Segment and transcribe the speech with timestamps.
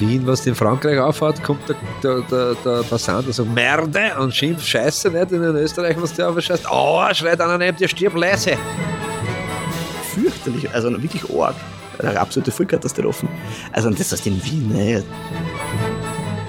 [0.00, 4.34] Wien, was in Frankreich aufhat, kommt der, der, der, der Passant und sagt Merde und
[4.34, 5.32] schimpft Scheiße nicht.
[5.32, 8.56] Und in Österreich, was der aufscheißt, oh, schreit einer neben dir, stirb leise.
[10.14, 11.54] Fürchterlich, also wirklich arg.
[11.98, 13.26] Eine absolute Vollkatastrophe.
[13.72, 15.02] Also das heißt in Wien, ne?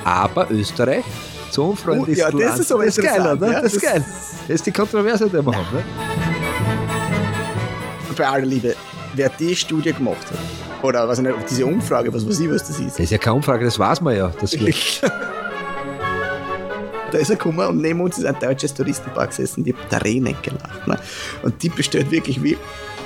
[0.04, 1.04] Aber Österreich,
[1.50, 2.20] so unfreundlich.
[2.24, 3.52] Oh, ja, das ist aber das ist geil, oder?
[3.52, 4.06] ja, das ist geil.
[4.48, 5.76] Das ist die Kontroverse, die wir haben.
[5.76, 5.84] Ne?
[8.16, 8.76] Bei aller Liebe,
[9.16, 12.68] wer die Studie gemacht hat, oder was ich nicht, diese Umfrage, was weiß ich, was
[12.68, 14.32] das ist, Das ist ja keine Umfrage, das weiß man ja.
[14.39, 14.51] Das
[17.11, 20.36] da ist er gekommen und neben uns ist ein deutsches Touristenpaar gesessen, die haben Tränen
[20.42, 20.87] gelacht.
[20.87, 21.00] Ne?
[21.42, 22.57] Und die bestellt wirklich wie,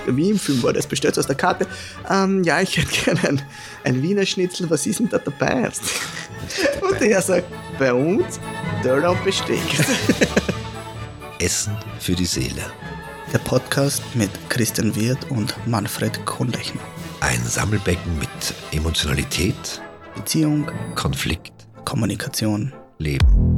[0.07, 1.65] wie im Film war das, bestellt aus der Karte,
[2.09, 3.41] ähm, ja, ich hätte gerne ein,
[3.83, 5.69] ein Wiener Schnitzel, was ist denn da dabei?
[6.81, 7.47] Und der sagt,
[7.79, 8.39] bei uns,
[8.83, 9.57] Döner und Besteck.
[11.39, 12.61] Essen für die Seele.
[13.31, 16.81] Der Podcast mit Christian Wirth und Manfred Kohnlechner.
[17.23, 19.81] Ein Sammelbecken mit Emotionalität,
[20.13, 21.53] Beziehung, Konflikt,
[21.85, 22.73] Kommunikation.
[22.99, 23.57] Leben.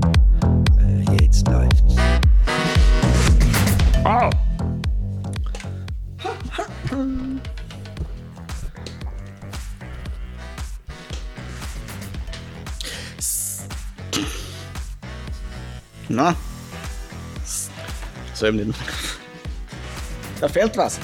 [0.77, 1.95] Äh, jetzt läuft's.
[4.05, 4.29] Oh.
[16.07, 16.35] Na?
[18.35, 18.79] So eben nicht.
[20.39, 20.99] Da fehlt was.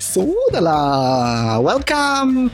[0.00, 1.60] Sodala!
[1.62, 2.50] Welcome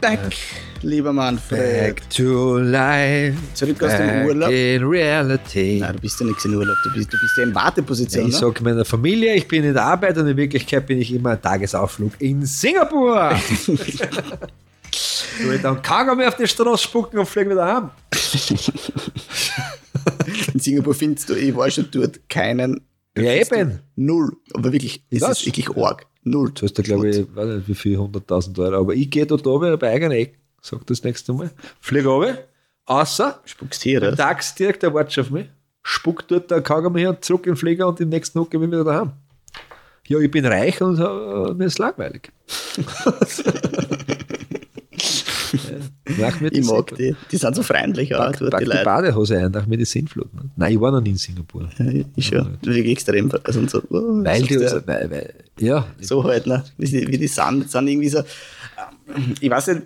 [0.00, 0.34] back,
[0.82, 1.94] lieber Manfred.
[1.94, 3.38] Back to life.
[3.54, 4.50] Zurück aus dem Urlaub.
[4.50, 5.78] In reality.
[5.80, 8.26] Nein, du bist ja nichts in Urlaub, du bist, du bist ja in Warteposition.
[8.26, 8.38] Ich ne?
[8.40, 11.40] sage meiner Familie, ich bin in der Arbeit und in Wirklichkeit bin ich immer ein
[11.40, 13.38] Tagesausflug in Singapur.
[15.40, 17.90] Du ich dann Kaugummi auf die Straße spucken und fliegen wieder heim.
[20.52, 22.80] In Singapur findest du, ich war schon dort, keinen.
[23.16, 23.78] Ja, eben.
[23.94, 24.32] Null.
[24.52, 26.09] Aber wirklich, es ist wirklich arg.
[26.22, 26.52] Null.
[26.54, 28.80] Du hast da, glaube ich, weiß nicht, wie viel, 100.000 Euro.
[28.80, 31.50] Aber ich gehe dort oben bei eigener Eck, sag das nächste Mal.
[31.80, 32.44] Fliege runter,
[32.86, 34.18] außer, Spuckst hier, der oder?
[34.18, 35.46] Taxi direkt, der wartet auf mich,
[35.82, 38.68] spuckt dort der Kaugummi her zurück in den Flieger und im nächsten Tag bin ich
[38.68, 39.12] wieder daheim.
[40.06, 42.30] Ja, ich bin reich und äh, mir ist langweilig.
[46.20, 47.16] ja, nach mir Ich mag die.
[47.30, 48.84] Die sind so freundlich, auch, Pack, dort pack die die.
[48.84, 50.32] Badehose ein, nach mir die Sinnflut.
[50.34, 50.42] Ne?
[50.56, 51.68] Nein, ich war noch nie in Singapur.
[51.78, 51.86] Ja,
[52.16, 52.58] ich schon.
[52.62, 53.30] Wirklich extrem.
[53.44, 56.64] Also so, oh, Weil die, du, weil, weil, ja, so halt, ne?
[56.78, 58.18] wie, die, wie die sind, sind irgendwie so.
[58.18, 59.82] ähm, Ich weiß nicht,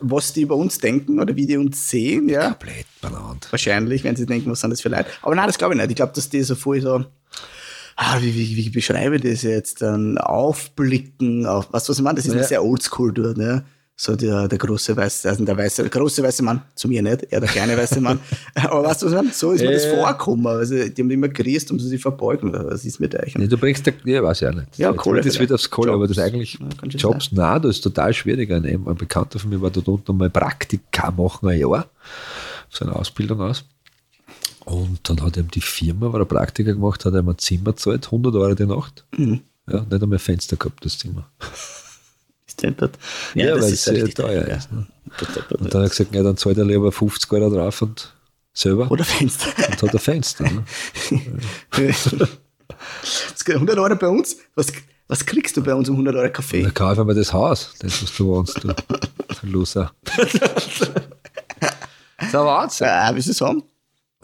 [0.00, 2.50] was die über uns denken oder wie die uns sehen, ja.
[2.50, 3.46] komplett benannt.
[3.50, 5.06] Wahrscheinlich, wenn sie denken, was sind das für Leute.
[5.22, 5.90] Aber nein, das glaube ich nicht.
[5.90, 7.04] Ich glaube, dass die so voll so.
[7.96, 9.80] Ah, wie, wie, wie beschreibe ich das jetzt?
[9.80, 12.16] Dann aufblicken auf, was, was ich meine?
[12.16, 12.40] Das ist Ja.
[12.40, 12.46] ja.
[12.46, 13.64] sehr oldschool dort, ne?
[13.96, 17.22] So der, der große weiße, also der weiße, der große weiße Mann, zu mir nicht,
[17.30, 18.18] er der kleine weiße Mann.
[18.56, 19.32] Aber weißt du, was ich meine?
[19.32, 19.94] So ist mir das Ja.
[19.94, 20.46] vorgekommen.
[20.48, 22.52] Also, die haben immer und so sich verbeugen.
[22.52, 23.36] Was ist mit euch?
[23.36, 24.78] Nee, du bringst, der, ja, weiß ich auch nicht.
[24.78, 28.12] Ja, Kohle Das wird aufs Kohle, aber das eigentlich Ja, Jobs, nein, das ist total
[28.12, 28.50] schwierig.
[28.50, 31.86] Ein, ein Bekannter von mir war dort unten mal Praktika machen, ein Jahr,
[32.70, 33.64] so eine Ausbildung aus.
[34.64, 38.06] Und dann hat ihm die Firma, weil er Praktika gemacht hat, ihm ein Zimmer gezahlt,
[38.06, 39.04] 100 Euro die Nacht.
[39.16, 39.42] Mhm.
[39.70, 41.28] Ja, nicht einmal Fenster gehabt, das Zimmer.
[42.64, 42.98] Ist deppert.
[43.34, 44.56] Ja, weil es sehr richtig teuer ja.
[44.56, 44.86] ist, ne?
[45.58, 48.12] Und dann hat er gesagt, ja, dann zahlt er lieber 50 Euro drauf und
[48.52, 49.48] selber Oder Fenster.
[49.70, 50.44] und hat ein Fenster.
[50.44, 50.64] Ne?
[53.30, 54.36] Das geht 100 Euro bei uns.
[54.54, 54.66] Was,
[55.08, 56.62] was kriegst du bei uns um 100 Euro Kaffee?
[56.62, 58.74] Dann kauf einmal das Haus, das, was du wohnst, du,
[59.42, 59.92] Loser.
[60.16, 60.82] das ist
[62.18, 62.86] ein Wahnsinn.
[62.86, 63.62] Ja, wie sie sagen,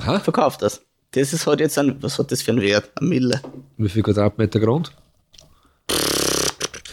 [0.05, 0.19] Ha?
[0.21, 0.81] verkauf das.
[1.13, 2.91] Das ist halt jetzt ein, was hat das für einen Wert?
[3.01, 3.41] Ein Mille.
[3.77, 4.93] Wie viel Quadratmeter Grund?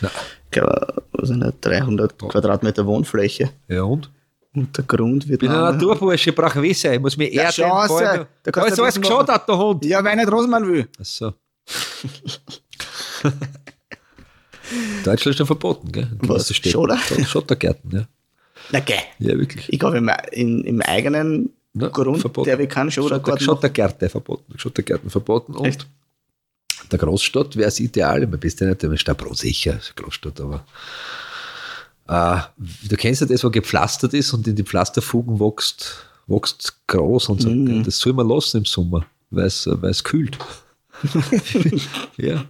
[0.01, 1.53] Na, Ich glaube, was das?
[1.61, 3.49] 300 Quadratmeter Wohnfläche.
[3.67, 4.09] ja und?
[4.53, 5.43] Und der Grund wird.
[5.43, 7.53] Ich bin ein Naturbursche, ich brauche Wissen, ich muss mir Ja, erden.
[7.53, 8.27] Chance.
[8.43, 9.85] Da kannst alles bisschen geschaut, hat der Hund.
[9.85, 10.87] Ja, wenn nicht Rosenmann will.
[10.99, 11.33] Achso.
[15.03, 16.07] Deutschland ist schon verboten, gell?
[16.21, 16.53] In Was?
[16.53, 16.97] Schotter?
[17.25, 18.07] Schottergärten, ja.
[18.71, 18.95] Na, geh.
[19.19, 19.71] Ja, wirklich.
[19.71, 22.47] Ich glaube, im, in, im eigenen Na, Grund, verboten.
[22.49, 24.57] der wir kann schon oder Schotter, Garten Schottergärte verboten.
[24.57, 25.53] Schottergärten verboten.
[25.53, 25.87] Und Echt?
[26.91, 28.25] Der Großstadt wäre es ideal.
[28.27, 30.65] Man bist ja nicht in der Stadt sicher, Großstadt, aber
[32.07, 32.41] äh,
[32.87, 37.41] du kennst ja das, wo gepflastert ist und in die Pflasterfugen wächst, wächst groß und
[37.41, 37.49] so.
[37.49, 37.83] Mhm.
[37.83, 40.37] Das soll man lassen im Sommer, weil es weil es kühlt.
[42.17, 42.45] ja.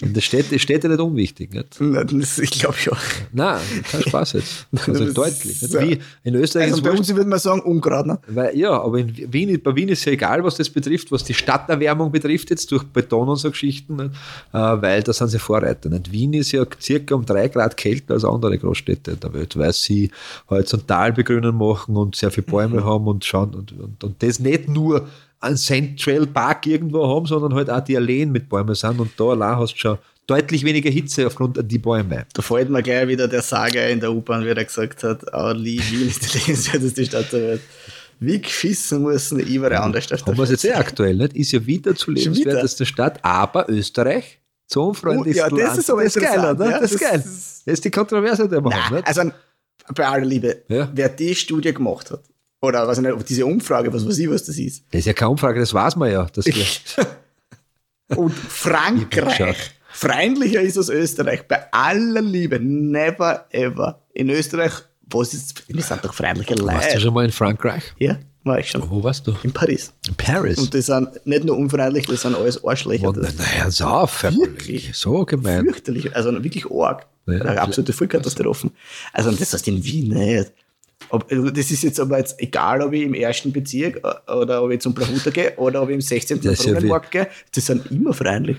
[0.00, 1.52] In der Städte steht ja nicht unwichtig.
[1.52, 1.76] Nicht?
[1.78, 2.96] Na, das, ich glaube schon.
[3.32, 3.60] Nein,
[3.90, 4.66] kein Spaß jetzt.
[4.86, 5.62] Also Das deutlich.
[5.62, 5.80] Nicht?
[5.80, 8.06] Wie in Österreich Also ist bei uns würde man sagen, Ungrad.
[8.06, 8.18] Ne?
[8.28, 11.34] weil, ja, aber in Wien, bei Wien ist ja egal, was das betrifft, was die
[11.34, 14.10] Stadterwärmung betrifft, jetzt durch Beton und so Geschichten, nicht?
[14.52, 15.88] Äh, weil da sind sie Vorreiter.
[15.88, 16.12] Nicht?
[16.12, 20.10] Wien ist ja circa um drei Grad kälter als andere Großstädte der Welt, weil sie
[20.50, 24.68] horizontal begrünen machen und sehr viele Bäume haben und schauen und, und, und das nicht
[24.68, 25.06] nur
[25.46, 29.24] ein Central Park irgendwo haben, sondern halt auch die Alleen mit Bäumen sind und da
[29.24, 32.26] allein hast du schon deutlich weniger Hitze aufgrund die Bäume.
[32.34, 35.54] Da fällt mir gleich wieder der Sager in der U-Bahn, wie er gesagt hat, oh,
[35.54, 37.60] Wien ist die lebenswerteste Stadt der Welt.
[38.18, 41.36] Wie geschissen muss eine überall andere Stadt Haben wir es jetzt eh aktuell, nicht?
[41.36, 46.02] Ist ja wieder zu lebenswerteste Stadt, aber Österreich zum freundlichsten Oh, ja, das ist aber
[46.02, 46.70] das ist geil, oder?
[46.70, 47.18] ja, das ist das geil.
[47.20, 49.06] ist- Das ist die Kontroverse, die wir haben, Nein, nicht?
[49.06, 49.30] also
[49.94, 50.88] bei aller Liebe, Ja.
[50.92, 52.22] wer die Studie gemacht hat,
[52.66, 55.30] oder was nicht, diese Umfrage, was weiß ich, was das ist, Das ist ja keine
[55.30, 56.26] Umfrage, das weiß man ja.
[58.16, 64.02] Und Frankreich freundlicher ist als Österreich, bei aller Liebe, never ever.
[64.12, 64.72] In Österreich,
[65.10, 67.00] was ist, wir sind doch freundliche warst du Leute.
[67.00, 67.82] schon mal in Frankreich?
[67.98, 68.88] Ja, war ich schon.
[68.90, 69.34] Wo warst du?
[69.42, 69.92] In Paris.
[70.06, 70.58] In Paris.
[70.58, 73.12] Und die sind nicht nur unfreundlich, das sind alles Arschlöcher.
[73.12, 74.90] Naja, so auf, Wirklich?
[74.94, 75.64] So gemein.
[75.64, 77.06] fürchterlich, also wirklich arg.
[77.26, 77.40] Ja.
[77.56, 78.70] Absolute Vollkatastrophen.
[79.12, 80.52] Also das heißt in Wien nicht.
[81.10, 84.62] Ob, also das ist jetzt aber jetzt egal, ob ich im ersten Bezirk äh, oder
[84.62, 86.40] ob ich zum Blahuter gehe oder ob ich im 16.
[86.40, 88.56] Das ist ja Brunnenmarkt gehe, die sind immer freundlich.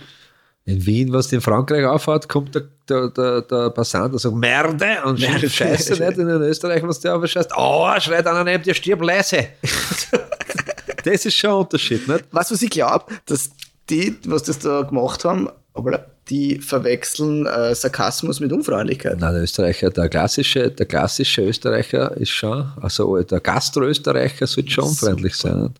[0.65, 4.97] In Wien, was in Frankreich aufhat, kommt der, der, der, der Passant und sagt Merde
[5.05, 5.49] und Merde.
[5.49, 6.17] Scheiße nicht.
[6.17, 9.47] In Österreich, was der aufscheißt, oh, schreit einer neben dir, stirb leise.
[11.05, 12.25] das ist schon ein Unterschied, nicht?
[12.31, 13.49] Was, was ich glaube, dass
[13.89, 19.19] die, was das da gemacht haben, aber die verwechseln äh, Sarkasmus mit Unfreundlichkeit.
[19.19, 24.85] Nein, der Österreicher, der klassische, der klassische Österreicher ist schon, also der Gastro-Österreicher sollte schon
[24.85, 25.73] unfreundlich sein.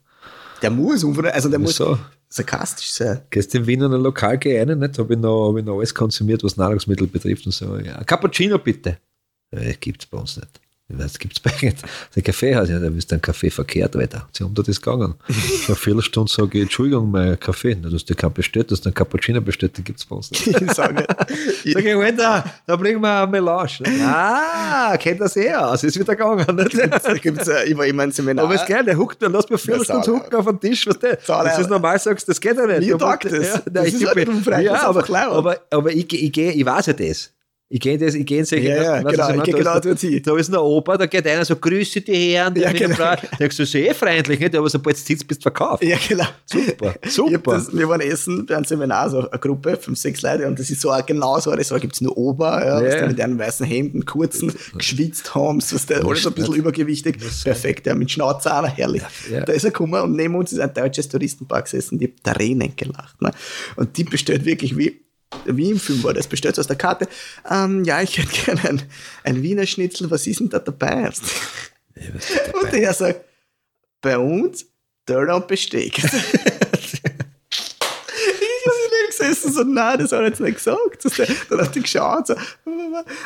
[0.62, 2.00] Der muss unfreundlich, also der muss Wieso?
[2.30, 3.22] sarkastisch sein.
[3.30, 4.98] Gehst in Wien in ein Lokal gehen rein, nicht?
[4.98, 7.78] Habe ich, noch, hab ich noch alles konsumiert, was Nahrungsmittel betrifft und so.
[7.78, 8.04] Ja.
[8.04, 8.98] Cappuccino bitte.
[9.52, 10.60] Ja, gibt's bei uns nicht.
[10.90, 11.80] Ich weiß, gibt's bei nicht.
[12.16, 14.30] Der Kaffeehaus, ja, da ist ein Kaffee verkehrt, Alter.
[14.32, 15.16] Sie haben da das gegangen.
[15.28, 15.36] Vor
[15.68, 17.76] einer Viertelstunde sage ich, Entschuldigung, mein Kaffee.
[17.82, 20.32] Na, du hast dir keinen bestellt, du hast einen Cappuccino bestellt, den gibt's bei uns
[20.32, 20.48] nicht.
[20.62, 21.06] Ich sage,
[21.66, 23.68] Sag ich, Alter, da bringen wir eine Melange.
[24.02, 26.56] Ah, kennt das eh aus, ist wieder gegangen.
[26.56, 28.46] Da gibt's, äh, ich war immer ein Seminar.
[28.46, 30.98] Aber ist geil, der huckt, der lässt mir vier Stunden hucken auf den Tisch, was
[31.00, 31.18] der.
[31.28, 32.88] Das ist normal, sagst das geht ja nicht.
[32.88, 33.32] Mir taugt das.
[33.46, 36.94] Ja, Das ist ich halt ja, aber, aber, aber ich, ich, geh- ich weiß ja
[36.94, 37.32] das.
[37.70, 39.52] Ich gehe das, ich in solche, Ja, ja, genau, was ich meine?
[39.52, 40.22] Da genau hin.
[40.24, 42.96] Da ist ein Opa, da geht einer so, grüße die Herren, die Ja, genau.
[42.96, 43.16] Frau.
[43.16, 44.56] Da denkst du, das ist eh freundlich, nicht?
[44.56, 45.84] aber sobald du sitzt, bist du verkauft.
[45.84, 46.24] Ja, genau.
[46.46, 47.52] Super, Ich super.
[47.56, 50.70] Das, wir waren essen bei einem Seminar, so eine Gruppe, fünf, sechs Leute, und das
[50.70, 51.82] ist so genau so Sache.
[51.82, 53.02] Gibt es nur Ober, ja, was Ja.
[53.02, 57.18] die mit ihren weißen Hemden, kurzen, geschwitzt haben, was der, alles ein bisschen übergewichtig.
[57.44, 59.04] Perfekt, ja, mit Schnauze auch noch herrlich.
[59.30, 59.42] Ja.
[59.44, 62.74] Da ist er gekommen und neben uns ist ein deutsches Touristenpark gesessen, die hat Tränen
[62.78, 63.22] gelacht.
[63.22, 63.32] Ne?
[63.76, 65.02] Und die bestellt wirklich wie,
[65.46, 67.08] wie im Film war das, bestellt aus der Karte.
[67.50, 68.82] Ähm, ja, ich hätte gerne ein,
[69.24, 71.10] ein Wiener Schnitzel, was ist denn da dabei?
[72.62, 73.22] Und der sagt,
[74.02, 74.66] bei uns
[75.08, 75.98] Döner und Besteck.
[76.04, 76.14] ich habe
[78.92, 81.06] nicht gesessen, so, nein, das hat er jetzt nicht gesagt.
[81.06, 81.14] Das,
[81.50, 82.28] dann hat er geschaut.
[82.28, 82.36] So,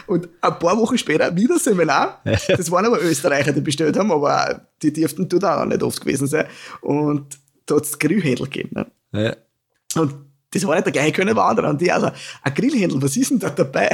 [0.07, 2.21] und ein paar Wochen später wieder Seminar.
[2.23, 6.27] Das waren aber Österreicher, die bestellt haben, aber die dürften dort auch nicht oft gewesen
[6.27, 6.45] sein.
[6.81, 8.69] Und da hat es Grillhändel gegeben.
[8.73, 8.91] Ne?
[9.13, 10.01] Ja.
[10.01, 11.69] Und das war nicht der gleiche Kölner Wanderer.
[11.69, 12.11] Und die also,
[12.41, 13.89] ein Grillhändel, was ist denn da dabei?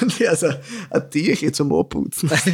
[0.00, 0.48] Und die also,
[0.90, 2.28] ein Tierchen zum Abputzen.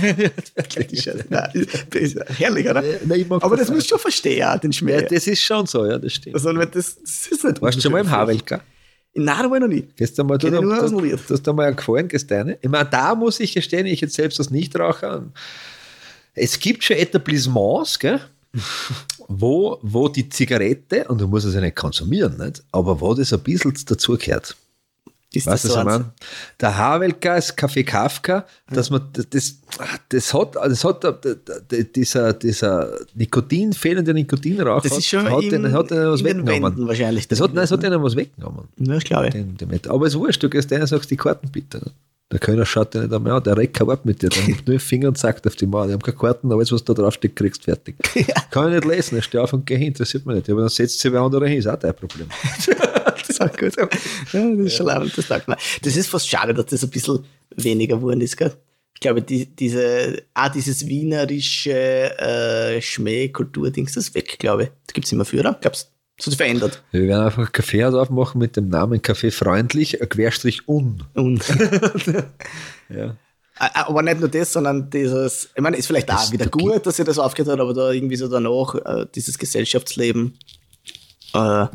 [1.29, 2.85] Nein, das ist herrlich, oder?
[3.05, 5.03] Nein, Aber das das musst du schon verstehen, den ja, Schmäh.
[5.03, 6.37] das ist schon so, ja, das stimmt.
[6.37, 8.61] Also, das, das ist nicht Warst du schon mal im Havelka?
[9.15, 9.89] Nein, da war ich noch nie.
[9.97, 12.57] Du mal, du, du, hast da mal einen gefallen, rein?
[12.61, 15.25] Ich meine, da muss ich gestehen, ich jetzt selbst als Nichtraucher,
[16.35, 18.21] es gibt schon Etablissements, gell?
[19.29, 22.63] Wo, wo die Zigarette, und du musst es ja nicht konsumieren, nicht?
[22.73, 24.57] aber wo das ein bisschen dazugehört.
[25.33, 25.85] Ist Weißt das eins?
[25.85, 26.13] meine?
[26.61, 29.61] Der Havelka ist Kaffee Kafka, dass man das,
[30.09, 35.07] das, hat, das hat der- der- der- dieser, dieser Nikotin, fehlende Nikotinrauch, Das hat, ist
[35.07, 36.63] schon hat, im, hat einen was weggenommen.
[36.65, 37.29] Wänden wahrscheinlich.
[37.29, 38.67] Das hat, nein, das hat ihnen was weggenommen.
[38.79, 39.33] Ja, glaube ich.
[39.35, 39.87] Den, den mit.
[39.87, 41.81] Aber es ist wurscht, du gehst und sagst die Karten bitte.
[42.33, 44.67] Der Kölner schaut dir nicht einmal an, der reckt kein Wort mit dir, der nimmt
[44.67, 46.95] nur den Finger und sagt auf die Mauer, die haben keine Karten, alles, was da
[46.95, 47.97] draufsteht, kriegst du fertig.
[48.51, 50.51] Kann ich nicht lesen, ich stehe auf und gehe hin, interessiert mich nicht.
[50.51, 52.29] Aber dann setzt sich wer andere hin, ist auch dein Problem.
[53.17, 53.77] das ist auch gut.
[53.77, 53.87] Ja,
[54.33, 55.57] das ist schon leibend, das taugt mir.
[55.83, 57.25] Das ist fast schade, dass das ein bisschen
[57.57, 58.53] weniger geworden ist, gell?
[58.95, 64.69] Ich glaube, die, diese, auch dieses wienerische äh, Schmäh-Kultur-Dings, das ist weg, glaube ich.
[64.87, 65.59] Das gibt es immer für, oder?
[65.61, 65.90] Glaubst das
[66.27, 66.83] hat sich verändert.
[66.93, 71.03] Wir werden einfach ein Kaffeehaus aufmachen mit dem Namen Kaffee freundlich, ein Querstrich un.
[71.15, 71.43] Und,
[72.89, 73.17] Ja.
[73.57, 76.87] aber nicht nur das, sondern dieses, ich meine, ist vielleicht auch Das- wieder da gut,
[76.87, 80.39] dass ihr das aufgehört hat, aber da irgendwie so danach, äh, dieses Gesellschaftsleben,
[81.35, 81.67] äh,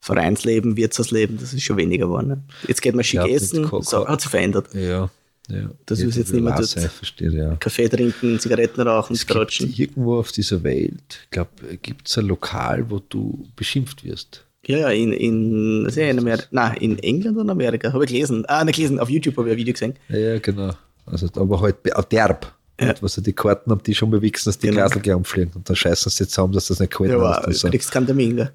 [0.00, 2.28] Vereinsleben, Wirtshausleben, das ist schon weniger geworden.
[2.28, 2.42] Ne?
[2.68, 4.72] Jetzt geht man schick Ja, essen, so, hat sich verändert.
[4.74, 5.10] Ja.
[5.50, 5.70] Ja.
[5.86, 7.56] Das ist jetzt nicht mehr verstehe, ja.
[7.56, 9.72] Kaffee trinken, Zigaretten rauchen, Es tratschen.
[9.74, 11.50] irgendwo auf dieser Welt, ich glaube,
[11.82, 14.44] gibt es ein Lokal, wo du beschimpft wirst.
[14.66, 18.10] Ja, ja, in, in, ist ja in Amerika, nein, in England oder Amerika, habe ich
[18.10, 18.44] gelesen.
[18.48, 19.94] Ah, nicht gelesen, auf YouTube habe ich ein Video gesehen.
[20.08, 20.72] Ja, ja, genau.
[21.06, 22.54] Also, aber halt auch derb.
[22.80, 22.94] Ja.
[23.00, 24.82] Was ja die Karten am Tisch umbewichsen, dass die Genau.
[24.82, 25.52] Glasel gleich umfliegen.
[25.54, 27.22] Und dann scheißen sie zusammen, dass das nicht kalt Ja, ist.
[27.22, 28.52] aber und du kriegst keinen Termin, gell?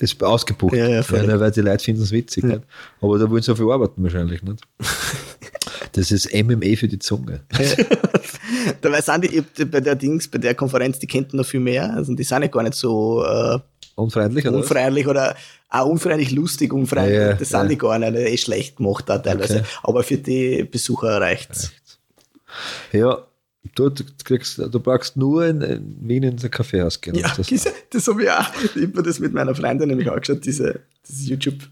[0.00, 0.74] ist ausgebucht.
[0.74, 1.38] Ja, ja, voll.
[1.40, 2.44] weil die Leute finden es witzig.
[2.44, 2.62] Nicht?
[3.00, 4.42] Aber da wollen sie auch viel arbeiten wahrscheinlich.
[4.42, 4.62] Nicht?
[5.94, 7.40] Das ist MMA für die Zunge.
[8.80, 11.94] Dabei sind die, bei der Dings, bei der Konferenz, die kennt noch viel mehr.
[11.94, 13.58] Also die sind ja gar nicht so äh,
[13.96, 14.56] Unfreundlich, oder?
[14.56, 15.36] unfreundlich oder
[15.68, 17.16] auch unfreundlich lustig, unfreundlich.
[17.16, 17.68] Ja, ja, das sind ja.
[17.68, 18.14] die gar nicht.
[18.14, 19.58] Eh schlecht gemacht da teilweise.
[19.58, 19.68] Okay.
[19.84, 21.70] Aber für die Besucher reicht's.
[22.92, 23.24] Ja,
[23.76, 27.14] du, du, kriegst, du brauchst nur in, in Wien in ein Kaffeehaus gehen.
[27.14, 27.48] Ja, das,
[27.90, 28.46] das, habe ich auch.
[28.74, 31.68] Ich habe das mit meiner Freundin nämlich angeschaut, diese, dieses YouTube-Video,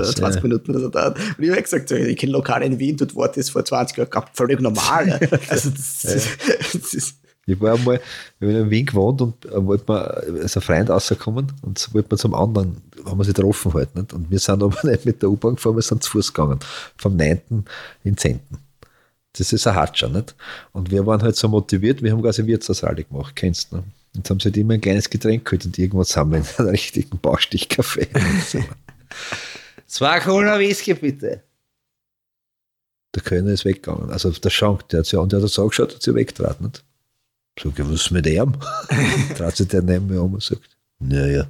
[0.00, 0.48] Ach so, 20 ja.
[0.48, 1.18] Minuten oder so dauert.
[1.18, 3.96] Und ich habe gesagt, so, ich kenne Lokale in Wien, dort war das vor 20
[3.96, 5.08] Jahren gab, völlig normal.
[5.08, 5.18] ja.
[5.48, 6.02] Also das,
[6.72, 7.16] das ist.
[7.46, 7.98] Ich war einmal,
[8.40, 10.02] ich habe in Wien gewohnt und äh, wollte mal
[10.42, 13.94] als ein Freund rauskommen und so wollte man zum anderen, haben wir sich getroffen halt.
[13.94, 14.12] Nicht?
[14.12, 16.58] Und wir sind aber nicht mit der U-Bahn gefahren, wir sind zu Fuß gegangen.
[16.98, 17.40] Vom 9.
[17.48, 17.64] in
[18.04, 18.40] den 10.
[19.32, 20.34] Das ist ein Hatscher, nicht?
[20.72, 23.84] Und wir waren halt so motiviert, wir haben quasi Wirtshausrallye gemacht, kennst du, ne?
[24.16, 26.68] Und haben sie halt immer ein kleines Getränk geholt und irgendwann sind wir in einem
[26.70, 28.08] richtigen Baustichkaffee.
[29.86, 31.42] Zwei Cola Whisky bitte.
[33.14, 34.10] Der Kölner ist weggegangen.
[34.10, 36.66] Also der Schank, der hat sich, und der hat so angeschaut, hat sich weggetraten.
[36.66, 36.84] Nicht?
[37.62, 38.52] Sag ich, was ist mit ihm?
[39.36, 40.62] Traut sich der neben mir um und sagt,
[41.00, 41.48] naja,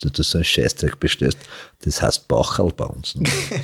[0.00, 1.38] du hast so einen Scheißdreck bestellst.
[1.82, 3.14] Das heißt Baucherl bei uns.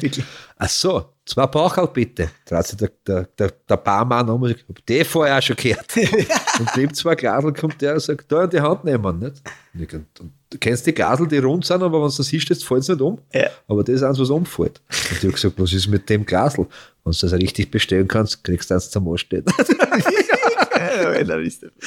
[0.57, 2.31] Ach so, zwei Baucherl bitte.
[2.45, 5.57] Traut sich der, der, der, der Barmann um und sagt, hab die vorher auch schon
[5.57, 5.97] gehört.
[6.59, 9.19] und dem zwei Glasel kommt der und sagt, da in die Hand nehmen.
[9.19, 9.43] Nicht?
[9.75, 12.29] Und ich, und, und, du kennst die Glasel, die rund sind, aber wenn du das
[12.29, 13.19] hinstellst, fällt es nicht um.
[13.33, 13.49] Ja.
[13.69, 14.81] Aber das ist eins, was umfällt.
[14.88, 16.67] Und ich habe gesagt, was ist mit dem Glasel?
[17.05, 19.45] Wenn du das richtig bestellen kannst, kriegst du eins zum Anstehen.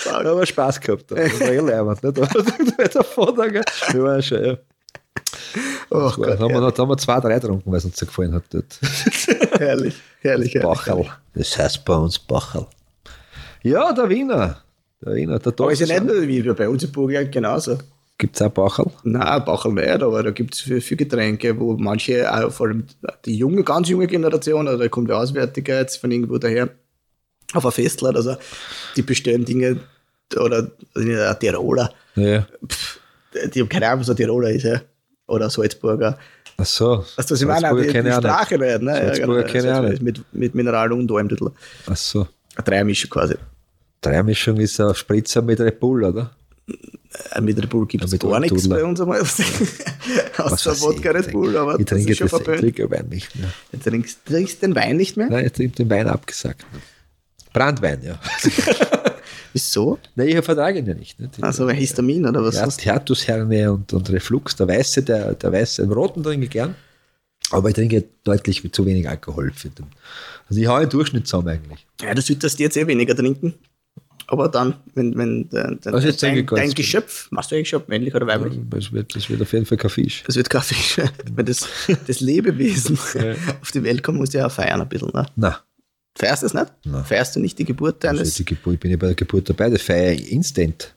[0.05, 1.11] Da haben wir Spaß gehabt.
[1.11, 2.17] Das war eh leibend, nicht?
[3.93, 4.57] Wir waren schon, ja.
[5.89, 7.85] Oh Das war- Gott, da haben wir, da haben wir zwei, drei getrunken, weil es
[7.85, 8.79] uns so gefallen hat dort.
[9.59, 10.53] herrlich, herrlich.
[10.53, 10.61] herrlich.
[10.61, 11.05] Bacherl.
[11.33, 12.67] Das heißt bei uns Bacherl.
[13.63, 14.61] Ja, der Wiener.
[15.03, 17.77] Der Wiener, der Aber ist ja nicht nur wie bei uns in Burg genauso.
[18.19, 18.91] Gibt's auch Bacherl?
[19.03, 22.83] Nein, Bachel nicht, aber da gibt es viele viel Getränke, wo manche, auch vor allem
[23.23, 26.67] die junge, ganz junge Generation, oder da kommt der Auswärtiger jetzt von irgendwo daher
[27.53, 28.35] auf ein Festland, also
[28.97, 29.79] die bestellen Dinge,
[30.35, 32.45] oder äh, Tiroler, Ja.
[32.67, 32.99] Pff,
[33.53, 34.81] die haben keine Ahnung, was ein Tiroler ist, ja.
[35.27, 36.17] oder Salzburger.
[36.57, 37.05] Ach so.
[37.15, 37.73] Weißt du, was ich meine?
[37.81, 38.11] Die, die.
[38.11, 38.95] Sprache nicht, ne?
[38.95, 40.01] Salzburger ich auch Salzburger nicht.
[40.01, 41.51] Mit, mit Mineral und Almdüttel.
[41.89, 42.27] Ach so.
[42.55, 43.35] Eine Dreimischung quasi.
[44.01, 46.31] Dreimischung ist ein Spritzer mit Red Bull, oder?
[47.33, 49.19] Äh, Mit Red Bull gibt es Ja, gar nichts bei uns einmal.
[50.37, 52.61] Außer weiß Wodka ich, Red Bull, aber ich das trinke ist schon das, ich verpönt.
[52.75, 53.49] trinke Wein nicht mehr.
[53.71, 55.29] Du trinkst, trinkst den Wein nicht mehr?
[55.29, 56.65] Nein, ich trinke den Wein abgesagt.
[57.53, 58.19] Brandwein, ja.
[59.53, 59.97] Wieso?
[60.15, 61.19] Nein, ich vertrage ihn ja nicht.
[61.19, 61.41] nicht?
[61.43, 62.55] Also bei Histamin oder was?
[62.55, 66.51] Ja, hast Hiatushernie und, und Reflux, der Weiße, der, der Weiße, den Roten trinke ich
[66.51, 66.75] gern.
[67.51, 69.87] Aber ich trinke deutlich zu wenig Alkohol für den.
[70.47, 71.87] Also ich hau einen Durchschnitt zusammen eigentlich.
[72.01, 73.55] Ja, du solltest jetzt eh weniger trinken.
[74.31, 76.69] Aber dann, wenn, wenn dein, dein, Also jetzt dein, dein.
[76.71, 78.59] Geschöpf, machst du eigentlich schon männlich oder weiblich?
[78.69, 80.23] Das wird, das wird auf jeden Fall kein Fisch.
[80.27, 81.09] Das wird Kaffee.
[81.33, 81.67] wenn das,
[82.05, 82.97] das Lebewesen
[83.61, 85.09] auf die Welt kommt, musst du ja auch feiern ein bisschen.
[85.15, 85.25] Ne?
[85.35, 85.55] Nein.
[86.15, 86.71] Feierst du es nicht?
[86.85, 87.03] Nein.
[87.05, 88.35] Feierst du nicht die Geburt Also deines?
[88.35, 90.95] die Geburt, ich bin ja bei der Geburt dabei, das feiere ich instant.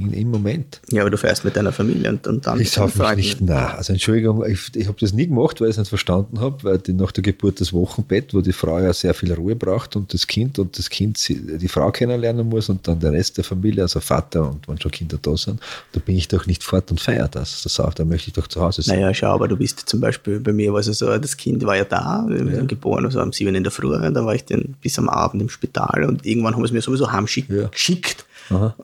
[0.00, 0.80] In, Im Moment.
[0.90, 3.74] Ja, aber du feierst mit deiner Familie und, und dann Ich sage mich nicht, nein.
[3.76, 6.78] Also Entschuldigung, ich, ich habe das nie gemacht, weil ich es nicht verstanden habe, weil
[6.78, 10.14] die, nach der Geburt das Wochenbett, wo die Frau ja sehr viel Ruhe braucht und
[10.14, 13.82] das Kind und das Kind die Frau kennenlernen muss und dann der Rest der Familie,
[13.82, 15.60] also Vater und wenn schon Kinder da sind,
[15.92, 17.62] da bin ich doch nicht fort und feiere das.
[17.62, 19.00] Das auch, da möchte ich doch zu Hause sein.
[19.00, 21.64] Naja, schau, aber du bist zum Beispiel, bei mir war es ja so, das Kind
[21.64, 24.44] war ja da, wir sind geboren, also um sieben in der Früh, dann war ich
[24.44, 27.50] dann bis am Abend im Spital und irgendwann haben sie mir sowieso heimgeschickt.
[27.50, 27.68] Ja.
[27.68, 28.24] geschickt.
[28.50, 28.74] Aha.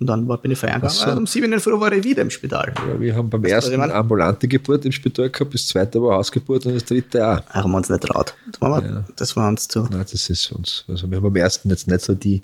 [0.00, 0.94] Und dann war, bin ich feiern gegangen.
[0.94, 1.10] So.
[1.10, 2.72] und um sieben in der Früh war ich wieder im Spital.
[2.88, 3.94] Ja, wir haben beim ich ersten meine?
[3.94, 7.46] ambulante Geburt im Spital gehabt, das zweite war Hausgeburt und das dritte auch.
[7.50, 8.34] Haben wir uns nicht traut.
[8.50, 9.04] Das war, Ja.
[9.16, 9.82] das war uns zu.
[9.82, 12.40] Nein, das ist uns, also wir haben beim ersten jetzt nicht so die,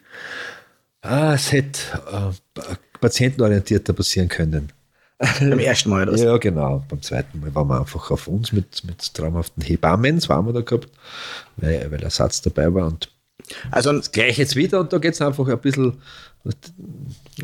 [1.02, 1.80] ah, es hätte
[2.12, 2.60] äh,
[3.00, 4.70] patientenorientierter passieren können.
[5.40, 6.22] Beim ersten Mal oder was?
[6.22, 6.82] Ja, genau.
[6.88, 10.52] Beim zweiten Mal waren wir einfach auf uns mit, mit traumhaften Hebammen, das waren wir
[10.54, 10.88] da gehabt,
[11.56, 13.10] weil, weil Ersatz dabei war und
[13.70, 15.98] Also, gleich jetzt wieder und da geht es einfach ein bisschen.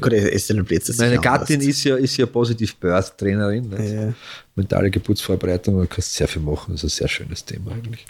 [0.00, 0.86] Gut, es Blitz.
[0.86, 1.40] das Meine anpasst.
[1.48, 3.68] Gattin ist ja, ist ja positiv Birth-Trainerin.
[3.68, 3.92] nicht?
[3.92, 4.12] Ja.
[4.54, 8.04] Mentale Geburtsvorbereitung, du kannst sehr viel machen, das ist ein sehr schönes Thema eigentlich.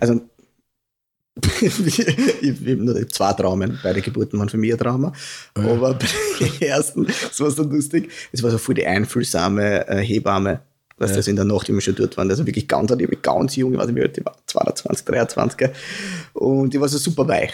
[0.00, 0.20] Also,
[1.62, 3.78] ich habe nur zwei Traumen.
[3.82, 5.12] Beide Geburten waren für mich ein Trauma.
[5.54, 5.94] Aber
[6.40, 10.60] bei der ersten, das war so lustig, es war so voll die einfühlsame äh, Hebamme,
[10.98, 11.16] dass Ja.
[11.16, 12.28] das in der Nacht immer schon dort waren.
[12.30, 15.70] Also wirklich ganz, die ganz jung, ich weiß nicht, wie alt die war, 22, 23.
[16.34, 17.52] Und die war so super weich.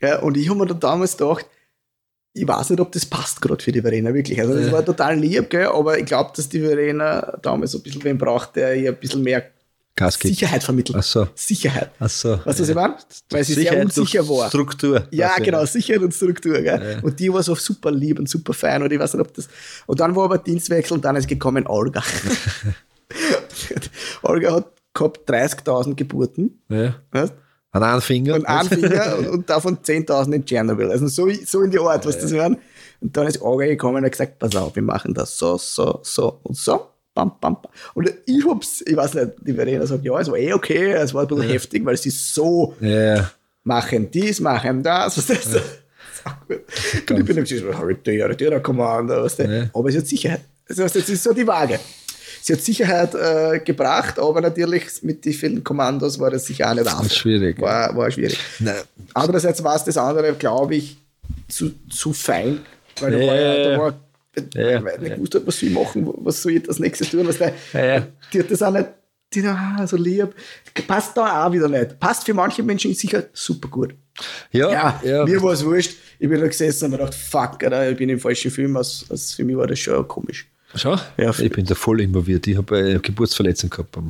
[0.00, 1.46] Ja, und ich habe mir dann damals gedacht,
[2.36, 4.40] ich weiß nicht, ob das passt gerade für die Verena, wirklich.
[4.40, 4.72] Also das Ja.
[4.72, 5.66] war total lieb, gell?
[5.66, 8.96] aber ich glaube, dass die Verena damals so ein bisschen wen braucht, der ihr ein
[8.98, 9.44] bisschen mehr.
[9.98, 10.98] Sicherheit vermittelt.
[10.98, 11.26] Ach so.
[11.34, 11.90] Sicherheit.
[11.98, 12.38] Ach so.
[12.44, 12.96] Weißt du, was ich meine?
[13.30, 14.48] Weil sie sehr Sicherheit durch unsicher war.
[14.50, 15.08] Struktur.
[15.10, 16.60] Ja, genau, Sicherheit und Struktur.
[16.60, 17.00] Gell?
[17.02, 19.48] Und die war so super lieb und super fein und ich weiß nicht, ob das.
[19.86, 22.02] Und dann war aber Dienstwechsel und dann ist gekommen Olga.
[24.22, 26.60] Olga hat gehabt 30.000 Geburten.
[26.68, 26.96] Ja.
[27.12, 27.32] Weißt?
[27.72, 28.34] An einem Finger.
[28.34, 30.90] Und einen Finger und, und davon 10.000 in Tschernobyl.
[30.90, 32.56] Also so, so in die Art, was das hören.
[33.00, 36.00] Und dann ist Olga gekommen und hat gesagt, pass auf, wir machen das so, so,
[36.02, 36.86] so und so.
[37.14, 37.70] Bam, bam, bam.
[37.94, 41.12] Und ich hab's, ich weiß nicht, die Verena sagt, ja, es war eh okay, es
[41.14, 43.30] war ein bisschen heftig, weil sie so Ja.
[43.64, 45.54] machen dies, machen das, was das.
[45.54, 45.60] Ja.
[47.10, 49.50] Und ich bin immer so, Harry Commander, was der.
[49.50, 49.70] Ja.
[49.72, 50.40] Aber sie hat Sicherheit.
[50.68, 51.78] Das heißt, jetzt ist so die Waage.
[52.46, 56.74] Sie hat Sicherheit äh, gebracht, aber natürlich mit den vielen Kommandos war das sicher auch
[56.74, 57.10] nicht einfach.
[57.10, 58.38] schwierig, War, war schwierig.
[58.60, 58.72] Na,
[59.14, 60.96] Andererseits war es das andere, glaube ich,
[61.48, 62.60] zu, zu fein.
[63.00, 63.78] Weil da Ja, war ja, ja, da ja.
[63.80, 63.94] war,
[64.54, 64.84] Ja, ja.
[64.84, 67.26] weil ich gewusst habe, was ich machen, was soll ich als nächstes tun.
[67.26, 68.06] Was der, Ja, ja.
[68.32, 68.88] Die hat das auch nicht,
[69.34, 70.32] die ah, so lieb.
[70.86, 71.98] Passt da auch wieder nicht.
[71.98, 73.92] Passt für manche Menschen sicher super gut.
[74.52, 75.24] ja, Ja, ja.
[75.24, 75.96] mir war es wurscht.
[76.20, 78.76] Ich bin da gesessen und mir gedacht, fuck, Alter, ich bin im falschen Film.
[78.76, 80.46] Also, also für mich war das schon komisch.
[80.76, 81.30] Schau, Ja.
[81.38, 82.46] ich bin da voll involviert.
[82.46, 84.08] Ich habe eine Geburtsverletzung gehabt beim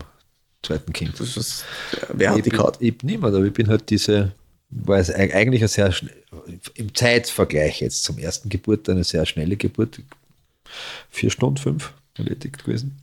[0.63, 1.19] zweiten Kind.
[1.21, 1.65] Das ist,
[2.13, 2.79] wer hat ich die bin, gehabt?
[2.83, 4.33] ich niemand, aber ich bin halt diese,
[4.71, 5.95] war es eig- eigentlich eine sehr,
[6.75, 10.01] im Zeitvergleich jetzt zum ersten Geburt, eine sehr schnelle Geburt.
[11.11, 12.99] Vier Stunden, fünf erledigt gewesen.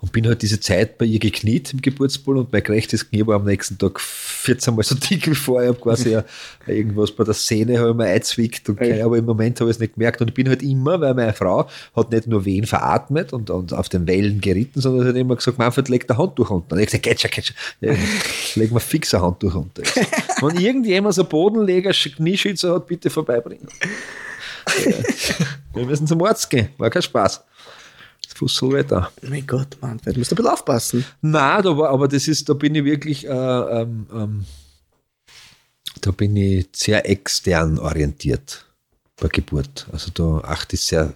[0.00, 3.36] Und bin halt diese Zeit bei ihr gekniet im Geburtsball und mein rechtes Knie war
[3.36, 5.70] am nächsten Tag 14 Mal so dick wie vorher.
[5.70, 6.24] Ich habe quasi ein-
[6.66, 9.04] irgendwas bei der Sehne habe ich mir eingezwickt, und Ja.
[9.04, 10.20] aber im Moment habe ich es nicht gemerkt.
[10.20, 13.72] Und ich bin halt immer, weil meine Frau hat nicht nur Wehen veratmet und, und
[13.72, 16.74] auf den Wellen geritten, sondern sie hat immer gesagt, Manfred, leg der Handtuch unter.
[16.74, 17.56] Und ich habe gesagt, geht schon, geht schon.
[17.80, 17.94] Ja,
[18.56, 19.82] leg mir fix ein Handtuch unter.
[20.40, 23.68] Wenn irgendjemand so Bodenleger, Knieschützer hat, bitte vorbeibringen.
[24.86, 24.92] Ja.
[25.74, 26.68] Wir müssen zum Arzt gehen.
[26.78, 27.42] War kein Spaß.
[28.42, 29.12] Fusselwetter.
[29.22, 31.04] Oh mein Gott, Mann, du musst ein bisschen aufpassen.
[31.20, 34.44] Nein, war, aber das ist, da bin ich wirklich, äh, ähm, ähm,
[36.00, 38.66] da bin ich sehr extern orientiert
[39.20, 39.86] bei Geburt.
[39.92, 41.12] Also da achte ich sehr,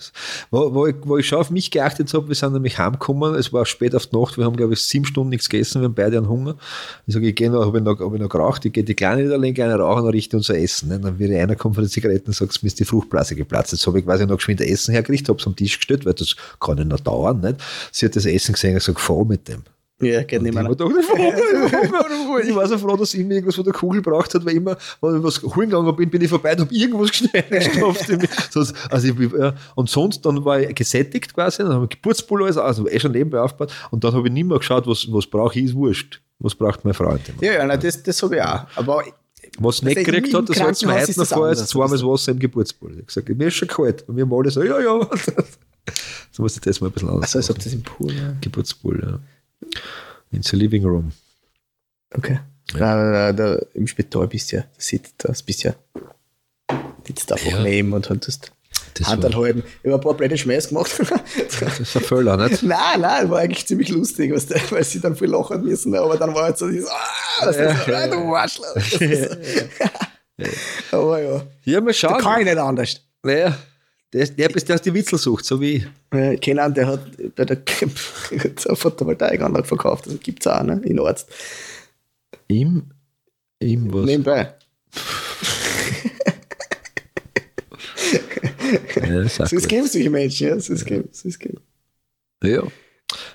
[0.51, 3.53] wo, wo, ich, wo ich schon auf mich geachtet habe, wir sind nämlich heimgekommen, es
[3.53, 5.95] war spät auf die Nacht, wir haben glaube ich sieben Stunden nichts gegessen, wir haben
[5.95, 6.57] beide einen Hunger.
[7.07, 8.95] Ich sage, ich gehe noch, habe ich noch, hab ich noch geraucht, ich gehe die
[8.95, 10.89] Kleine wieder legen, eine rauchen und richte unser Essen.
[10.89, 11.01] Ne?
[11.01, 13.73] Dann wird einer kommen von den Zigaretten und sagt, mir ist die Fruchtblase geplatzt.
[13.73, 16.37] Jetzt habe ich quasi noch geschwind Essen hergerichtet, habe es am Tisch gestellt, weil das
[16.61, 17.41] kann ja noch dauern.
[17.41, 17.57] Nicht?
[17.93, 19.63] Sie hat das Essen gesehen und gesagt, voll mit dem.
[19.99, 20.71] Ja, geht nicht Ich mehr.
[22.45, 24.77] Ich war so froh, dass ich immer irgendwas von der Kugel braucht hat, weil immer,
[25.01, 27.11] wenn ich was holen gegangen bin, bin ich vorbei und habe irgendwas.
[28.51, 29.55] So, Also ich, ja.
[29.75, 33.13] Und sonst, dann war ich gesättigt quasi, dann habe ich Geburtspulver, alles, also eh schon
[33.13, 36.21] nebenbei aufgebaut und dann habe ich nicht mehr geschaut, was, was brauche ich, ist wurscht.
[36.41, 37.17] Was braucht meine Frau?
[37.41, 38.67] Ja, ja, nein, das, das habe ich auch.
[38.77, 39.03] Aber
[39.59, 42.91] Was nicht im- gekriegt hat, das hat ist Heuten das vorher zweimal Wasser im Geburtsball.
[42.91, 44.07] Ich habe gesagt, mir ist schon kalt.
[44.07, 45.09] Und wir haben alle so, ja, ja.
[46.33, 48.35] So muss ich das mal ein bisschen anders also, als ob das im Pool ja.
[48.43, 49.19] Geburtsball, ja.
[50.33, 51.13] In the living room.
[52.15, 52.39] Okay.
[52.75, 55.75] Da, da, da, Im Spital bist du ja, da sitzt das bist ja,
[57.07, 57.63] sitzt einfach Ja.
[57.63, 58.41] neben und hat das
[58.95, 59.63] Das Hand war- anhalten.
[59.83, 60.91] Ich habe ein paar blöde Schmähs gemacht.
[61.61, 62.63] Das ist ein Völler, nicht?
[62.65, 66.17] nein, nein, war eigentlich ziemlich lustig, weißt du, weil sie dann viel lachen müssen, aber
[66.17, 68.75] dann war halt so dieses, ah, das ist ah, du Arschloch.
[70.93, 72.21] Aber ja, Ja, mal da schauen.
[72.21, 73.01] kann ich nicht anders.
[73.23, 73.57] Naja,
[74.13, 75.87] der, ist- der der aus die Witzel sucht, so wie ich.
[76.15, 80.63] Äh, Ich kenne einen, der hat bei der eine Photovoltaikanlage verkauft, das gibt es auch
[80.63, 81.29] ne, in Arzt.
[82.49, 82.91] Im,
[83.59, 84.05] im was?
[84.07, 84.55] Nebenbei.
[88.97, 91.39] Ja, das ist auch So, es gibt solche Menschen, ja, so, es gibt, so, es
[91.39, 91.61] gibt.
[92.43, 92.63] ja.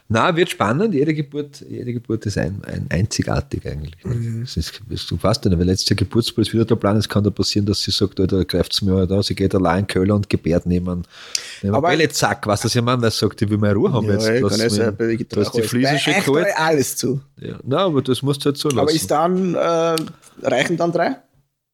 [0.10, 0.94] Na, wird spannend.
[0.94, 3.96] Jede Geburt, jede Geburt ist ein, ein einzigartig eigentlich.
[4.42, 6.98] Das ist, das- du weißt ja nicht, weil letztes Jahr Geburtsball ist wieder der Plan,
[6.98, 9.56] es kann da passieren, dass sie sagt, Alter, greift es mir halt an, sie geht
[9.56, 13.02] allein in Köhler und gebärt neben einem Aber- weißt du, was ich meine?
[13.02, 14.28] Weil sie sagt, ich will meine Ruhe haben Ja, jetzt.
[14.28, 16.48] ich Lass kann mir- sagen, bei du hast die Fliese schon kalt.
[16.58, 17.22] alles zu.
[17.40, 17.56] Ja.
[17.64, 18.80] Nein, aber das musst du halt so lassen.
[18.80, 19.96] Aber ist dann, äh,
[20.44, 21.16] reichen dann drei?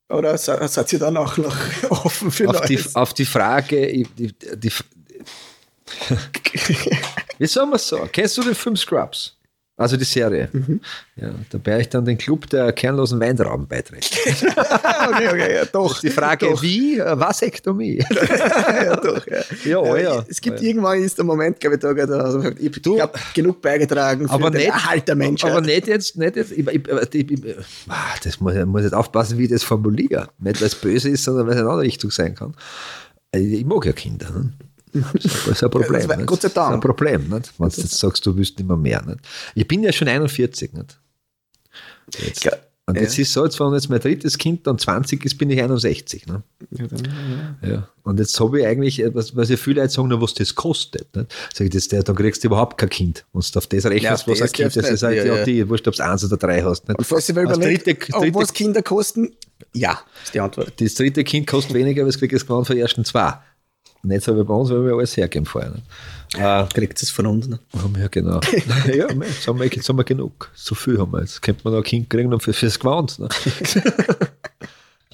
[0.09, 1.55] Oder se- seid ihr dann auch noch
[1.89, 2.95] offen für auf, die, Neues?
[2.95, 4.69] auf die Frage, ich- die, die,
[7.37, 8.09] wie soll man es sagen?
[8.11, 9.37] Kennst du den Film Scrubs?
[9.79, 10.49] Also die Serie.
[10.53, 10.81] Mhm.
[11.17, 14.07] Ja, da werde ich dann den Club der kernlosen Weintrauben beitreten.
[14.47, 15.99] okay, okay, ja, doch.
[15.99, 16.63] Die Frage, doch.
[16.63, 16.97] wie?
[16.97, 18.03] Äh, Vasektomie?
[18.09, 19.41] ja, doch, ja.
[19.65, 20.25] Ja, oh ja.
[20.27, 20.69] Es gibt Ja.
[20.69, 24.49] irgendwann ist der Moment, glaube ich, da, also ich, ich habe genug beigetragen für aber
[24.49, 25.51] den nicht, Erhalt der Menschheit.
[25.51, 26.83] aber nicht jetzt, nicht jetzt, ich, ich,
[27.87, 30.29] ah, das muss, ich muss jetzt aufpassen, wie ich das formuliere.
[30.39, 32.55] Nicht, weil es böse ist, sondern weil es in eine andere Richtung sein kann.
[33.31, 34.27] Ich, ich mag ja Kinder.
[34.31, 34.53] Ne?
[34.93, 36.07] Das ist ein Problem.
[36.07, 36.25] nicht?
[36.25, 36.83] Gott sei Das ist ein Dank.
[36.83, 37.53] Problem, nicht?
[37.57, 39.01] wenn du jetzt sagst, du willst nicht mehr mehr.
[39.03, 39.19] Nicht?
[39.55, 40.73] Ich bin ja schon 41.
[40.73, 40.99] Nicht?
[42.19, 42.43] Jetzt.
[42.45, 42.53] Ja,
[42.89, 43.01] Und Ja.
[43.01, 46.25] jetzt ist so, jetzt, wenn jetzt mein drittes Kind dann 20 ist, bin ich 61.
[46.25, 46.41] Ne?
[46.71, 47.69] Ja, dann, ja.
[47.69, 47.89] Ja.
[48.03, 51.13] Und jetzt habe ich eigentlich, etwas, was ja viele Leute sagen, na, was das kostet.
[51.13, 51.27] Ne?
[51.53, 53.25] Sag ich, das, der, dann kriegst du überhaupt kein Kind.
[53.33, 55.35] Wenn du auf das rechnest, Ja, was ein Kind ist, das ist halt ja, Ja,
[55.39, 55.43] ja.
[55.43, 56.87] die, wurscht, ob du eins oder drei hast.
[56.87, 56.97] Nicht?
[56.97, 59.35] Und falls Das überlegt, dritte- dritte- was Kinder kosten,
[59.73, 60.71] ja, ist die Antwort.
[60.79, 63.33] Das dritte Kind kostet weniger, als kriegst du von den ersten zwei.
[64.03, 65.71] Nicht so wie bei uns, weil wir alles hergeben vorher.
[65.71, 65.81] Ne?
[66.37, 67.47] Äh, Kriegt es von uns.
[67.47, 67.59] Ne?
[67.99, 68.39] ja genau.
[68.87, 70.51] ja, jetzt haben, wir, jetzt haben wir genug.
[70.55, 71.21] So viel haben wir.
[71.21, 73.19] Jetzt könnte man noch ein Kind kriegen und für, fürs Gewand.
[73.19, 73.27] Ne?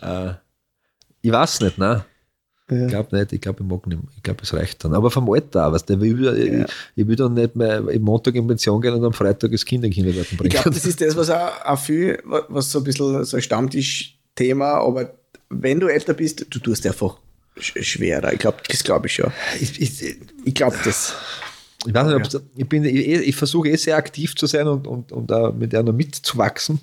[0.02, 0.34] äh,
[1.22, 2.06] ich weiß nicht, ne?
[2.69, 2.84] Ja.
[2.86, 4.12] Ich glaube nicht, ich glaube, ich mag nicht mehr.
[4.15, 4.93] Ich glaube, es reicht dann.
[4.93, 6.63] Aber vom Alter auch, weißt du, ich, will, Ja.
[6.65, 9.65] ich, ich will dann nicht mehr am Montag in Pension gehen und am Freitag das
[9.65, 10.50] Kind in den Kindergarten Ich bringen.
[10.54, 14.76] glaube, das ist das, was auch, auch viel, was so ein bisschen so ein Stammtischthema,
[14.80, 15.13] aber
[15.50, 17.17] wenn du älter bist, du tust einfach
[17.60, 18.34] schwerer.
[18.34, 19.32] Ich glaube, das glaube ich schon.
[19.60, 21.16] ich, ich, Ich glaube das.
[21.86, 24.88] ich weiß nicht, ob's- ich, bin, ich, ich versuche eh sehr aktiv zu sein und,
[24.88, 26.80] und, und auch mit einer mitzuwachsen.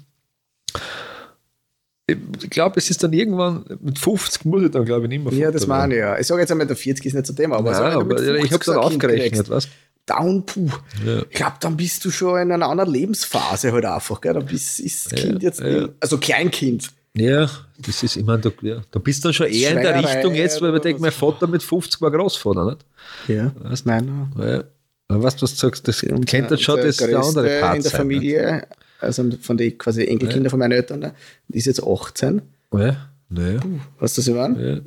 [2.06, 5.32] Ich, glaube, es ist dann irgendwann, mit 50 muss ich dann, glaube ich, nicht mehr
[5.32, 6.18] Ja, das meine ich ja.
[6.18, 8.14] Ich sage jetzt einmal, der 40 ist nicht so Thema, aber, Nein, so, wenn du
[8.16, 9.68] aber ich 50 habe so dann aufgerechnet, was?
[10.06, 10.68] Down, puh.
[11.06, 11.20] Ja.
[11.22, 14.20] Ich glaube, dann bist du schon in einer anderen Lebensphase halt einfach.
[14.20, 14.34] Gell?
[14.34, 15.66] Da bist, ist das Kind jetzt, ja.
[15.82, 16.90] nicht- also Kleinkind.
[17.16, 20.62] Ja, das ist, meine, du, ja, du bist dann schon eher in der Richtung jetzt,
[20.62, 22.84] weil ich denke, mein Vater mit 50 war Großvater, nicht?
[23.26, 24.30] Ja, was nein.
[24.38, 24.64] Ja.
[25.08, 27.90] Weißt du, was du sagst, das kennt das schon, das der andere Part in der
[27.90, 28.66] sein, Familie,
[29.00, 31.14] also von den quasi Enkelkinder von meinen Eltern, ne,
[31.48, 32.34] die ist jetzt 18.
[32.34, 32.44] nicht?
[32.72, 33.60] Ja, naja.
[33.98, 34.68] Weißt du, was ich meine?
[34.74, 34.80] Ja.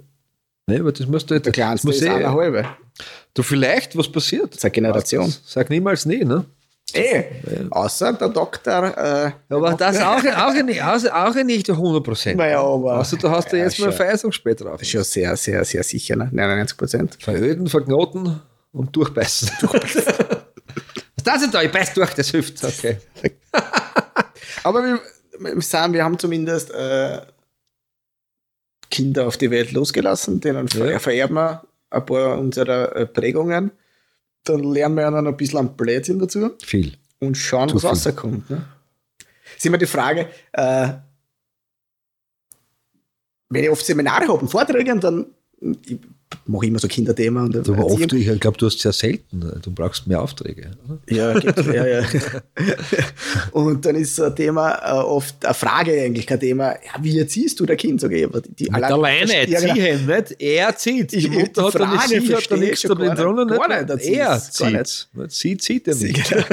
[0.66, 1.46] Nee, aber das musst du jetzt.
[1.46, 2.66] Der Kleinste muss ist eh- eine halbe.
[3.34, 4.52] Du vielleicht, was passiert?
[4.52, 5.34] Das ist eine Generation.
[5.46, 6.46] Sag niemals nie, ne?
[6.96, 7.26] Eh,
[7.70, 8.98] außer der Doktor.
[8.98, 12.38] Äh, Aber das auch, auch, nicht, auch, auch nicht 100 Prozent.
[12.38, 13.94] Naja, aber- Also du hast ja Ja, jetzt mal schon.
[13.94, 14.82] Verweisungsspäт drauf.
[14.82, 16.30] ist schon sehr, sehr, sehr sicher, ne?
[16.32, 17.18] 99 Prozent.
[17.22, 19.50] Veröden, verknoten und durchbeißen.
[19.62, 19.94] Was
[21.24, 21.62] das ist da?
[21.62, 22.64] Ich beiß durch, das hilft.
[22.64, 22.98] Okay.
[24.64, 25.00] Aber wir,
[25.40, 27.20] wir sagen, wir haben zumindest äh,
[28.90, 31.00] Kinder auf die Welt losgelassen, denen Ja.
[31.00, 33.72] vererben wir ein paar unserer äh, Prägungen.
[34.44, 36.98] Dann lernen wir dann ein bisschen am Blödsinn dazu Viel.
[37.20, 38.12] und schauen, Zu was viel.
[38.12, 38.50] rauskommt.
[38.50, 38.66] Ne?
[39.56, 40.90] Ist immer die Frage, äh,
[43.50, 45.26] wenn ich oft Seminare habe und Vorträge, und dann
[46.46, 49.42] mache immer so Kinderthema und Aber oft, ich glaube, du hast sehr selten.
[49.62, 50.72] Du brauchst mehr Aufträge.
[50.86, 51.00] Oder?
[51.16, 52.04] Ja, gibt's, ja, ja.
[53.52, 56.72] Und dann ist so ein Thema äh, oft eine Frage eigentlich kein Thema.
[56.74, 58.02] Ja, wie erziehst du dein Kind?
[58.02, 59.74] Sag ich, die, die Mit alleine, ja, genau.
[59.74, 60.36] ziehen, nicht?
[60.42, 61.14] Er zieht.
[61.14, 63.06] Ich- Die Mutter die hat da nicht, sie hat da verstehe nichts ich da schon
[63.06, 63.48] gar drinnen.
[63.48, 63.58] nicht.
[63.60, 63.80] Gar nicht.
[63.80, 65.32] nicht, das Er zieht.
[65.32, 66.30] Sie zieht ja nicht.
[66.30, 66.44] Genau.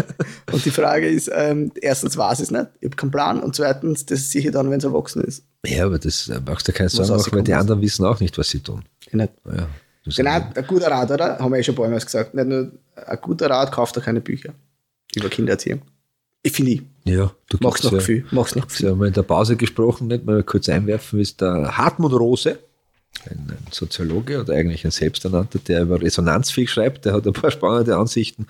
[0.53, 3.55] Und die Frage ist, ähm, erstens weiß ich es nicht, ich habe keinen Plan und
[3.55, 5.45] zweitens, das sehe ich dann, wenn es erwachsen ist.
[5.67, 8.39] Ja, aber das äh, machst du keine Was Sorgen, weil die anderen wissen auch nicht,
[8.39, 8.85] was sie tun.
[9.13, 9.33] Nicht.
[9.45, 9.69] Ja,
[10.17, 11.39] Genau, ein guter Rat, oder?
[11.39, 12.35] Haben wir eh schon ein paar Mal gesagt.
[12.35, 14.55] Nicht nur ein guter Rat, kauft doch keine Bücher
[15.15, 15.83] über Kindererziehung.
[16.43, 16.83] Ich finde, ich.
[17.05, 18.25] ja, du Mach's gibt's noch ja, viel.
[18.31, 18.91] Mach's noch Sie viel.
[18.91, 22.59] haben wir in der Pause gesprochen, nicht mal kurz einwerfen, ist der Hartmut Rose,
[23.29, 27.05] ein, ein Soziologe oder eigentlich ein Selbsternannter, der über Resonanz viel schreibt.
[27.05, 28.47] Der hat ein paar spannende Ansichten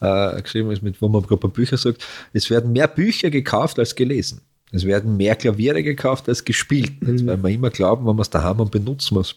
[0.00, 3.94] äh, geschrieben, mit, wo man gerade bei Büchern sagt, es werden mehr Bücher gekauft als
[3.94, 4.40] gelesen.
[4.76, 6.92] Es werden mehr Klaviere gekauft als gespielt.
[7.02, 7.26] Mhm.
[7.26, 9.34] Weil wir immer glauben, wenn wir es daheim haben, benutzen wir es.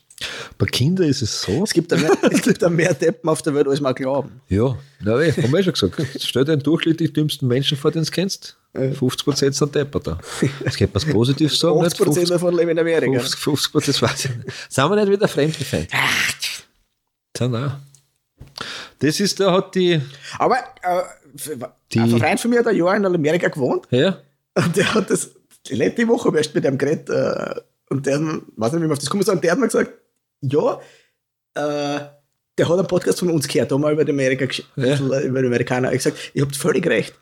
[0.58, 1.64] Bei Kindern ist es so.
[1.64, 4.42] Es gibt, da mehr, es gibt da mehr Deppen auf der Welt, als wir glauben.
[4.50, 5.96] Ja, na, weh, haben wir schon gesagt.
[6.20, 8.58] Stell dir den durchschnittlich dümmsten Menschen vor, den du kennst.
[8.76, 10.20] 50% sind Depper da.
[10.64, 11.82] Das könnte man positiv sagen.
[11.82, 11.96] nicht?
[12.00, 13.20] 80% davon leben in Amerika.
[13.20, 14.50] 50, 50 Prozent, das weiß ich nicht.
[14.70, 15.88] Sind wir nicht wieder Fremdenfeind?
[17.40, 17.72] Ja, nein.
[19.00, 20.02] Das ist, da hat die,
[20.38, 21.02] Aber äh,
[21.94, 24.18] Die- ein Freund von mir hat ein Jahr in Amerika gewohnt ja,
[24.56, 25.32] und der hat das
[25.70, 28.20] letzte Woche erst mit dem geredet äh, und der,
[28.56, 29.92] weiß nicht, wie man auf das kommt, und der hat mir gesagt,
[30.42, 30.80] ja,
[31.56, 32.00] äh,
[32.58, 34.98] der hat einen Podcast von uns gehört, da haben wir über die, Amerika, Ja.
[35.00, 35.92] über die Amerikaner.
[35.94, 37.14] Ich gesagt, ihr habt völlig recht.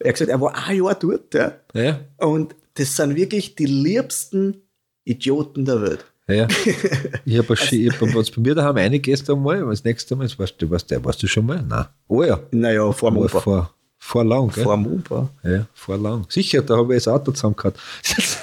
[0.00, 1.52] Er hat gesagt, er war ein Jahr dort, ja.
[1.74, 4.62] ja, Und das sind wirklich die liebsten
[5.04, 6.04] Idioten der Welt.
[6.28, 6.48] ja.
[7.26, 10.54] Ich habe hab, was bei mir daheim eine gestern mal, aber das nächste Mal, warst
[10.62, 11.62] du, warst, du- warst du schon mal?
[11.62, 11.86] Nein.
[12.08, 12.40] Oh ja.
[12.50, 13.74] Naja, vor dem Vor.
[14.00, 14.64] Vor, lang, gell?
[14.64, 15.28] Vor dem Umbau.
[15.44, 16.26] Ja, vor lang.
[16.28, 17.78] Sicher, da habe ich das Auto zusammen gehabt.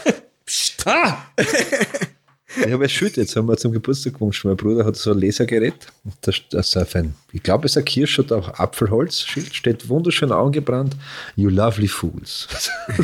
[0.85, 1.17] ah!
[2.65, 4.45] Ich habe es schüttet, jetzt haben wir zum Geburtstag gewünscht.
[4.45, 5.73] Mein Bruder hat so ein Lasergerät.
[6.21, 10.31] Das ist auf ein, ich glaube, es ist ein Kirsch oder auch Apfelholz-Schild, steht wunderschön
[10.31, 10.95] angebrannt.
[11.35, 12.47] You lovely fools.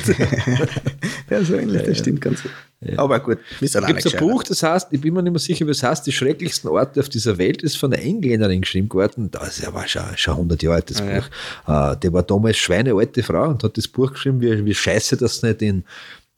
[1.30, 2.52] Ja, so ähnlich, das stimmt ganz gut.
[2.98, 3.40] Aber gut,
[3.72, 4.20] Da gibt es ein.
[4.20, 7.00] Buch, das heißt, ich bin mir nicht mehr sicher, wie es heißt, die schrecklichsten Orte
[7.00, 9.30] auf dieser Welt ist von einer Engländerin geschrieben geworden.
[9.32, 11.20] Das ist aber schon, schon 100 Jahre altes Ah, ja.
[11.66, 11.94] Buch.
[11.94, 15.42] Äh, die war damals schweinealte Frau und hat das Buch geschrieben, wie, wie scheiße das
[15.44, 15.86] nicht in,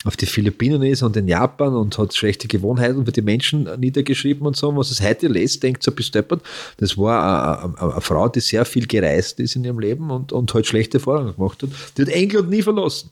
[0.05, 4.45] auf die Philippinen ist und in Japan und hat schlechte Gewohnheiten für die Menschen niedergeschrieben
[4.45, 4.69] und so.
[4.69, 6.41] Und was es heute lest, denkt so bis deppert.
[6.77, 10.31] Das war eine, eine, eine Frau, die sehr viel gereist ist in ihrem Leben und,
[10.31, 11.69] und halt schlechte Erfahrungen gemacht hat.
[11.97, 13.09] Die hat England nie verlassen.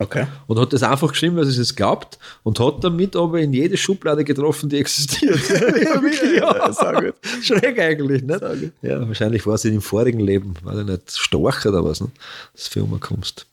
[0.00, 0.26] Okay.
[0.46, 3.76] Und hat das einfach geschrieben, weil sie es glaubt und hat damit aber in jede
[3.76, 5.40] Schublade getroffen, die existiert.
[5.48, 7.12] ja, wirklich, ja.
[7.42, 8.40] Schräg eigentlich, nicht?
[8.40, 8.72] Gut.
[8.82, 12.08] Ja, wahrscheinlich war sie im vorigen Leben, weil du nicht Storch oder was, ne?
[12.54, 13.47] dass du für immer kommst.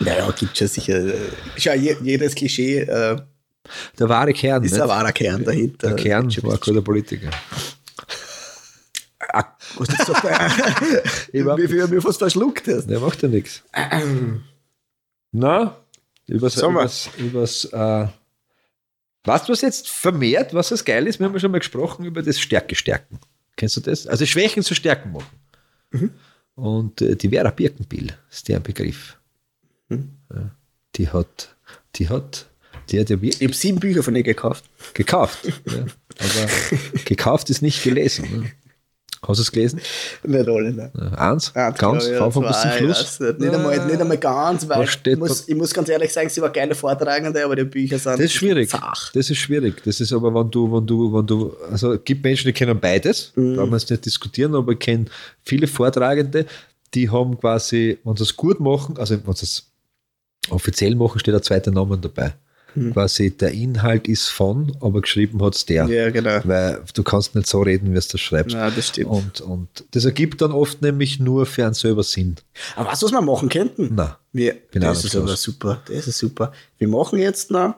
[0.00, 0.96] Naja, gibt schon sicher.
[1.06, 1.14] äh,
[1.56, 3.16] Schau, je, jedes Klischee äh,
[3.98, 4.80] Der wahre Kern, ist nicht?
[4.82, 5.88] ein wahrer Kern dahinter.
[5.88, 7.30] Der Kern war ein guter Politiker.
[9.76, 11.28] Was du gesagt hast.
[11.32, 12.86] Ich war- Wie viel mir fast verschluckt hast.
[12.88, 13.62] Der macht ja nichts.
[15.32, 15.76] Na,
[16.26, 16.80] übers, Sag mal.
[16.82, 18.06] übers, übers äh,
[19.24, 21.18] weißt du, was jetzt vermehrt, was das geil ist?
[21.18, 23.18] Wir haben ja schon mal gesprochen über das Stärke stärken.
[23.56, 24.06] Kennst du das?
[24.06, 25.26] Also Schwächen zu Stärken machen.
[25.90, 26.10] Mhm.
[26.54, 29.17] Und äh, die Vera Birkenbill ist der Begriff.
[29.90, 30.50] Ja,
[30.96, 31.56] die hat,
[31.96, 32.46] die hat,
[32.90, 34.64] die hat ja wirklich Ich habe sieben Bücher von ihr gekauft.
[34.94, 35.38] gekauft.
[35.44, 35.52] ja.
[36.20, 36.50] Aber
[37.04, 38.24] gekauft ist nicht gelesen.
[38.30, 38.50] Ne?
[39.26, 39.80] Hast du es gelesen?
[40.24, 40.92] Nicht alle, ne?
[40.94, 43.20] Ja, Eins, Ah, ganz, ich, von Anfang bis zum Schluss.
[43.20, 46.40] Nicht, nicht, einmal, nicht einmal ganz, weil ich muss, ich muss ganz ehrlich sagen, sie
[46.40, 48.70] war geile Vortragende, aber die Bücher sind Das ist schwierig.
[48.70, 49.10] zach.
[49.12, 49.82] Das ist schwierig.
[49.84, 52.78] Das ist aber, wenn du, wenn du, wenn du, also es gibt Menschen, die kennen
[52.78, 53.56] beides, Mhm.
[53.56, 55.06] brauchen wir es nicht diskutieren, aber ich kenne
[55.42, 56.46] viele Vortragende,
[56.94, 59.66] die haben quasi, wenn sie es gut machen, also wenn sie es
[60.50, 62.34] offiziell machen, steht ein zweiter Name dabei.
[62.92, 65.86] Quasi der Inhalt ist von, aber geschrieben hat es der.
[65.86, 66.40] Ja, genau.
[66.44, 68.54] Weil du kannst nicht so reden, wie du das schreibst.
[68.54, 69.10] Ja, das stimmt.
[69.10, 72.36] Und, und das ergibt dann oft nämlich nur für einen selber Sinn.
[72.76, 74.00] Aber was, was wir machen könnten?
[74.32, 75.82] Wir, Bin das auch ist aber super.
[75.88, 76.52] Das ist super.
[76.76, 77.74] Wir machen jetzt noch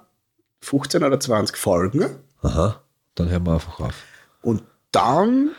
[0.60, 2.04] 15 oder 20 Folgen
[2.42, 2.82] aha,
[3.14, 3.94] dann hören wir einfach auf.
[4.42, 5.50] und dann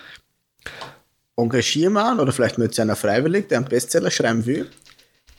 [1.38, 4.70] engagieren wir einen, oder vielleicht mit einer freiwillig, der einen Bestseller schreiben will.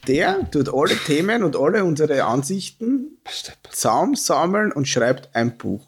[0.08, 3.18] Der tut alle Themen und alle unsere Ansichten
[3.70, 5.86] zusammensammeln und schreibt ein Buch.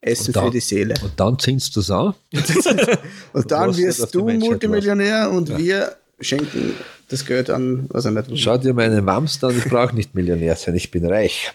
[0.00, 0.94] Essen dann- für die Seele.
[1.02, 2.14] Und dann ziehst du es an.
[3.32, 6.72] Und dann wirst du Multimillionär und wir schenken
[7.08, 10.54] das Geld an, was er nicht Schau dir meine Wams an, ich brauche nicht Millionär
[10.56, 11.52] sein, ich bin reich.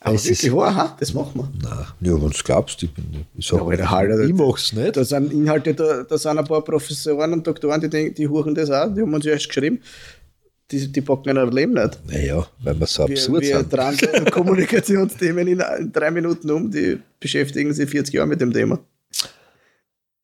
[0.00, 0.96] Aber Es ist- wahr, ha?
[1.00, 1.48] das machen wir.
[1.62, 3.24] Na, ja, wenn du glaubst, ich bin.
[3.36, 4.96] Ich, sag, Ja, der Haller- ich mach's nicht.
[4.96, 8.70] Da sind Inhalte, da, da sind ein paar Professoren und Doktoren, die, die huchen das
[8.70, 9.80] auch, die haben uns ja erst geschrieben,
[10.70, 11.98] die, die packen ein Leben nicht.
[12.06, 13.72] Naja, weil wir so Wir, absurd wir sind.
[13.72, 13.96] dran
[14.30, 18.78] Kommunikationsthemen in, in drei Minuten um, die beschäftigen sich 40 Jahre mit dem Thema.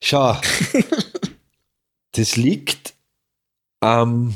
[0.03, 0.37] Schau,
[2.11, 2.93] das liegt
[3.79, 4.35] am,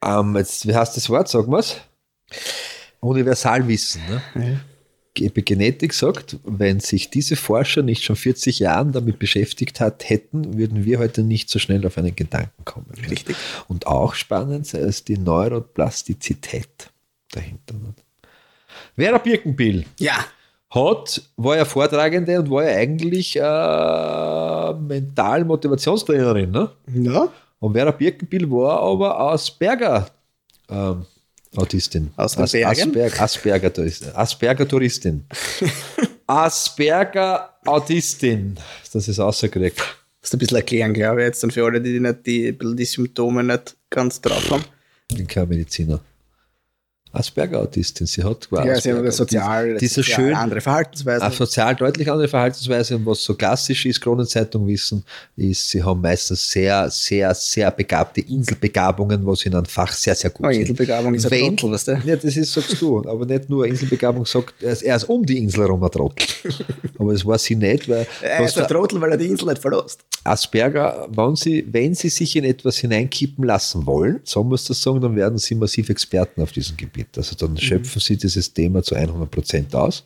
[0.00, 1.76] am jetzt, wie heißt das Wort, sagen wir's?
[3.00, 4.02] Universalwissen.
[4.34, 4.60] Ne?
[5.26, 10.84] Epigenetik sagt, wenn sich diese Forscher nicht schon 40 Jahren damit beschäftigt hat, hätten, würden
[10.84, 12.86] wir heute nicht so schnell auf einen Gedanken kommen.
[13.10, 13.36] Richtig.
[13.68, 16.90] Und auch spannend ist die Neuroplastizität
[17.32, 17.74] dahinter.
[18.96, 20.24] Vera Birkenbill Ja.
[20.70, 26.50] hat, war ja Vortragende und war ja eigentlich äh, Mental-Motivationstrainerin.
[26.50, 26.70] Ne?
[26.94, 27.28] Ja.
[27.60, 30.08] Und Vera Birkenbill war aber Asperger
[30.70, 31.04] ähm,
[31.58, 32.10] Autistin.
[32.16, 32.90] Aus den As- Bergen?
[32.96, 34.08] Asperger, Asperger, Touristin.
[34.14, 35.24] Asperger Touristin.
[36.26, 38.56] Asperger Autistin.
[38.92, 39.78] Das ist ausgekriegt.
[40.20, 42.84] Musst du ein bisschen erklären, glaube ich, jetzt dann für alle, die nicht die, die
[42.84, 44.64] Symptome nicht ganz drauf haben.
[45.10, 46.00] Ich bin kein Mediziner.
[47.12, 48.06] Asperger-Autistin.
[48.06, 48.98] Sie hat quasi Ja, sie Asperger.
[49.00, 51.24] eine sozial, Diese sozial schön- andere Verhaltensweise.
[51.24, 55.04] Eine sozial deutlich andere Verhaltensweise und was so klassisch ist, Kronenzeitung wissen,
[55.36, 60.30] ist, sie haben meistens sehr, sehr, sehr begabte Inselbegabungen, was in einem Fach sehr, sehr
[60.30, 60.60] gut Oh, sind.
[60.62, 61.92] Inselbegabung ist ein Trottel, weißt du?
[62.04, 65.60] Ja, das ist, sagst du, aber nicht nur Inselbegabung sagt, er ist, um die Insel
[65.62, 66.26] herum ein Trottel.
[66.98, 69.48] aber das war sie nicht, weil Er ist ein der Trottel, weil er die Insel
[69.48, 70.00] nicht verlässt.
[70.24, 75.00] Asperger, wenn sie, wenn sie sich in etwas hineinkippen lassen wollen, so muss das sagen,
[75.00, 76.97] dann werden sie massiv Experten auf diesem Gebiet.
[77.16, 80.04] Also dann schöpfen sie dieses Thema zu 100 Prozent aus.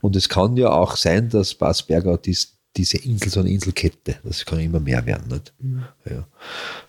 [0.00, 4.16] Und es kann ja auch sein, dass bei Asperger dies, diese Insel, so eine Inselkette,
[4.24, 5.28] das kann immer mehr werden.
[5.28, 5.52] Nicht?
[6.10, 6.26] Ja.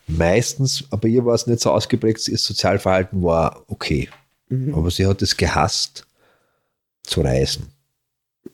[0.08, 4.10] Meistens, aber ihr war es nicht so ausgeprägt, ihr Sozialverhalten war okay.
[4.74, 6.06] Aber sie hat es gehasst,
[7.04, 7.68] zu reisen.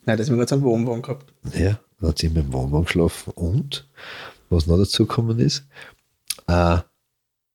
[0.06, 1.34] Nein, deswegen hat es einen Wohnwagen gehabt.
[1.54, 3.32] Ja, dann hat sie immer im Wohnwagen geschlafen.
[3.34, 3.90] Und,
[4.50, 5.66] was noch dazu gekommen ist,
[6.48, 6.78] äh,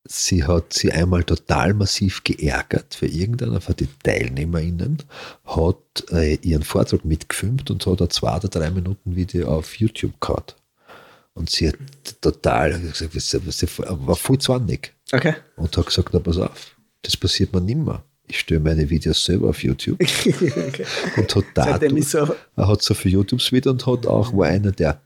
[0.09, 5.03] sie hat sie einmal total massiv geärgert, für irgendeiner von den TeilnehmerInnen
[5.45, 5.77] hat
[6.13, 10.57] äh, ihren Vortrag mitgefilmt und hat ein zwei oder drei Minuten Video auf YouTube gehabt.
[11.35, 11.77] Und sie hat
[12.21, 15.35] total gesagt, sie war voll zornig Okay.
[15.57, 18.03] und hat gesagt, na pass auf, das passiert mir nimmer.
[18.29, 20.85] Ich stelle meine Videos selber auf YouTube okay.
[21.17, 24.73] und hat dadurch so, er hat so viele YouTubes wieder und hat auch, war einer
[24.73, 25.01] der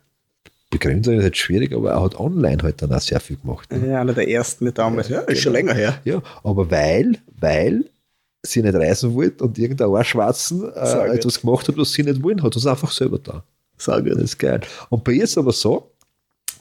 [0.71, 3.71] Begründer, ist halt schwierig, aber er hat online halt dann auch sehr viel gemacht.
[3.73, 3.89] Ne?
[3.91, 5.09] ja, einer der ersten damals.
[5.09, 6.01] Ja, ist schon länger her.
[6.05, 7.91] Ja, aber weil, weil
[8.43, 12.23] sie nicht reisen wollte und irgendein Arschschwarzen Sehr äh, etwas gemacht hat, was sie nicht
[12.23, 13.43] wollen, hat er es einfach selber da.
[13.77, 14.23] Sag Das gut.
[14.23, 14.61] ist geil.
[14.91, 15.91] Und bei ihr ist aber so,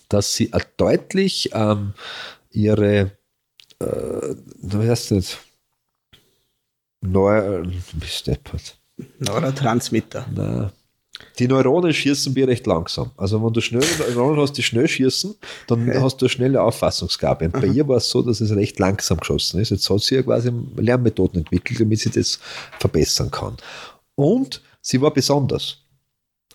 [0.09, 1.93] dass sie auch deutlich ähm,
[2.51, 3.11] ihre,
[3.79, 5.37] äh, wie heißt das?
[7.01, 7.63] Neu.
[9.19, 10.25] Neurotransmitter.
[10.33, 10.71] Na.
[11.39, 13.11] Die Neuronen schießen wir recht langsam.
[13.15, 15.35] Also wenn du schnell Neuronen hast, die schnell schießen,
[15.67, 17.45] dann hast du eine schnelle Auffassungsgabe.
[17.45, 19.69] Und bei ihr war es so, dass es recht langsam geschossen ist.
[19.69, 22.39] Jetzt hat sie ja quasi Lernmethoden entwickelt, damit sie das
[22.77, 23.55] verbessern kann.
[24.15, 25.77] Und sie war besonders.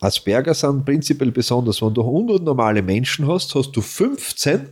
[0.00, 1.80] Asperger sind prinzipiell besonders.
[1.80, 4.68] Wenn du 100 normale Menschen hast, hast du 15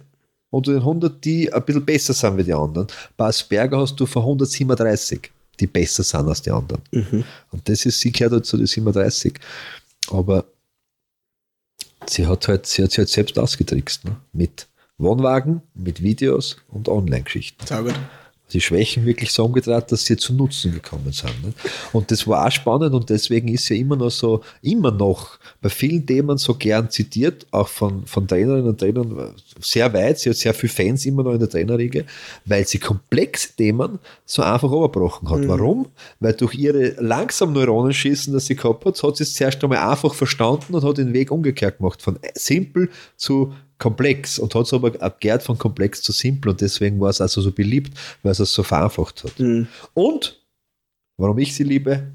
[0.50, 2.86] unter den 100, die ein bisschen besser sind wie die anderen.
[3.16, 6.82] Bei Asperger hast du von 137, die besser sind als die anderen.
[7.50, 9.32] Und das ist, sie gehört halt zu den 37.
[10.10, 10.44] Aber
[12.06, 14.16] sie hat halt, sie hat sich halt selbst ausgetrickst, ne?
[14.32, 17.94] Mit Wohnwagen, mit Videos und Online-Geschichten Sehr gut.
[18.52, 21.42] Die Schwächen wirklich so umgedreht, dass sie zu Nutzen gekommen sind.
[21.42, 21.52] Ne?
[21.92, 25.68] Und das war auch spannend und deswegen ist sie immer noch so, immer noch bei
[25.68, 30.18] vielen Themen so gern zitiert, auch von, von Trainerinnen und Trainern sehr weit.
[30.18, 32.04] Sie hat sehr viele Fans immer noch in der Trainerriege,
[32.44, 35.46] weil sie komplexe Themen so einfach überbrochen hat.
[35.48, 35.86] Warum?
[36.20, 40.14] Weil durch ihre langsam Neuronenschießen, das sie gehabt hat, hat sie es zuerst einmal einfach
[40.14, 44.92] verstanden und hat den Weg umgekehrt gemacht, von simpel zu komplex und hat es aber
[45.02, 48.54] abgehört von komplex zu simpel und deswegen war es also so beliebt, weil sie es
[48.54, 49.32] so vereinfacht hat.
[49.92, 50.40] Und
[51.16, 52.12] warum ich sie liebe,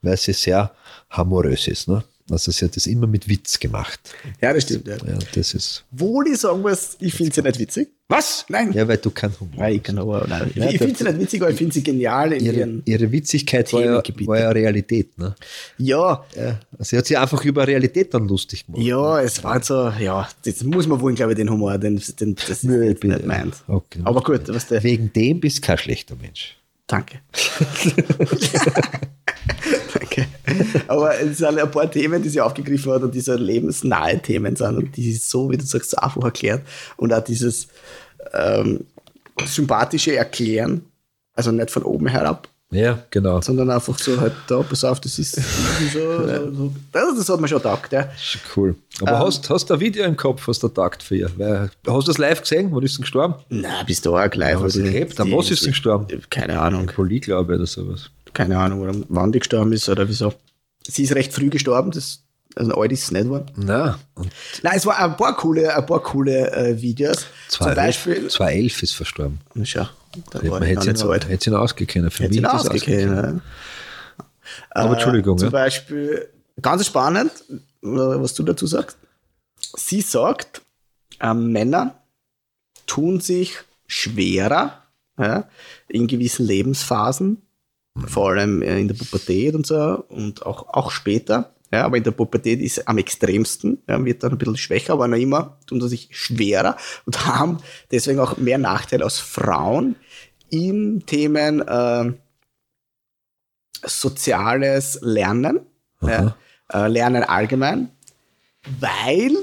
[0.00, 0.74] weil sie sehr
[1.14, 1.88] humorös ist.
[1.88, 2.02] Ne?
[2.30, 4.00] Also sie hat das immer mit Witz gemacht.
[4.40, 4.86] Ja, das stimmt.
[4.86, 4.96] Ja.
[4.96, 5.84] Ja, das ist.
[5.90, 7.88] Wo ich sagen muss, ich finde sie nicht witzig.
[8.08, 8.44] Was?
[8.48, 8.72] Nein.
[8.72, 9.54] Ja, weil du kein Humor.
[9.56, 10.50] Nein, ich nein.
[10.56, 12.82] Ja, ich finde sie nicht witzig, aber ich finde sie genial in Ihre, ihren.
[12.84, 15.16] ihre Witzigkeit war ja, war ja Realität.
[15.18, 15.34] Ne?
[15.78, 16.58] Ja, Ja.
[16.72, 18.82] Also sie hat sich einfach über Realität dann lustig gemacht.
[18.82, 22.34] ja, es war so, ja, das muss man wohl, glaube ich, den Humor, den, den,
[22.34, 23.62] das ist Nö, bin- nicht meins.
[23.68, 24.00] Okay.
[24.04, 24.82] Aber gut, was der.
[24.82, 26.56] Wegen dem bist du kein schlechter Mensch.
[26.88, 27.20] Danke.
[29.94, 30.26] Danke.
[30.88, 34.56] Aber es sind ein paar Themen, die sie aufgegriffen hat und die so lebensnahe Themen
[34.56, 36.62] sind und die sie so, wie du sagst, so einfach erklärt.
[36.96, 37.68] Und auch dieses
[38.34, 38.84] ähm,
[39.44, 40.82] sympathische Erklären,
[41.34, 43.40] also nicht von oben herab, Ja, genau.
[43.40, 45.42] sondern einfach so halt da, pass auf, das ist, so,
[46.26, 46.72] so, so.
[46.92, 48.08] Das, das hat man schon gedacht, ja.
[48.54, 48.74] Cool.
[49.00, 49.18] Aber Ähm.
[49.20, 51.30] hast, hast du ein Video im Kopf, was der tagt für ihr?
[51.38, 52.68] Weil, hast du das live gesehen?
[52.70, 53.34] Wann ist denn gestorben?
[53.48, 54.50] Na, bis da auch gleich.
[54.52, 55.18] Ja, was Also, gelebt?
[55.18, 56.06] An was ist sie gestorben?
[56.28, 56.86] Keine Ahnung.
[56.86, 58.10] Poli, glaube ich, oder sowas.
[58.32, 60.32] Keine Ahnung, wann die gestorben ist oder wieso.
[60.86, 62.22] Sie ist recht früh gestorben, das,
[62.56, 63.50] also alt ist es nicht geworden.
[63.56, 63.98] Na,
[64.62, 67.26] Nein, es war ein paar coole, ein paar coole äh, Videos.
[67.48, 68.28] Zum 2011 Beispiel.
[68.30, 69.40] 2011 ist verstorben.
[69.54, 69.86] Na schau,
[70.30, 71.28] da Hätte war man hätte sie alt.
[71.28, 72.10] hätte sie ihn ausgekennen.
[72.10, 73.42] Für Hätte mich ist ausgekennen.
[74.70, 75.50] Aber Äh, Entschuldigung, Zum ja.
[75.52, 76.28] Beispiel,
[76.60, 78.96] ganz spannend, äh, was du dazu sagst.
[79.76, 80.62] Sie sagt,
[81.20, 81.94] äh, Männer
[82.86, 83.54] tun sich
[83.86, 84.82] schwerer
[85.18, 85.48] ja,
[85.88, 87.42] in gewissen Lebensphasen,
[88.06, 91.54] vor allem äh, in der Pubertät und so und auch, auch später.
[91.72, 94.94] Ja, aber in der Pubertät ist es am extremsten, ja, wird dann ein bisschen schwächer,
[94.94, 97.58] aber noch immer tun sie sich schwerer und haben
[97.92, 99.94] deswegen auch mehr Nachteile als Frauen
[100.48, 102.12] in Themen äh,
[103.84, 105.60] soziales Lernen,
[106.02, 106.36] ja,
[106.72, 107.90] äh, Lernen allgemein,
[108.80, 109.36] weil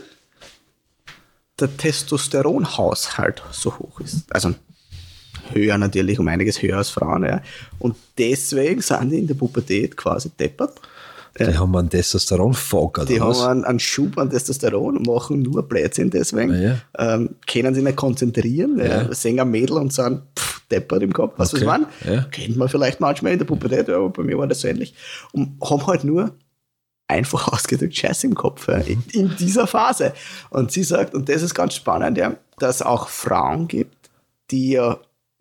[1.60, 4.26] der Testosteronhaushalt so hoch ist.
[4.34, 4.54] Also
[5.54, 7.24] höher natürlich, um einiges höher als Frauen.
[7.24, 7.42] Ja.
[7.80, 10.80] Und deswegen sind die in der Pubertät quasi deppert.
[11.40, 13.42] Die haben einen Testosteron-Fog oder Die was?
[13.42, 16.60] haben einen, einen Schub an Testosteron und machen nur Blödsinn deswegen.
[16.60, 19.04] Ja, Ähm, können sich nicht konzentrieren, ja.
[19.04, 19.14] Ja.
[19.14, 21.34] sehen ein Mädel und sind pff, deppert im Kopf.
[21.38, 21.66] Was Okay.
[21.66, 21.86] was man?
[22.12, 22.22] Ja.
[22.32, 24.96] Kennt man vielleicht manchmal in der Pubertät, ja, aber bei mir war das so ähnlich.
[25.32, 26.32] Und haben halt nur
[27.08, 30.14] einfach ausgedrückt Scheiß im Kopf ja, in, in dieser Phase.
[30.50, 34.10] Und sie sagt, und das ist ganz spannend, ja, dass es auch Frauen gibt,
[34.50, 34.98] die ja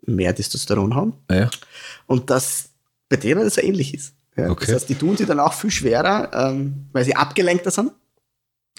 [0.07, 1.49] mehr Testosteron haben Ja.
[2.07, 2.69] und dass
[3.09, 4.13] bei denen das ähnlich ist.
[4.35, 4.65] Ja, Okay.
[4.67, 7.91] Das heißt, die tun sie dann auch viel schwerer, ähm, weil sie abgelenkter sind,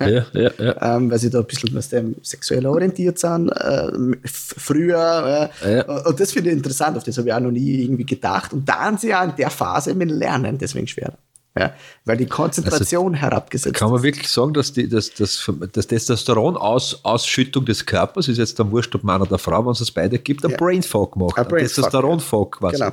[0.00, 0.96] Ja, ja, ja.
[0.96, 3.90] ähm, weil sie da ein bisschen was dem sexuell orientiert sind, äh,
[4.24, 5.50] früher.
[5.64, 6.04] Äh, Ja.
[6.06, 8.52] Und das finde ich interessant, auf das habe ich auch noch nie irgendwie gedacht.
[8.52, 11.18] Und da haben sie ja in der Phase mit dem Lernen deswegen schwerer.
[11.56, 11.72] Ja,
[12.04, 17.84] weil die Konzentration herabgesetzt Kann man wirklich sagen, dass die, dass, dass, dass Testosteron-Ausschüttung des
[17.84, 20.52] Körpers, ist jetzt dann wurscht, ob Mann oder Frau, wenn es es beide gibt, ein
[20.52, 20.56] Ja.
[20.56, 21.36] Brain Fog macht.
[21.38, 22.58] Ein Ein Testosteron-Fog ist.
[22.60, 22.76] quasi.
[22.76, 22.92] Genau.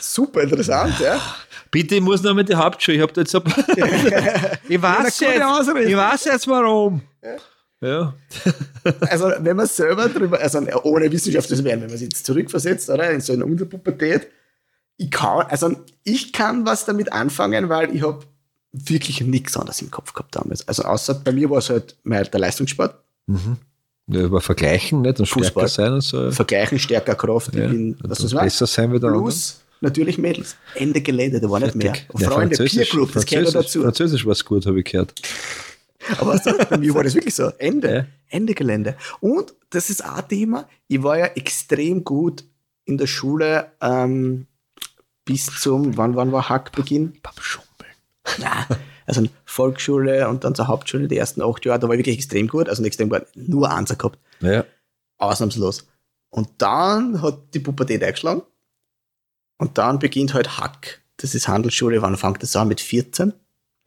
[0.00, 1.20] Super interessant, ja.
[1.70, 2.96] Bitte, ich muss noch mit die Hauptschule.
[2.96, 3.42] Ich habe da jetzt ein
[4.68, 5.90] Ich weiß Ausrede.
[5.90, 7.02] Ich weiß jetzt warum.
[7.80, 8.14] Ja.
[9.10, 12.88] Also, wenn man selber drüber, also ohne Wissenschaft das werden, wenn man sich jetzt zurückversetzt,
[12.88, 14.28] oder, in so eine Unterpubertät,
[14.96, 18.24] ich kann, also ich kann was damit anfangen, weil ich habe
[18.72, 20.66] wirklich nichts anderes im Kopf gehabt damals.
[20.68, 22.94] Also außer bei mir war es halt mal der Leistungssport,
[24.08, 24.20] ja.
[24.20, 25.18] Über Vergleichen, nicht?
[25.18, 25.68] Und stärker Fußball.
[25.68, 26.30] sein und so.
[26.30, 27.66] Vergleichen, stärker Kraft, ich Ja.
[27.66, 28.44] bin, was das war.
[28.44, 29.24] Besser sein wie der andere.
[29.24, 30.54] Plus natürlich Mädels.
[30.76, 31.92] Ende Gelände, da war nicht mehr.
[32.16, 33.82] Ja, Freunde, Peer Group, das gehört dazu.
[33.82, 35.12] Französisch war es gut, habe ich gehört.
[36.18, 37.48] Aber du, bei mir war das wirklich so.
[37.58, 37.92] Ende.
[37.92, 38.06] Ja.
[38.28, 38.96] Ende Gelände.
[39.18, 40.68] Und das ist auch ein Thema.
[40.86, 42.44] Ich war ja extrem gut
[42.84, 44.46] in der Schule ähm,
[45.26, 47.18] bis zum, wann, wann war Hackbeginn?
[47.22, 47.66] Beim Schummeln.
[48.38, 48.66] Ja,
[49.04, 52.48] also Volksschule und dann zur Hauptschule, die ersten acht Jahre, da war ich wirklich extrem
[52.48, 54.64] gut, also extrem gut, nur Einser gehabt, Ja.
[55.18, 55.86] ausnahmslos.
[56.30, 58.42] Und dann hat die Pubertät eingeschlagen
[59.58, 61.02] und dann beginnt halt Hack.
[61.18, 62.68] Das ist Handelsschule, wann fängt das an?
[62.68, 63.32] Mit 14?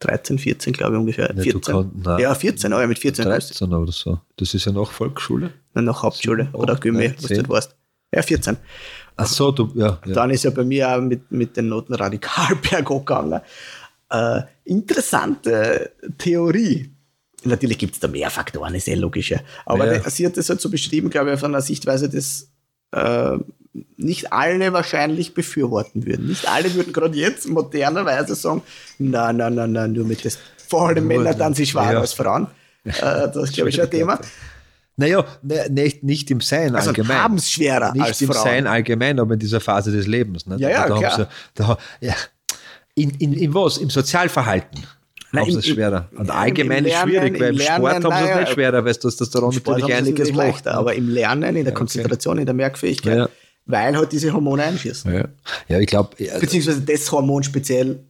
[0.00, 1.28] 13, 14, glaube ich ungefähr.
[1.36, 1.52] Ja, 14.
[1.52, 4.18] du kann, nein, ja, 14, aber mit 14 kommst 13 oder so.
[4.36, 5.52] Das ist ja noch Volksschule.
[5.74, 7.76] du nach Hauptschule Sieben, oder acht, Gymme, neun, was du weißt.
[8.14, 8.56] Ja, 14.
[9.20, 9.98] Ach so, du, ja.
[10.04, 10.12] ja.
[10.14, 13.40] Dann ist ja bei mir auch mit, mit den Noten radikal bergab gegangen.
[14.10, 16.90] Äh, interessante Theorie.
[17.44, 19.30] Natürlich gibt es da mehr Faktoren, ist eh logisch.
[19.30, 19.38] ja.
[19.64, 20.10] Aber Ja.
[20.10, 22.48] sie hat das halt so beschrieben, glaube ich, von einer Sichtweise, dass
[22.92, 23.38] äh,
[23.96, 26.26] nicht alle wahrscheinlich befürworten würden.
[26.28, 28.62] Nicht alle würden gerade jetzt modernerweise sagen,
[28.98, 32.00] na, na, na, na, nur mit das vor allem Nur- Männer dann sich schwanger ja.
[32.00, 32.48] als Frauen.
[32.84, 34.18] Äh, das ist, glaube ich, schon ein Thema.
[35.00, 37.22] Naja, ne, nicht, nicht im Sein Also allgemein.
[37.22, 38.44] haben es schwerer nicht als im Frauen.
[38.44, 40.46] Sein allgemein, aber in dieser Phase des Lebens.
[40.46, 40.56] Ne?
[40.58, 41.16] Ja, ja, da klar.
[41.16, 42.14] Sie, da, ja,
[42.94, 43.78] in, in, in was?
[43.78, 44.82] Im Sozialverhalten
[45.32, 46.08] Nein, haben sie es schwerer.
[46.16, 48.84] Und allgemein ist Lernen- schwierig, weil im im Sport Lernen, haben sie es nicht schwerer,
[48.84, 50.36] weil das Sport natürlich einiges macht.
[50.36, 53.28] leichter, aber im Lernen, in der Konzentration, in der Merkfähigkeit, Ja.
[53.64, 55.14] weil halt diese Hormone einschießen.
[55.14, 55.24] Ja,
[55.68, 58.00] ja ich glaube, Beziehungsweise das Hormon speziell.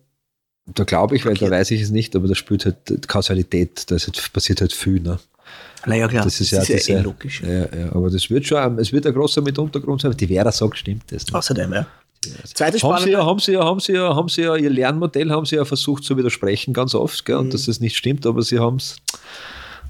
[0.75, 3.97] da glaube ich, weil da weiß ich es nicht, aber da spielt halt Kausalität, da
[3.97, 5.01] halt, passiert halt viel.
[5.01, 5.19] Ne?
[5.87, 7.43] Naja, klar, Das ist ja, eh diese, logisch.
[7.43, 10.15] Ja, ja, aber das wird schon, es wird ein großer Mituntergrund sein.
[10.17, 11.27] Die Vera sagt, stimmt das.
[11.27, 11.39] Ne?
[11.39, 11.87] Außerdem, ja.
[12.53, 15.31] Zweites Haben sie, ja, haben, sie ja, haben, sie ja, haben sie ja ihr Lernmodell
[15.31, 17.41] haben sie ja versucht zu widersprechen, ganz oft, gell, Mhm.
[17.45, 18.97] und dass das nicht stimmt, aber sie haben es,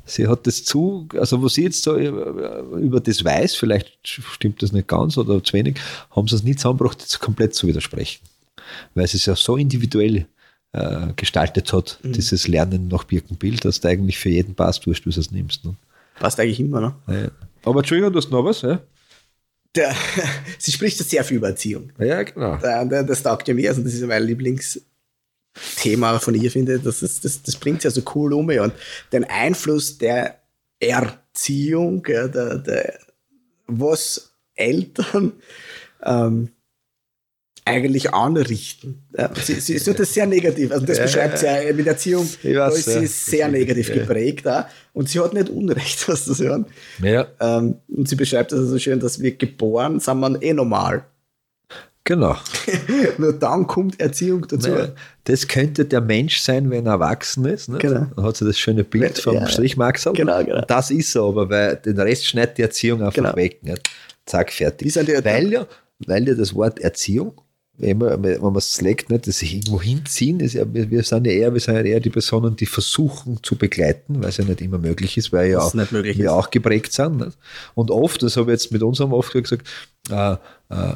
[0.05, 4.71] sie hat das zu, also wo sie jetzt so über das weiß, vielleicht stimmt das
[4.71, 5.79] nicht ganz oder zu wenig,
[6.15, 8.21] haben sie es nie zusammengebracht, das komplett zu widersprechen.
[8.95, 10.27] Weil es ja so individuell
[10.73, 12.13] äh, gestaltet hat, Mhm.
[12.13, 15.65] dieses Lernen nach Birkenbild, dass da eigentlich für jeden passt, wurscht, wie du es nimmst.
[15.65, 15.75] Ne?
[16.19, 16.95] passt eigentlich immer, ne?
[17.09, 17.31] Ja.
[17.65, 18.81] Aber Entschuldigung, du hast noch was, ja?
[19.75, 19.95] Der,
[20.59, 21.93] sie spricht ja sehr viel über Erziehung.
[21.99, 22.57] Ja, genau.
[23.03, 26.83] Das taugt ja mir, also das ist ja mein Lieblingsthema von ihr, finde ich.
[26.83, 28.49] Das, ist, das, das bringt ja so cool um.
[28.49, 28.73] Und
[29.13, 30.41] den Einfluss der
[30.79, 32.99] Erziehung, der, der,
[33.67, 35.33] was Eltern
[36.03, 36.51] ähm,
[37.65, 39.03] eigentlich anrichten.
[39.17, 40.73] Ja, sie, sie, tut das sehr negativ.
[40.73, 43.07] Also das Ja, beschreibt sie ja mit Erziehung, da ist sie ja.
[43.07, 43.97] sehr negativ Ja.
[43.97, 44.47] geprägt.
[44.49, 44.65] Auch.
[44.93, 46.67] Und sie hat nicht Unrecht, was das hören.
[47.03, 51.05] Ja, Ähm, und sie beschreibt das so schön, dass wir geboren sind wir eh normal.
[52.05, 52.37] genau.
[53.19, 54.71] Nur dann kommt Erziehung dazu.
[54.71, 54.89] Naja,
[55.25, 57.69] das könnte der Mensch sein, wenn er erwachsen ist.
[57.69, 57.83] Nicht?
[57.83, 58.07] Genau.
[58.17, 59.47] Dann hat sie das schöne Bild Ja, vom ja.
[59.47, 60.13] Strichmaxel.
[60.15, 60.57] Genau, genau.
[60.61, 63.37] Und das ist so, aber weil den Rest schneidet die Erziehung einfach Genau.
[63.37, 63.63] weg.
[63.63, 63.89] Nicht?
[64.27, 64.95] Zack, fertig.
[64.97, 65.67] Weil, ja,
[66.07, 67.41] weil ja das Wort Erziehung,
[67.81, 71.27] wenn man wenn man es legt, nicht, das sich irgendwo hinziehen, ist ja, wir, sind
[71.27, 74.45] ja eher, wir sind ja eher die Personen, die versuchen zu begleiten, weil es ja
[74.45, 76.27] nicht immer möglich ist, weil ja auch, wir ist.
[76.29, 77.19] auch geprägt sind.
[77.19, 77.39] Nicht?
[77.75, 79.67] Und oft, das habe ich jetzt mit unserem oft gesagt,
[80.11, 80.33] äh,
[80.69, 80.95] äh,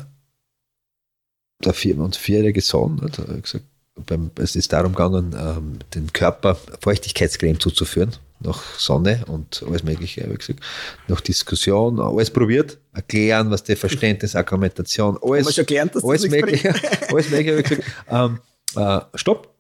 [1.65, 3.65] der vier, und vierjährige Sohn, nicht, hat gesagt,
[4.07, 10.23] beim, es ist darum gegangen, ähm, den Körper Feuchtigkeitscreme zuzuführen, nach Sonne und alles Mögliche,
[10.23, 10.61] habe ich gesagt,
[11.09, 16.03] nach Diskussion, alles probiert, erklären, was der Verständnis, Argumentation, alles, Haben wir schon gelernt, dass
[16.03, 16.75] das alles Mögliche,
[17.09, 18.39] alles Mögliche, habe ich gesagt, ähm,
[18.77, 19.54] äh, stopp.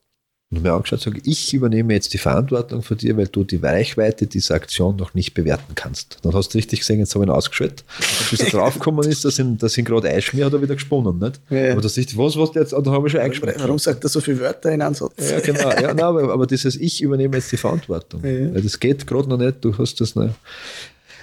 [0.55, 4.26] Und mir angeschaut, sage ich übernehme jetzt die Verantwortung für dir, weil du die Reichweite
[4.26, 6.18] dieser Aktion noch nicht bewerten kannst.
[6.22, 7.84] Dann hast du richtig gesehen, jetzt habe ich ihn ausgeschaltet.
[7.98, 11.18] Und bis er draufgekommen ist, dass ihn, dass ihn gerade einschmier, hat er wieder gesponnen.
[11.18, 11.40] Nicht?
[11.50, 11.72] Ja.
[11.72, 13.61] Aber das ist, was, was jetzt, da habe ich schon eingeschaltet.
[13.61, 15.30] Warum sagt er so viele Wörter in einem Satz?
[15.30, 15.70] Ja, genau.
[15.70, 18.22] Ja, nein, aber, aber dieses Ich übernehme jetzt die Verantwortung.
[18.24, 18.55] Ja.
[18.55, 20.34] Weil das geht gerade noch nicht, du hast das nicht.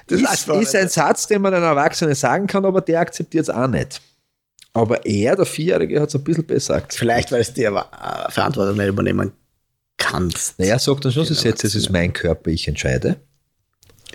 [0.08, 0.90] Das ist, ist ein.
[0.90, 4.02] Satz, den man einem Erwachsenen sagen kann, aber der akzeptiert es auch nicht.
[4.74, 7.00] Aber er, der Vierjährige, hat es ein bisschen besser akzeptiert.
[7.00, 7.72] Vielleicht, weil es die äh,
[8.30, 9.32] Verantwortung nicht übernehmen
[9.98, 10.56] kannst.
[10.58, 13.18] Na, er sagt dann schon, sie Genau, setzt, es ist mein Körper, ich entscheide.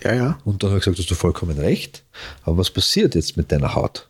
[0.03, 0.39] Ja, ja.
[0.45, 2.05] Und dann habe ich gesagt, hast du vollkommen recht.
[2.45, 4.09] Aber was passiert jetzt mit deiner Haut?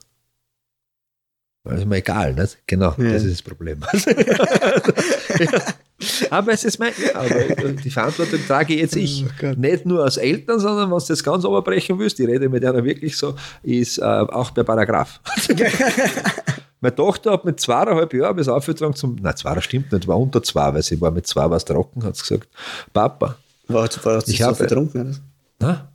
[1.74, 2.58] Ist mir egal, nicht?
[2.66, 3.12] Genau, Ja.
[3.12, 3.80] das ist das Problem.
[3.92, 5.56] ja.
[6.30, 9.24] Aber es ist mein, ja, aber die Verantwortung trage jetzt ich.
[9.42, 9.46] Oh.
[9.56, 12.84] Nicht nur als Eltern, sondern wenn du das ganz oberbrechen willst, ich rede mit einer
[12.84, 15.20] wirklich so, ist äh, auch bei Paragraph.
[16.82, 20.42] Meine Tochter hat mit zweieinhalb Jahren bis aufgetragen zum, nein, zwei stimmt nicht, war unter
[20.42, 22.48] zwei, weil sie war mit zwei was trocken, hat sie gesagt,
[22.92, 23.36] Papa,
[23.68, 25.18] War, war Ich so habe- vertrunken?
[25.58, 25.88] na?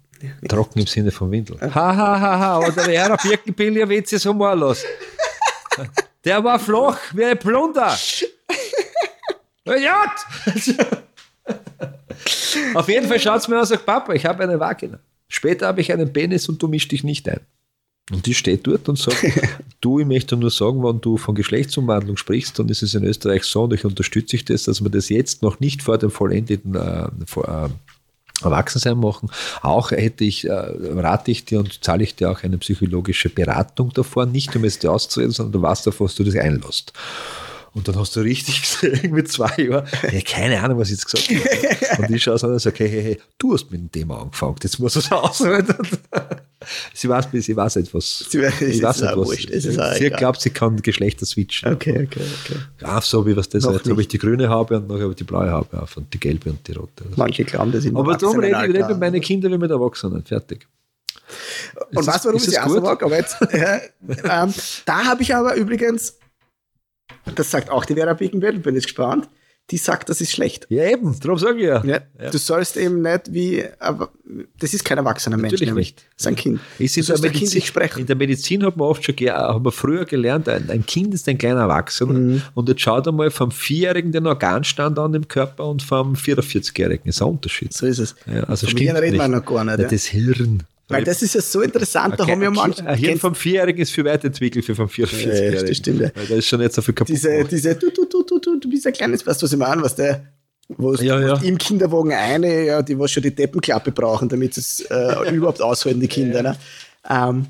[0.48, 1.58] Trocken im Sinne von Windel.
[1.62, 4.84] Ha, ha, ha, ha, aber der Herr Birkenbill wird sich so los.
[6.24, 7.98] Der war flach wie ein Plunder.
[9.66, 9.88] Idiot!
[12.74, 15.00] Auf jeden Fall schaut es mir an und sagt, Papa, ich habe eine Vagina.
[15.28, 17.40] Später habe ich einen Penis und du mischst dich nicht ein.
[18.12, 19.24] Und die steht dort und sagt,
[19.82, 23.44] du, ich möchte nur sagen, wenn du von Geschlechtsumwandlung sprichst, dann ist es in Österreich
[23.44, 26.76] so und ich unterstütze ich das, dass man das jetzt noch nicht vor dem vollendeten
[26.76, 27.70] äh, vor, äh,
[28.44, 29.30] Erwachsensein machen.
[29.62, 33.92] Auch hätte ich, äh, rate ich dir und zahle ich dir auch eine psychologische Beratung
[33.94, 36.94] davor, nicht um es dir auszureden, sondern du weißt davor, was du das einlässt.
[37.74, 41.06] Und dann hast du richtig gesehen mit zwei Jahren, ja, keine Ahnung, was ich jetzt
[41.06, 42.04] gesagt habe.
[42.04, 44.22] Und ich schaue so an und sage, hey, hey, hey, du hast mit dem Thema
[44.22, 45.76] angefangen, jetzt muss es aushalten.
[46.94, 48.26] sie weiß, sie weiß etwas.
[48.30, 49.28] Sie weiß, es ich weiß ist nicht auch was.
[49.28, 49.50] wurscht,
[49.98, 51.74] sie glaubt, sie kann Geschlechter switchen.
[51.74, 52.60] Okay, okay, okay.
[52.82, 55.18] Ja, so wie was das jetzt habe ich die grüne Haube und nachher habe ich
[55.18, 57.06] die blaue Haube auf und die gelbe und die rote.
[57.16, 60.24] Manche glauben, das sind Aber darum rede ich nicht mit meinen Kindern wie mit Erwachsenen.
[60.26, 60.68] Fertig.
[61.94, 63.02] Und weißt du, warum ist ich das auch so mag?
[63.04, 63.80] Aber jetzt, ja,
[64.44, 64.54] ähm,
[64.86, 66.18] da habe ich aber übrigens,
[67.36, 69.30] das sagt auch die Vera Bickenbild, bin jetzt gespannt,
[69.72, 70.68] die sagt, das ist schlecht.
[70.70, 71.84] Ja, eben, darum sage ich ja.
[71.86, 74.10] Ja, Du sollst eben nicht wie, aber
[74.60, 76.06] das ist kein erwachsener Mensch, Natürlich nicht.
[76.18, 76.60] Das ist ein Kind.
[76.78, 78.00] Ist du in, der sollst Medizin, nicht sprechen.
[78.02, 81.28] in der Medizin hat man oft schon, hat man früher gelernt, ein, ein Kind ist
[81.30, 82.14] ein kleiner Erwachsener.
[82.14, 82.42] Mhm.
[82.54, 87.08] Und jetzt schaut einmal vom Vierjährigen den Organstand an im Körper und vom 44-Jährigen.
[87.08, 87.72] Ist ein Unterschied.
[87.72, 88.16] So ist es.
[88.26, 89.80] Ja, also Von stimmt reden wir noch gar nicht.
[89.80, 89.88] Ja.
[89.88, 90.64] Das Hirn.
[90.92, 92.86] Weil das ist ja so interessant, da Okay, haben wir manche.
[92.86, 95.54] Ein Hirn vom Vierjährigen ist viel weiter entwickelt wie vom 44-Jährigen.
[95.56, 96.10] Ja, das stimmt, ja.
[96.16, 97.14] Weil da ist schon nicht so viel kaputt.
[97.16, 97.52] diese, gemacht.
[97.52, 99.82] diese, du, du, du, du, du, du bist ein kleines, weißt du, was ich meine,
[99.82, 100.26] was der,
[100.70, 101.36] wo es Ja, ja.
[101.42, 106.00] im Kinderwagen eine, ja, die was schon die Deppenklappe brauchen, damit es äh, überhaupt aushalten,
[106.00, 106.42] die Kinder.
[106.44, 106.56] Ne?
[107.10, 107.48] Ähm,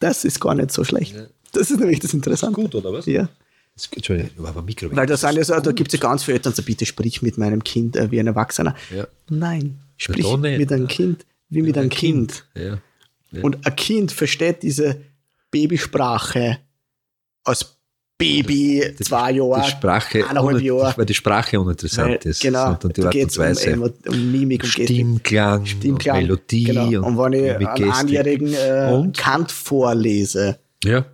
[0.00, 1.14] das ist gar nicht so schlecht.
[1.52, 2.60] Das ist nämlich das Interessante.
[2.60, 3.06] Gut, oder was?
[3.06, 3.28] Ja.
[3.74, 4.88] Das- Entschuldigung, aber Mikro.
[4.90, 7.22] Weil da sind ja so, da gibt es ja ganz viele Eltern, so bitte sprich
[7.22, 8.74] mit meinem Kind äh, wie ein Erwachsener.
[8.94, 9.06] Ja.
[9.30, 10.86] Nein, sprich mit einem ne?
[10.88, 12.44] Kind wie mit einem kind.
[12.54, 12.78] Ja.
[13.30, 13.42] Ja.
[13.42, 15.00] Und ein Kind versteht diese
[15.50, 16.58] Babysprache
[17.44, 17.78] als
[18.18, 20.94] Baby, zwei Jahre, die Sprache, eineinhalb Jahre.
[20.96, 22.42] weil die Sprache uninteressant Weil, ist.
[22.42, 24.70] genau, sondern die da geht es um, und um Mimik und.
[24.70, 26.16] Stimmklang, Stimmklang.
[26.16, 27.06] und Melodie genau.
[27.06, 27.92] und, wenn ich einen.
[27.92, 29.16] Einjährigen äh, Und?
[29.16, 31.06] Kant vorlese, Ja,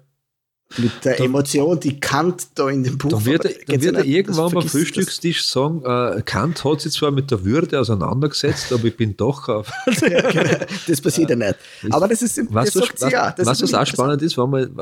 [0.79, 4.05] mit der Emotion, die Kant da in dem Buch dann wird, er- dann wird er
[4.05, 4.81] irgendwann das am vergisst das.
[4.83, 9.49] Frühstückstisch sagen, äh, Kant hat sich zwar mit der Würde auseinandergesetzt, aber ich bin doch
[9.49, 9.71] auf.
[10.03, 10.65] Ja, genau.
[10.87, 11.57] das passiert ja nicht.
[11.91, 13.31] Aber das ist, Was, das was, ja.
[13.33, 14.75] Das was, was auch spannend ist, wenn man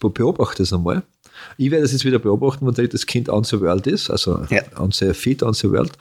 [0.00, 1.02] beobachtet es einmal.
[1.56, 4.62] Ich werde das jetzt wieder beobachten, wenn drittes Kind on the world ist, also Ja.
[4.78, 5.92] on the feet, on the world,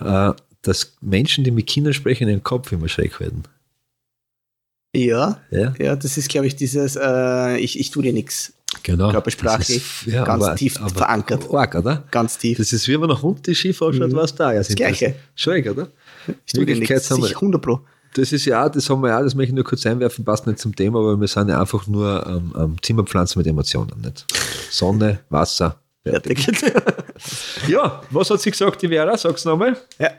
[0.00, 3.44] äh, dass Menschen, die mit Kindern sprechen, ihren Kopf immer schräg werden.
[4.94, 8.54] Ja, Ja, ja, das ist, glaube ich, dieses, äh, ich, ich tue dir nichts.
[8.82, 9.10] Genau.
[9.10, 11.46] Körpersprachlich ja, ganz aber- tief aber verankert.
[11.52, 12.04] Arg, oder?
[12.10, 12.58] Ganz tief.
[12.58, 14.52] Das ist wie wenn ein Hund die Schiff ausschaut, was da.
[14.52, 15.14] Ja, das Gleiche.
[15.34, 15.88] Schräg, oder?
[16.26, 17.80] dir Wirklichkeit haben wir- Sich 100 Pro.
[18.14, 20.58] Das ist ja das haben wir ja das möchte ich nur kurz einwerfen, passt nicht
[20.58, 24.24] zum Thema, aber wir sind ja einfach nur ähm, ähm, Zimmerpflanzen mit Emotionen, nicht?
[24.70, 25.76] Sonne, Wasser.
[26.04, 26.46] Fertig.
[27.68, 29.16] Ja, was hat sie gesagt, die Vera?
[29.18, 29.76] Sag's nochmal.
[29.98, 30.10] ja.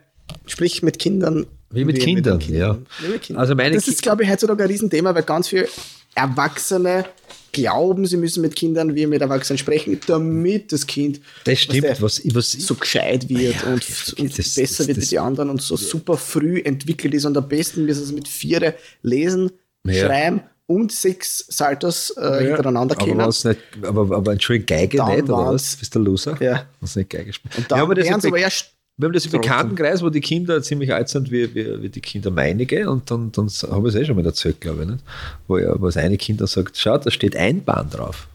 [0.46, 1.48] Sprich mit Kindern.
[1.72, 2.78] Wie mit den Kindern, ja.
[3.00, 3.42] Wie mit Kindern.
[3.42, 5.68] Also meine das Ki- ist, glaube ich, heutzutage ein Riesenthema, weil ganz viele
[6.14, 7.06] Erwachsene
[7.52, 12.02] glauben, sie müssen mit Kindern wie mit Erwachsenen sprechen, damit das Kind Das stimmt, der
[12.02, 15.50] was, was so gescheit wird Ja, und, das- und das- besser wird wie die anderen
[15.50, 19.52] und so super früh entwickelt ist und am besten müssen sie mit vier lesen,
[19.86, 20.06] Ja.
[20.06, 23.20] schreiben und sechs Saltos äh, hintereinander aber, kennen.
[23.26, 25.76] was nicht, aber, aber Entschuldigung, Geige Dann nicht, oder was?
[25.78, 26.38] Bist du der Loser?
[26.40, 26.66] Ja.
[26.82, 27.58] Hast nicht Geige gespielt?
[27.58, 29.32] Und dann ja, aber das ist sie be- aber erst wir haben das im.
[29.32, 33.32] Bekanntenkreis, wo die Kinder ziemlich alt sind wie, wie, wie die Kinder meinige und dann,
[33.32, 35.04] dann habe ich es eh schon mal erzählt, glaube ich, nicht?
[35.48, 38.28] Wo, ja, wo das eine Kind dann sagt, schau, da steht Einbahn drauf.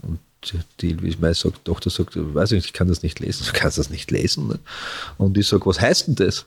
[0.00, 0.20] Und
[0.80, 3.44] die, wie meine sagt, Tochter sagt, weiß ich nicht, ich kann das nicht lesen.
[3.52, 4.46] Du kannst das nicht lesen.
[4.46, 4.60] Ne?
[5.18, 6.46] Und ich sage, was heißt denn das?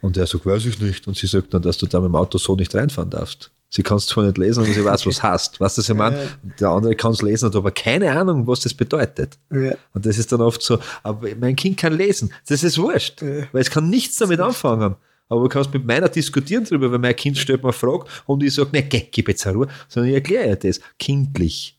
[0.00, 1.08] Und er sagt, weiß ich nicht.
[1.08, 3.50] Und sie sagt dann, dass du da mit dem Auto so nicht reinfahren darfst.
[3.74, 5.58] Sie kann es zwar nicht lesen, aber sie weiß, was heißt.
[5.58, 6.28] Weißt du, was ich meine?
[6.60, 9.38] Der andere kann es lesen, hat aber keine Ahnung, was das bedeutet.
[9.50, 9.72] Ja.
[9.94, 12.30] Und das ist dann oft so, aber mein Kind kann lesen.
[12.48, 13.44] Das ist wurscht, Ja.
[13.50, 14.96] weil es kann nichts damit anfangen.
[15.30, 18.42] Aber du kannst mit meiner diskutieren darüber, weil mein Kind stellt mir eine Frage und
[18.42, 21.78] ich sage, ne, geh, gib jetzt eine Ruhe, sondern ich erkläre ihr das, kindlich.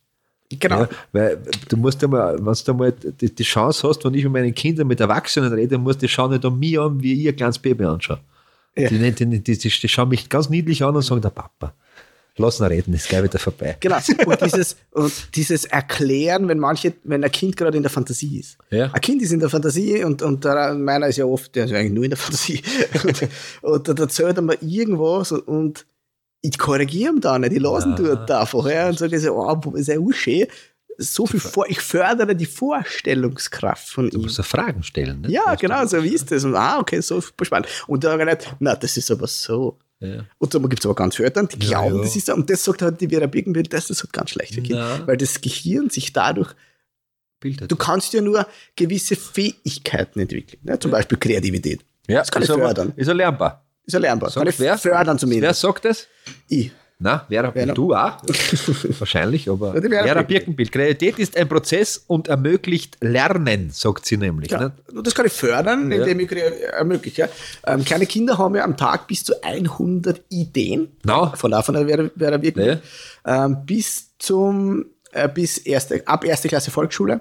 [0.49, 0.81] Genau.
[0.81, 1.39] Ja, weil
[1.69, 4.87] du musst einmal, wenn du einmal die, die Chance hast, wenn ich mit meinen Kindern,
[4.87, 7.85] mit Erwachsenen rede, musst du schauen nicht an mich an, wie ich ein kleines Baby
[7.85, 8.19] anschaue.
[8.75, 8.89] Ja.
[8.89, 11.73] Die, die, die, die, die schauen mich ganz niedlich an und sagen, der Papa,
[12.37, 13.77] lass ihn reden, ist gleich wieder vorbei.
[13.79, 13.97] Genau.
[14.25, 18.57] Und dieses, und dieses Erklären, wenn manche, wenn ein Kind gerade in der Fantasie ist.
[18.71, 18.91] Ja.
[18.91, 21.71] Ein Kind ist in der Fantasie und, und der, meiner ist ja oft, der ist
[21.71, 22.61] ja eigentlich nur in der Fantasie.
[23.03, 23.29] und,
[23.61, 25.85] und dann erzählt er mir irgendwas und, und
[26.41, 28.15] ich korrigiere ihn da nicht, ich lasse ihn Ja.
[28.15, 30.47] dort einfach her und sage, so, oh, ist ja auch schön.
[30.97, 34.23] So viel vor, ich fördere die Vorstellungskraft von Du ihm.
[34.23, 35.21] musst ja Fragen stellen.
[35.21, 35.31] Ne?
[35.31, 35.57] Ja, du?
[35.61, 36.43] genau, so wie ist das?
[36.43, 37.67] Und, ah, okay, so spannend.
[37.87, 39.77] Und dann nicht, na, das ist aber so.
[40.03, 40.25] Ja.
[40.37, 42.01] Und dann gibt es aber ganz viele Eltern, die Ja, glauben, ja.
[42.03, 42.33] das ist so.
[42.33, 45.07] Und das sagt halt die Vera Birkenbild, das ist halt ganz schlecht für Kinder.
[45.07, 46.53] Weil das Gehirn sich dadurch,
[47.39, 47.67] Bilder.
[47.67, 48.45] du kannst ja nur
[48.75, 50.59] gewisse Fähigkeiten entwickeln.
[50.63, 50.77] Ne?
[50.79, 51.81] Zum Beispiel Kreativität.
[52.07, 52.93] ja, das kann ich ist aber- fördern.
[52.95, 53.65] Ist er lernbar.
[53.85, 54.29] Ist ja lernbar.
[54.29, 54.77] Sagt kann ich wer?
[54.77, 55.59] fördern Wer zumindest.
[55.61, 56.07] sagt das?
[56.47, 56.71] Ich.
[57.03, 58.17] Na, Vera, Vera- du auch?
[58.99, 60.71] Wahrscheinlich, aber Vera Vera Birkenbild.
[60.71, 64.51] Kreativität ist ein Prozess und ermöglicht Lernen, sagt sie nämlich.
[64.51, 64.71] Ja, Ne?
[65.03, 65.97] das kann ich fördern, Ja.
[65.97, 67.29] indem ich ermögliche.
[67.67, 70.93] Ähm, kleine Kinder haben ja am Tag bis zu 100 Ideen.
[71.03, 71.31] Na.
[71.35, 72.79] Von davon wäre, wäre wirklich.
[73.25, 73.45] Ja.
[73.45, 77.19] Ähm, bis zum, äh, bis erste, ab erste Klasse Volksschule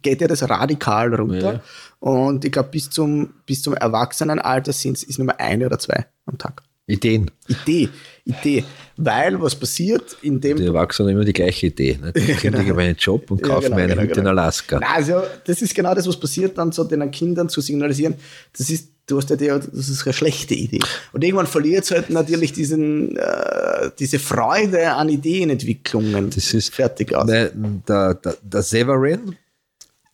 [0.00, 1.52] geht ja das radikal runter.
[1.54, 1.60] Ja.
[2.00, 6.38] Und ich glaube, bis zum, bis zum Erwachsenenalter sind's, ist nur eine oder zwei am
[6.38, 6.62] Tag.
[6.86, 7.30] Ideen.
[7.48, 7.88] Idee,
[8.24, 8.64] Idee.
[8.96, 11.98] Weil was passiert, indem Die Erwachsenen haben immer die gleiche Idee.
[12.00, 12.12] Ne?
[12.12, 12.40] Die genau.
[12.40, 14.30] kündigen meinen Job und Ja, kaufen genau, mir eine genau, Hütte in genau.
[14.30, 14.78] Alaska.
[14.80, 18.14] Na, also, das ist genau das, was passiert, dann so den Kindern zu signalisieren,
[18.56, 20.80] das ist, du hast ja die, das ist eine schlechte Idee.
[21.12, 26.30] Und irgendwann verliert es halt natürlich diesen, äh, diese Freude an Ideenentwicklungen.
[26.30, 27.28] Das ist fertig aus.
[27.28, 27.52] Weil,
[27.88, 29.36] der, der, der Severin,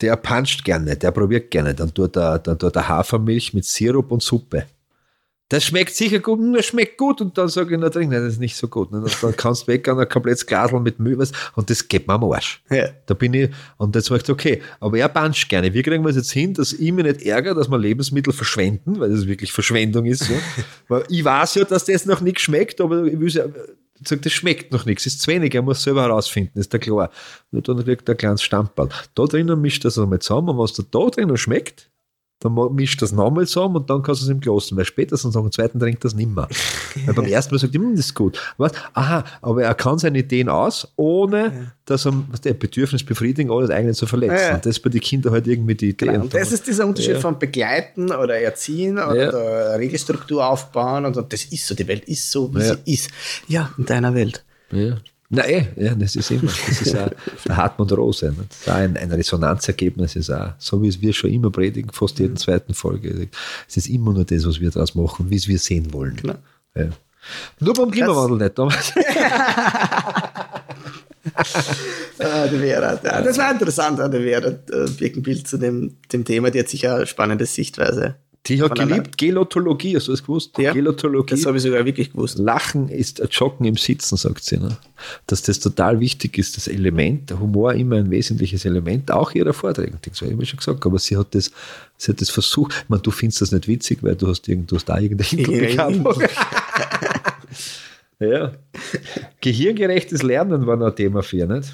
[0.00, 1.74] der puncht gerne, der probiert gerne.
[1.74, 4.66] Dann tut er, dann tut er Hafermilch mit Sirup und Suppe.
[5.50, 7.22] Das schmeckt sicher gut, das schmeckt gut.
[7.22, 8.92] Und dann sage ich, na trink, nein, das ist nicht so gut.
[8.92, 12.06] Und dann kannst du weg an ein komplettes Glasl mit Müll, was, und das geht
[12.06, 12.62] mir am Arsch.
[12.70, 12.88] Ja.
[13.06, 15.72] Da bin ich, und jetzt sage ich, okay, aber er puncht gerne.
[15.72, 19.00] Wie kriegen wir es jetzt hin, dass ich mich nicht ärgere, dass wir Lebensmittel verschwenden,
[19.00, 20.28] weil das wirklich Verschwendung ist.
[20.28, 20.36] Ja?
[20.88, 23.44] weil ich weiß ja, dass das noch nicht schmeckt, aber ich will ja,
[24.04, 27.10] sagt, das schmeckt noch nichts, ist zu wenig, er muss selber herausfinden, ist der klar.
[27.52, 28.90] Und dann kriegt er ein kleines Stammball.
[29.14, 31.90] Da drinnen mischt das einmal zusammen und was da, da drinnen schmeckt,
[32.40, 35.42] dann mischt das nochmal zusammen und dann kannst du es ihm lassen, weil spätestens nach
[35.42, 36.48] dem zweiten trinkt das nimmer.
[37.06, 38.38] weil beim ersten Mal sagt er, "Hm, das ist gut.
[38.58, 38.70] Was?
[38.94, 42.12] Aha, aber er kann seine Ideen aus, ohne dass er
[42.44, 44.36] der Bedürfnis befriedigen oder das eigene zu verletzen.
[44.36, 44.54] Ja, ja.
[44.54, 46.06] Und das ist bei den Kindern halt irgendwie die Idee.
[46.06, 46.22] Genau.
[46.22, 47.20] Und das ist dieser Unterschied Ja.
[47.20, 49.30] von Begleiten oder Erziehen oder Ja.
[49.32, 52.74] der Regelstruktur aufbauen und das ist so, die Welt ist so, wie Ja.
[52.84, 53.10] sie ist.
[53.48, 54.44] Ja, in deiner Welt.
[54.70, 54.98] Ja.
[55.30, 57.10] Na eh, ja, das ist immer, das ist auch
[57.46, 58.26] der Hartmut Rose.
[58.26, 58.46] Ne?
[58.48, 61.92] Das ist auch ein, ein Resonanzergebnis, ist auch, so wie es wir schon immer predigen,
[61.92, 63.28] fast jeden zweiten Folge.
[63.68, 66.16] Es ist immer nur das, was wir daraus machen, wie es wir sehen wollen.
[66.16, 66.36] Genau.
[66.74, 66.88] Ja.
[67.60, 68.72] Nur beim Klimawandel nicht, aber
[72.18, 72.98] Ah, die Vera.
[73.04, 76.50] Ja, das war interessant an der Vera äh, Birkenbild zu dem, dem Thema.
[76.50, 78.16] Die hat sicher eine spannende Sichtweise.
[78.48, 80.56] Die hat geliebt Gelotologie, hast du das gewusst?
[80.58, 81.34] Ja, Gelotologie.
[81.34, 82.38] Das habe ich sogar wirklich gewusst.
[82.38, 84.58] Lachen ist ein Joggen im Sitzen, sagt sie.
[84.58, 84.76] Ne?
[85.26, 89.52] Dass das total wichtig ist, das Element, der Humor immer ein wesentliches Element, auch ihrer
[89.52, 89.98] Vorträge.
[90.02, 91.50] Das habe ich mir schon gesagt, aber sie hat das,
[91.96, 92.72] sie hat das versucht.
[92.84, 95.38] Ich meine, du findest das nicht witzig, weil du hast, irgend, du hast da irgendein
[95.38, 96.18] Input
[98.20, 98.52] Ja.
[99.40, 101.72] Gehirngerechtes Lernen war noch ein Thema für, ihr, nicht?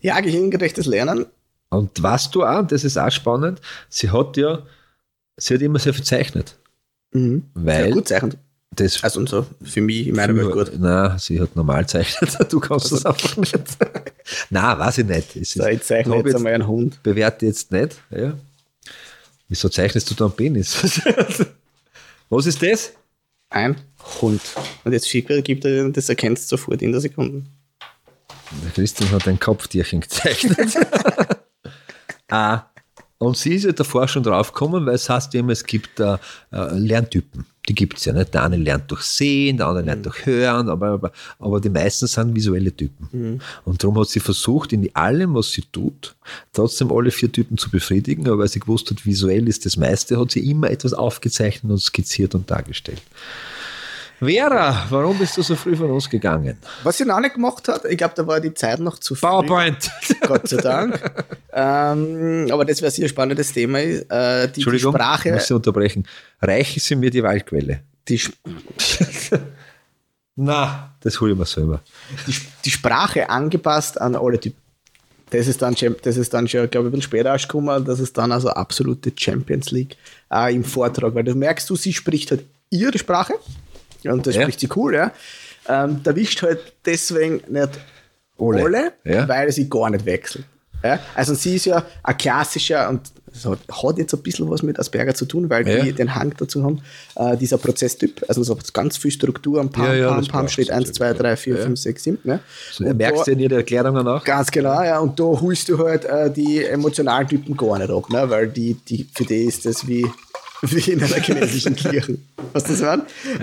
[0.00, 1.26] Ja, gehirngerechtes Lernen.
[1.70, 4.62] Und was du auch, das ist auch spannend, sie hat ja,
[5.38, 6.56] sie hat immer sehr viel gezeichnet.
[7.12, 7.44] Mhm.
[7.54, 8.34] Weil Sehr gut zeichnen.
[8.70, 10.78] das Also so, für mich, in meiner Welt gut.
[10.78, 12.36] Nein, sie hat normal gezeichnet.
[12.50, 13.54] Du kannst das einfach nicht.
[14.50, 15.36] Nein, weiß ich nicht.
[15.36, 17.02] Es So, ich zeichne hab jetzt einmal einen Hund.
[17.02, 17.96] bewerte jetzt nicht.
[18.10, 18.34] Ja.
[19.48, 20.76] Wieso zeichnest du da einen Penis?
[22.28, 22.92] Was ist das?
[23.48, 23.76] Ein
[24.20, 24.42] Hund.
[24.84, 27.44] Und jetzt Schicker gibt er, das erkennst du sofort in der Sekunde.
[28.64, 30.74] Der Christian hat ein Kopftierchen gezeichnet.
[32.30, 32.64] ah,
[33.18, 36.18] und sie ist ja davor schon draufgekommen, weil es heißt immer, es gibt äh,
[36.52, 37.44] äh, Lerntypen.
[37.68, 38.32] Die gibt es ja nicht.
[38.32, 42.06] Der eine lernt durch Sehen, der andere lernt durch Hören, aber, aber, aber die meisten
[42.06, 43.08] sind visuelle Typen.
[43.64, 46.16] Und darum hat sie versucht, in allem, was sie tut,
[46.52, 50.18] trotzdem alle vier Typen zu befriedigen, aber weil sie gewusst hat, visuell ist das meiste,
[50.18, 53.02] hat sie immer etwas aufgezeichnet und skizziert und dargestellt.
[54.20, 56.58] Vera, warum bist du so früh von uns gegangen?
[56.82, 59.26] Was sie noch nicht gemacht hat, ich glaube, da war die Zeit noch zu früh.
[59.28, 59.90] PowerPoint.
[60.26, 61.00] Gott sei Dank.
[61.52, 63.78] ähm, aber das wäre ein spannendes Thema.
[63.78, 66.06] Äh, die, die Entschuldigung, ich Sprache, muss Sie unterbrechen.
[66.42, 67.80] Reichen Sie mir die Waldquelle.
[68.08, 68.20] die,
[70.36, 71.80] Na, das hole ich mir selber.
[72.26, 74.60] die, die Sprache angepasst an alle Typen.
[75.30, 77.84] Das ist dann, das ist dann schon, glaube ich, ein später ausgekommen.
[77.84, 79.96] Das ist dann also absolute Champions League
[80.32, 83.34] äh, im Vortrag, weil du merkst, du, sie spricht halt ihre Sprache
[84.06, 84.42] und das Ja.
[84.42, 85.12] spricht sie cool, ja.
[85.68, 87.70] Ähm, da wischt halt deswegen nicht
[88.38, 89.28] Alle, alle, ja.
[89.28, 90.44] weil sie gar nicht wechselt.
[90.82, 90.98] Ja?
[91.14, 93.00] Also sie ist ja ein klassischer und
[93.44, 95.82] hat, hat jetzt ein bisschen was mit Asperger zu tun, weil Ja.
[95.82, 96.80] die den Hang dazu haben,
[97.16, 100.70] äh, dieser Prozesstyp, also so ganz viel Struktur am Pam, Ja, ja, Pam, Pam steht
[100.70, 101.62] 1, natürlich, 2, 3, 4, ja.
[101.64, 102.18] 5, 6, 7.
[102.24, 102.40] Ne?
[102.72, 104.24] So, Und merkst du in jeder Erklärung danach?
[104.24, 104.98] Ganz genau, ja.
[105.00, 108.30] Und da holst du halt äh, die emotionalen Typen gar nicht ab, ne?
[108.30, 110.06] weil die, die, für die ist das wie,
[110.62, 112.18] wie in einer chinesischen Kirche.
[112.52, 112.94] Was das war?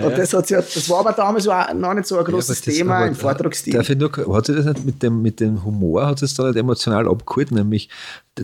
[0.02, 2.74] Und das, hat das war aber damals auch noch nicht so ein großes Ja, das-
[2.76, 3.72] Thema aber im Vortragsstil.
[3.74, 6.44] Darf ich nur, hat sie das nicht mit dem, mit dem Humor, hat es da
[6.48, 7.88] nicht emotional abgeholt, nämlich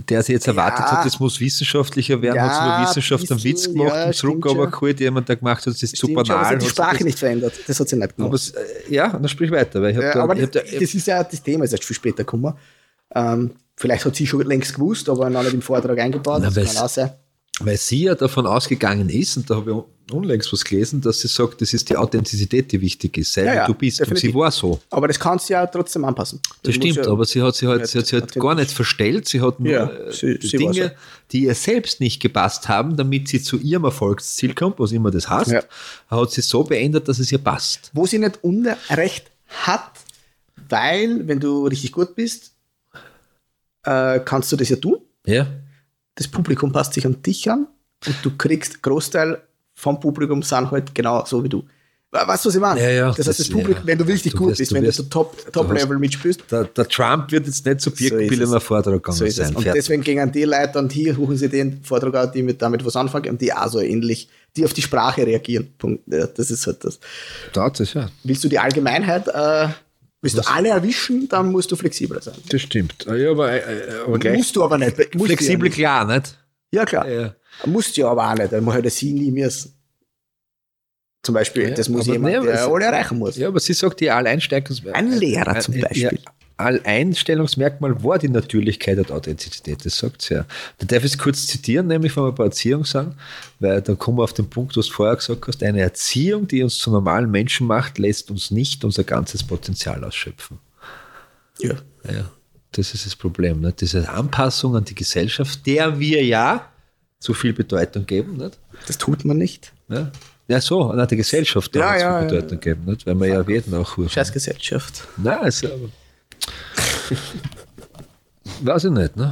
[0.09, 0.93] der sie jetzt erwartet Ja.
[0.99, 4.07] hat, das muss wissenschaftlicher werden, Ja, hat sie über Wissenschaft einen Witz bisschen, gemacht ja,
[4.07, 6.49] und zurück aber geholt, jemand, der gemacht hat, das ist Stimmt super schon, aber sie
[6.51, 6.55] banal.
[6.55, 7.53] hat die Sprache das- nicht verändert.
[7.67, 8.33] Das hat sie nicht gemacht.
[8.35, 10.63] Es, äh, ja, dann sprich weiter, weil ich habe Ja, da, aber ich hab das,
[10.65, 12.55] da, das ist ja das Thema, ist erst viel später gekommen.
[13.15, 16.41] Ähm, vielleicht hat sie schon längst gewusst, aber noch nicht im Vortrag eingebaut.
[16.43, 17.11] Na, Das kann auch sein.
[17.65, 19.71] Weil sie ja davon ausgegangen ist, und da habe
[20.09, 23.45] ich unlängst was gelesen, dass sie sagt, das ist die Authentizität, die wichtig ist, sei
[23.45, 24.01] Ja, ja, du bist.
[24.01, 24.31] Und definitiv.
[24.33, 24.81] sie war so.
[24.91, 26.41] Aber das kannst du ja trotzdem anpassen.
[26.63, 28.43] Das muss stimmt, ja, aber sie hat sie halt, sie hat, sie authentisch.
[28.43, 29.73] gar nicht verstellt, sie hat nur
[30.09, 30.91] äh, sie- sie Dinge, so.
[31.33, 35.31] die ihr selbst nicht gepasst haben, damit sie zu ihrem Erfolgsziel kommt, was immer das
[35.31, 35.55] heißt,
[36.09, 37.91] hat sie so beendet, dass es ihr passt.
[37.95, 39.93] Wo sie nicht Unrecht hat,
[40.69, 42.53] weil, wenn du richtig gut bist,
[43.85, 44.99] äh, kannst du das ja tun.
[45.27, 45.47] Ja,
[46.15, 47.67] Das Publikum passt sich an dich an
[48.07, 49.41] und du kriegst Großteil
[49.75, 51.65] vom Publikum sind halt genau so wie du.
[52.15, 52.79] Weißt du, was ich meine?
[52.83, 53.87] Ja, ja, Das heißt, das- das Publikum, ja.
[53.87, 55.99] wenn du richtig Du gut wirst- bist, du wenn wirst- du so Top- du Top-Level
[55.99, 59.27] mitspielst, der, der Trump wird jetzt nicht zu So Birkenbill in einen Vortrag gegangen so
[59.29, 59.47] sein.
[59.57, 59.73] Und Fertig.
[59.81, 62.97] deswegen gehen die Leute dann hier, suchen sie den Vortrag an, die mit, damit was
[62.97, 65.73] anfangen und die auch so ähnlich, die auf die Sprache reagieren.
[65.79, 66.03] Punkt.
[66.07, 67.01] Das ist halt das.
[67.55, 68.11] Das ist ja.
[68.25, 69.69] Willst du die Allgemeinheit, äh,
[70.23, 72.35] willst du alle erwischen, dann musst du flexibler sein.
[72.49, 73.05] Das stimmt.
[73.07, 74.97] Ja, aber, äh, aber gleich Musst du aber nicht.
[74.97, 75.75] Flexibel Ja, nicht.
[75.75, 76.39] klar, nicht?
[76.73, 77.09] ja klar.
[77.09, 77.35] Ja.
[77.67, 78.53] Musst du ja aber auch nicht.
[78.53, 79.75] Dann muss halt sie nie müssen.
[81.23, 83.37] Zum Beispiel, Ja, das muss jemand, aber der alle erreichen muss.
[83.37, 85.01] Ja, aber sie sagt, die Alleinstellungsmerkmal.
[85.05, 86.19] Ein Lehrer zum Beispiel.
[86.63, 90.47] Alleinstellungsmerkmal war die Natürlichkeit und Authentizität, das sagt sie ja.
[90.79, 93.17] Da darf ich es kurz zitieren, nämlich von ein paar Erziehung sagen,
[93.61, 96.63] weil dann kommen wir auf den Punkt, was du vorher gesagt hast, eine Erziehung, die
[96.63, 100.59] uns zu normalen Menschen macht, lässt uns nicht unser ganzes Potenzial ausschöpfen.
[101.59, 101.75] Ja.
[102.11, 102.31] Ja,
[102.73, 103.61] das ist das Problem.
[103.61, 103.81] Nicht?
[103.81, 106.69] Diese Anpassung an die Gesellschaft, der wir ja
[107.19, 108.37] zu viel Bedeutung geben.
[108.37, 108.59] Nicht?
[108.87, 109.73] Das tut man nicht.
[109.89, 110.11] Ja,
[110.49, 112.21] ja so, an der Gesellschaft Ja, ja, zu ja.
[112.23, 113.07] Bedeutung geben, nicht?
[113.07, 113.97] weil wir ja jeden auch.
[114.09, 115.07] Scheiß Gesellschaft.
[115.17, 115.69] Nein, also,
[118.63, 119.17] weiß ich nicht.
[119.17, 119.31] Ne?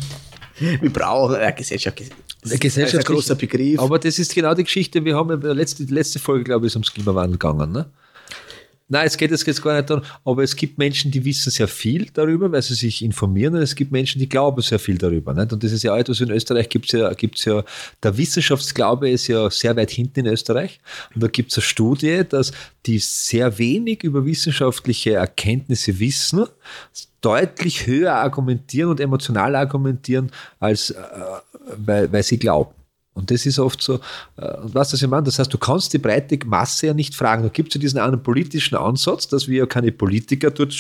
[0.59, 2.01] Wir brauchen eine Gesellschaft.
[2.43, 3.79] Das Eine Gesellschaft ist ein großer Begriff.
[3.79, 6.73] Aber das ist genau die Geschichte, wir haben ja letzte, die letzte Folge, glaube ich,
[6.73, 7.73] ist ums Klimawandel gegangen.
[7.73, 7.87] Ne?
[8.93, 11.69] Nein, es geht jetzt geht's gar nicht darum, aber es gibt Menschen, die wissen sehr
[11.69, 15.33] viel darüber, weil sie sich informieren und es gibt Menschen, die glauben sehr viel darüber.
[15.33, 15.53] Nicht?
[15.53, 17.63] Und das ist ja auch etwas, in Österreich gibt's ja, gibt's ja,
[18.03, 20.81] der Wissenschaftsglaube ist ja sehr weit hinten in Österreich
[21.15, 22.51] und da gibt's eine Studie, dass
[22.85, 26.47] die sehr wenig über wissenschaftliche Erkenntnisse wissen,
[27.21, 31.03] deutlich höher argumentieren und emotional argumentieren, als äh,
[31.77, 32.80] weil, weil sie glauben.
[33.15, 33.97] Und das ist oft so,
[34.37, 35.25] äh, was das ich meine?
[35.25, 37.43] Das heißt, du kannst die breite Masse ja nicht fragen.
[37.43, 40.75] Da gibt es ja diesen einen politischen Ansatz, dass wir ja keine Politiker dort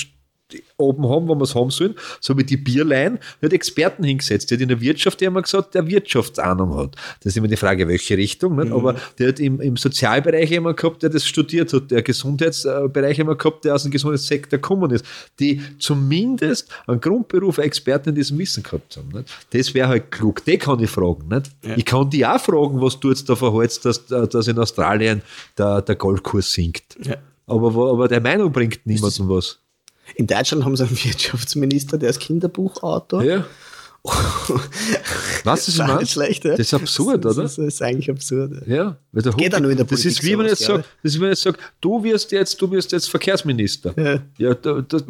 [0.76, 4.51] oben haben, wo wir es haben sollen, so wie die Bierlein, hat Experten hingesetzt.
[4.51, 6.96] Der hat in der Wirtschaft, der immer gesagt, der Wirtschaftsahnung hat.
[7.22, 8.72] Das ist immer die Frage, welche Richtung, nicht?
[8.72, 13.38] aber der hat im, im Sozialbereich jemand gehabt, der das studiert hat, der Gesundheitsbereich jemand
[13.38, 15.05] gehabt, der aus dem Gesundheitssektor gekommen ist,
[15.38, 19.09] die zumindest einen Grundberuf Experten in diesem Wissen gehabt haben.
[19.12, 19.28] Nicht?
[19.51, 21.28] Das wäre halt klug, die kann ich fragen.
[21.28, 21.51] Nicht?
[21.76, 25.22] Ich kann die auch fragen, was du jetzt da verhältst, dass, dass in Australien
[25.57, 26.96] der, der Goldkurs sinkt.
[27.03, 27.16] Ja.
[27.46, 29.59] Aber, aber der Meinung bringt niemandem was.
[30.14, 33.22] In Deutschland haben sie einen Wirtschaftsminister, der ist Kinderbuchautor.
[33.22, 33.44] Ja.
[35.44, 36.01] Was ist Das das?
[36.01, 36.53] nicht schlecht, ja?
[36.53, 37.44] Das ist absurd, das oder?
[37.44, 38.53] Ist, das ist eigentlich absurd.
[38.66, 38.74] Ja.
[38.76, 40.84] Ja, weil der Geht ja nur in der das Politik ist wie wenn jetzt sage,
[41.03, 43.92] das ist, wenn jetzt sag, du wirst jetzt, du wirst jetzt Verkehrsminister.
[43.96, 44.20] Ja.
[44.38, 45.05] Ja, da, da, da,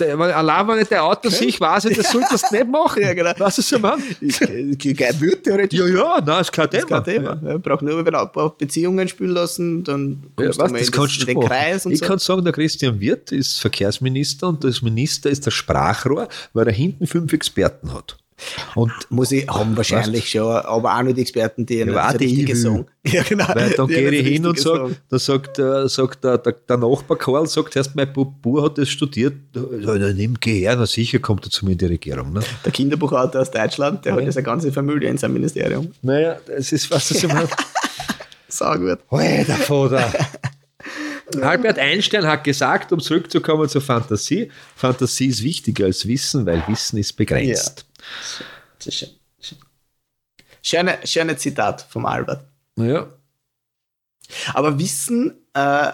[0.00, 2.66] der, weil allein wenn ich der Auto sehe, ich weiß das sollst du das nicht
[2.66, 3.02] machen.
[3.02, 3.32] Ja, genau.
[3.38, 4.02] Was ist so, Mann?
[4.20, 5.78] Ich, ich, ich wird theoretisch.
[5.78, 6.86] Ja, ja, nein, ist kein Thema.
[6.86, 7.40] Kein Thema.
[7.44, 7.58] Ja.
[7.58, 10.92] braucht nur wenn paar Beziehungen spielen lassen, dann Ja, kommst was, du mal das in,
[10.94, 11.48] kannst das, du in den.
[11.48, 12.06] Kreis und Ich so.
[12.06, 16.72] kann sagen, der Christian Wirth ist Verkehrsminister und das Minister ist der Sprachrohr, weil er
[16.72, 18.16] hinten fünf Experten hat.
[18.74, 22.08] Und Muss ich haben wahrscheinlich schon, aber auch nicht die Experten, die ja, aber auch
[22.12, 22.62] das die Richtige ich will.
[22.62, 22.86] sagen.
[23.06, 23.46] Ja, genau.
[23.54, 27.18] Weil dann gehe ich hin und sage, da sagt, äh, sagt der, der, der Nachbar
[27.18, 29.62] Karl, sagt erst, mein Bub hat das studiert, ja,
[29.98, 32.32] dann nimm, geh her, na sicher kommt er zu mir in die Regierung.
[32.32, 32.40] Ne?
[32.64, 34.18] Der Kinderbuchautor aus Deutschland, der Ja.
[34.18, 35.92] hat ja seine ganze Familie in seinem Ministerium.
[36.02, 37.48] Naja, das ist was das ich meine.
[38.48, 38.98] Sau gut.
[39.10, 40.12] Alter Vater.
[41.42, 46.98] Albert Einstein hat gesagt, um zurückzukommen zur Fantasie, Fantasie ist wichtiger als Wissen, weil Wissen
[46.98, 47.52] ist begrenzt.
[47.80, 47.86] Ist
[48.80, 49.08] schön.
[50.62, 52.46] Schöne, schöne Zitat vom Albert.
[52.76, 53.08] Ja.
[54.54, 55.92] Aber Wissen, äh,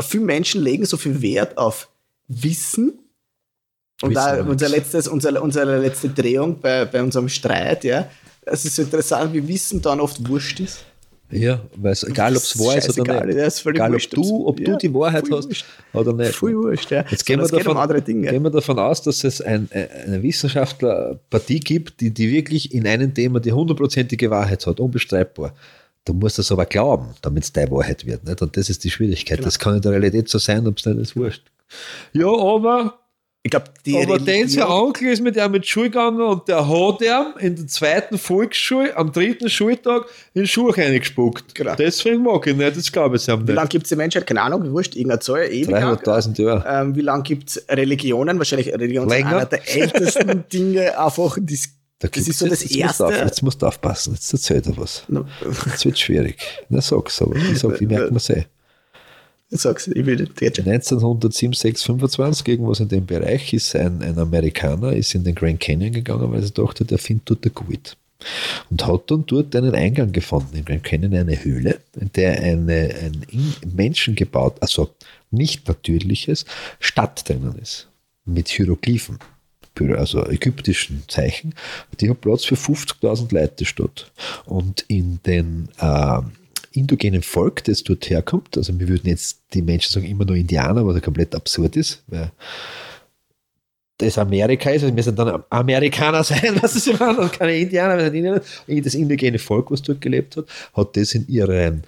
[0.00, 1.88] viele Menschen legen so viel Wert auf
[2.28, 3.00] Wissen.
[4.00, 8.08] Und Wissen da wir unser letztes, unsere, unsere letzte Drehung bei, bei unserem Streit, ja.
[8.42, 10.84] Es ist so interessant, wie Wissen dann oft wurscht ist.
[11.32, 13.36] Ja, weil es, egal ob es wahr ist oder nicht.
[13.36, 15.64] ist egal ob wurscht, du, ob du ja, die Wahrheit hast wurscht.
[15.94, 16.34] oder nicht.
[16.34, 17.04] Voll wurscht, ja.
[17.10, 18.30] Jetzt gehen wir, davon, um Dinge.
[18.30, 23.14] gehen wir davon aus, dass es ein, eine Wissenschaftlerpartie gibt, die, die wirklich in einem
[23.14, 25.54] Thema die hundertprozentige Wahrheit hat, unbestreitbar.
[26.04, 28.24] Du musst das aber glauben, damit es deine Wahrheit wird.
[28.24, 28.42] Nicht?
[28.42, 29.38] Und das ist die Schwierigkeit.
[29.38, 29.46] Genau.
[29.46, 31.44] Das kann in der Realität so sein, ob es nicht ist, wurscht.
[32.12, 32.98] Ja, aber,
[33.44, 36.46] Ich glaube, die aber den sein Religion- Onkel ist mit ihm mit Schule gegangen und
[36.46, 41.52] der hat ihm in der zweiten Volksschule am dritten Schultag in den Schuh reingespuckt.
[41.56, 41.74] Genau.
[41.74, 43.54] Deswegen mag ich nicht, das glaube ich ihm Wie nicht.
[43.56, 44.26] lange gibt es die Menschheit?
[44.28, 45.82] Keine Ahnung, wurscht, irgendeine Zahl, ewig lang.
[45.96, 46.64] 300.000 Jahre.
[46.68, 48.38] Ähm, wie lange gibt es Religionen?
[48.38, 51.68] Wahrscheinlich Religion ist einer der ältesten Dinge, einfach, die es
[51.98, 54.66] Da Das ist so das jetzt, musst Erste- auf, jetzt musst du aufpassen, jetzt erzählt
[54.68, 55.02] er was.
[55.08, 55.24] No,
[55.66, 56.36] Jetzt wird schwierig.
[56.68, 57.34] Na, sag's aber.
[57.34, 58.44] Ich sag, ich merke mir sehr.
[59.58, 60.58] Sag's, ich will nicht jetzt.
[60.60, 65.60] 1907, 6, 25, irgendwas in dem Bereich, ist ein, ein Amerikaner, ist in den Grand
[65.60, 67.96] Canyon gegangen, weil er dachte, der findet dort der gut.
[68.70, 70.56] Und hat dann dort einen Eingang gefunden.
[70.56, 74.90] Im Grand Canyon eine Höhle, in der eine, ein in- menschengebaut, also
[75.30, 76.44] nicht natürliches,
[76.78, 77.88] Stadt drinnen ist.
[78.24, 79.18] Mit Hieroglyphen,
[79.96, 81.54] also ägyptischen Zeichen.
[82.00, 84.12] Die hat Platz für 50.000 Leute, die Stadt.
[84.44, 86.20] Und in den äh,
[86.72, 90.86] indogenen Volk, das dort herkommt, also wir würden jetzt die Menschen sagen immer nur Indianer,
[90.86, 92.30] was ja komplett absurd ist, weil
[93.98, 97.96] das Amerika ist, also wir sind dann Amerikaner sein, was ist immer, und keine Indianer,
[97.96, 98.42] wir sind Indianer.
[98.66, 101.84] Das indigene Volk, was dort gelebt hat, hat das in ihren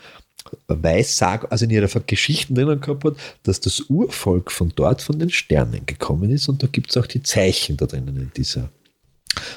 [0.68, 5.30] Weissag, also in ihrer Geschichten drinnen gehabt hat, dass das Urvolk von dort von den
[5.30, 8.70] Sternen gekommen ist und da gibt es auch die Zeichen da drinnen in dieser.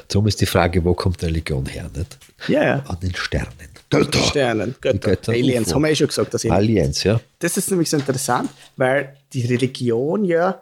[0.07, 1.89] Darum ist die Frage, wo kommt Religion her?
[1.95, 2.17] Nicht?
[2.47, 2.83] Ja, ja.
[2.87, 3.76] An den Sternen.
[3.89, 4.19] Götter.
[4.19, 5.75] Sternen, Götter, Götter, Aliens, UFO.
[5.75, 6.33] haben wir eh schon gesagt.
[6.33, 7.19] Dass Aliens, ja.
[7.39, 10.61] das ist nämlich so interessant, weil die Religion ja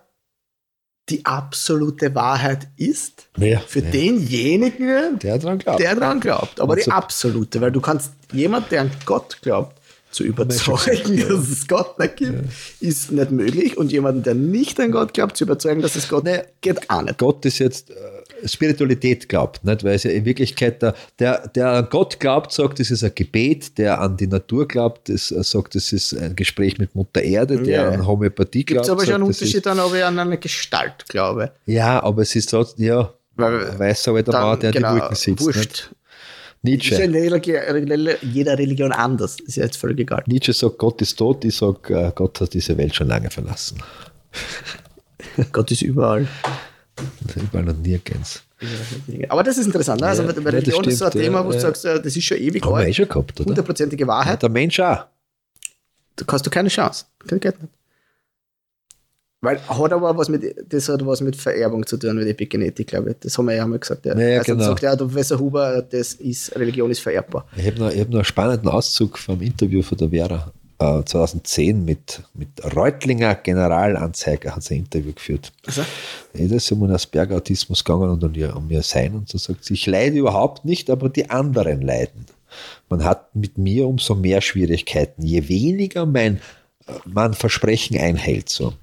[1.09, 3.91] die absolute Wahrheit ist ja für ja.
[3.91, 5.79] denjenigen, der dran glaubt.
[5.79, 6.59] der dran glaubt.
[6.59, 9.79] Aber Und die so- absolute, weil du kannst jemand, der an Gott glaubt,
[10.15, 12.45] zu überzeugen, dass es Gott nicht gibt,
[12.79, 13.77] ist nicht möglich.
[13.77, 16.25] Und jemanden, der nicht an Gott glaubt, zu überzeugen, dass es Gott
[16.61, 17.17] geht auch nicht.
[17.17, 17.93] Gott ist jetzt äh,
[18.47, 19.83] Spiritualität glaubt, nicht?
[19.83, 23.11] weil es ja in Wirklichkeit der, der, der an Gott glaubt, sagt, es ist ein
[23.15, 27.21] Gebet, der an die Natur glaubt, das äh, sagt, es ist ein Gespräch mit Mutter
[27.21, 27.89] Erde, der Ja.
[27.89, 28.85] an Homöopathie Gibt glaubt.
[28.85, 31.51] es aber schon sagt, einen das Unterschied dann, ob ich an eine Gestalt glaube.
[31.65, 35.15] Ja, aber es ist trotzdem, ja, Weil- ein weißer alter Mann, der genau, die Wolken
[35.15, 35.45] sitzt.
[35.45, 35.59] Wurscht.
[35.61, 36.95] Ist ja Nietzsche.
[37.03, 39.37] in Religi- jeder Religion anders.
[39.45, 40.23] Ist ja jetzt völlig egal.
[40.25, 43.77] Nietzsche sagt, Gott ist tot, ich sage, Gott hat diese Welt schon lange verlassen.
[45.51, 46.27] Gott ist überall.
[47.35, 48.43] Überall und nirgends.
[49.29, 50.01] Aber das ist interessant.
[50.01, 50.07] Ne?
[50.07, 51.61] Also Ja, bei das Religion ist so ein stimmt, Thema, wo du ja.
[51.61, 52.95] sagst, äh, das ist schon ewig Haben wir eh alt.
[52.95, 53.49] schon gehabt, oder?
[53.49, 54.41] Hundertprozentige Wahrheit.
[54.41, 55.05] Der Mensch auch.
[56.15, 57.05] Da hast du keine Chance.
[57.27, 57.73] Das geht nicht.
[59.41, 63.11] Weil hat aber was mit, das hat was mit Vererbung zu tun, mit Epigenetik, glaube
[63.11, 63.17] ich.
[63.19, 64.05] Das haben wir ja einmal gesagt.
[64.05, 64.17] Ja.
[64.17, 64.65] Ja, ja, also genau.
[64.65, 67.47] sagt ja, Professor Huber, das ist, Religion ist vererbbar.
[67.55, 71.03] Ich habe noch, ich hab noch einen spannenden Auszug vom Interview von der Vera äh,
[71.03, 75.51] 2010 mit, mit Reutlinger Generalanzeiger, hat sie ein Interview geführt.
[75.65, 75.81] Also,
[76.33, 79.37] Ja, das ist um einen Asperger-Autismus gegangen und um ihr, um ihr Sein und so
[79.37, 82.25] sagt sie, ich leide überhaupt nicht, aber die anderen leiden.
[82.89, 86.37] Man hat mit mir umso mehr Schwierigkeiten, je weniger mein,
[86.87, 88.49] äh, man Versprechen einhält.
[88.49, 88.73] So.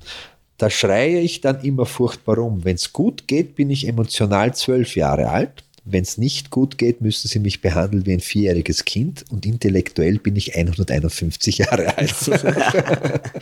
[0.59, 2.64] Da schreie ich dann immer furchtbar rum.
[2.64, 5.64] Wenn es gut geht, bin ich emotional zwölf Jahre alt.
[5.84, 10.18] Wenn es nicht gut geht, müssen sie mich behandeln wie ein vierjähriges Kind und intellektuell
[10.20, 12.14] bin ich 151 Jahre alt.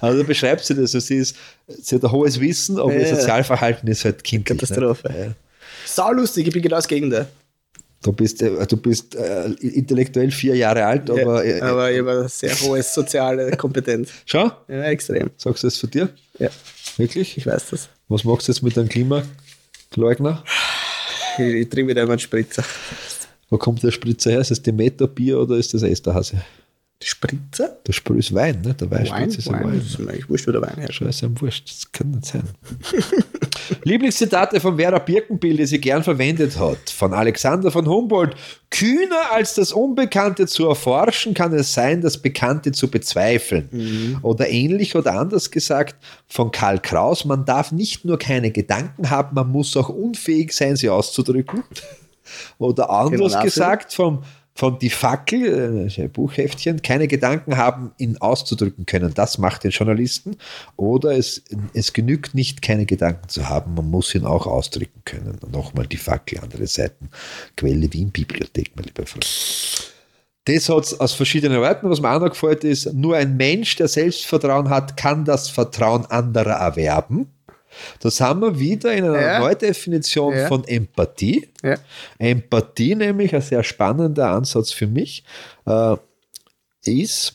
[0.00, 0.94] also beschreibt sie das.
[0.94, 1.36] Also sie, ist,
[1.80, 3.16] sie hat ein hohes Wissen, aber ihr Ja.
[3.16, 4.58] Sozialverhalten ist halt kindlich.
[4.58, 5.08] Katastrophe.
[5.10, 5.24] Ne?
[5.26, 5.34] Ja.
[5.86, 7.26] sau lustig, ich bin genau das Gegenteil.
[8.02, 11.98] Du bist, äh, du bist äh, intellektuell vier Jahre alt, aber, äh, ja, aber ich
[11.98, 14.10] habe eine sehr hohe soziale Kompetenz.
[14.26, 15.30] schau, Ja, extrem.
[15.36, 16.08] sagst du das für dir?
[16.38, 16.48] Ja,
[16.96, 17.36] Wirklich?
[17.36, 17.88] ich weiß das.
[18.08, 20.42] Was machst du jetzt mit deinem Klimaleugner?
[21.38, 22.64] Ich, ich trinke wieder einmal einen Spritzer.
[23.48, 24.40] Wo kommt der Spritzer her?
[24.40, 26.42] Ist das Demeter Bier oder ist das Esterhase?
[27.02, 27.78] Die Spritzer?
[27.86, 28.74] Der Spr ist Wein, ne?
[28.74, 29.08] Der Wein?
[29.08, 29.72] Weinspritz ist ein Wein?
[29.72, 29.78] Wein.
[29.78, 30.98] Ist mir wurscht, wo der Wein herrscht.
[30.98, 32.42] Scheiße, am Wurscht, das kann nicht sein.
[33.84, 36.90] Lieblingszitate von Vera Birkenbill, die sie gern verwendet hat.
[36.90, 38.36] Von Alexander von Humboldt.
[38.70, 44.18] Kühner als das Unbekannte zu erforschen, kann es sein, das Bekannte zu bezweifeln.
[44.22, 45.96] Oder ähnlich oder anders gesagt
[46.28, 50.76] von Karl Kraus, man darf nicht nur keine Gedanken haben, man muss auch unfähig sein,
[50.76, 51.64] sie auszudrücken.
[52.58, 54.22] Oder anders Genau, gesagt vom,
[54.60, 59.14] von Die Fackel, äh, ein Buchheftchen, keine Gedanken haben, ihn auszudrücken können.
[59.14, 60.36] Das macht den Journalisten.
[60.76, 61.42] Oder es,
[61.72, 65.38] es genügt nicht, keine Gedanken zu haben, man muss ihn auch ausdrücken können.
[65.50, 67.08] Nochmal Die Fackel, andere Seiten.
[67.56, 69.26] Quelle Wien Bibliothek, mein lieber Freund.
[70.44, 71.88] Das hat es aus verschiedenen Orten.
[71.88, 76.04] Was mir auch noch gefällt, ist, nur ein Mensch, der Selbstvertrauen hat, kann das Vertrauen
[76.04, 77.28] anderer erwerben.
[78.00, 79.38] Das haben wir wieder in einer Ja.
[79.40, 80.48] Neudefinition Ja.
[80.48, 81.48] von Empathie.
[81.62, 81.76] Ja.
[82.18, 85.24] Empathie, nämlich ein sehr spannender Ansatz für mich,
[85.66, 85.96] äh,
[86.84, 87.34] ist,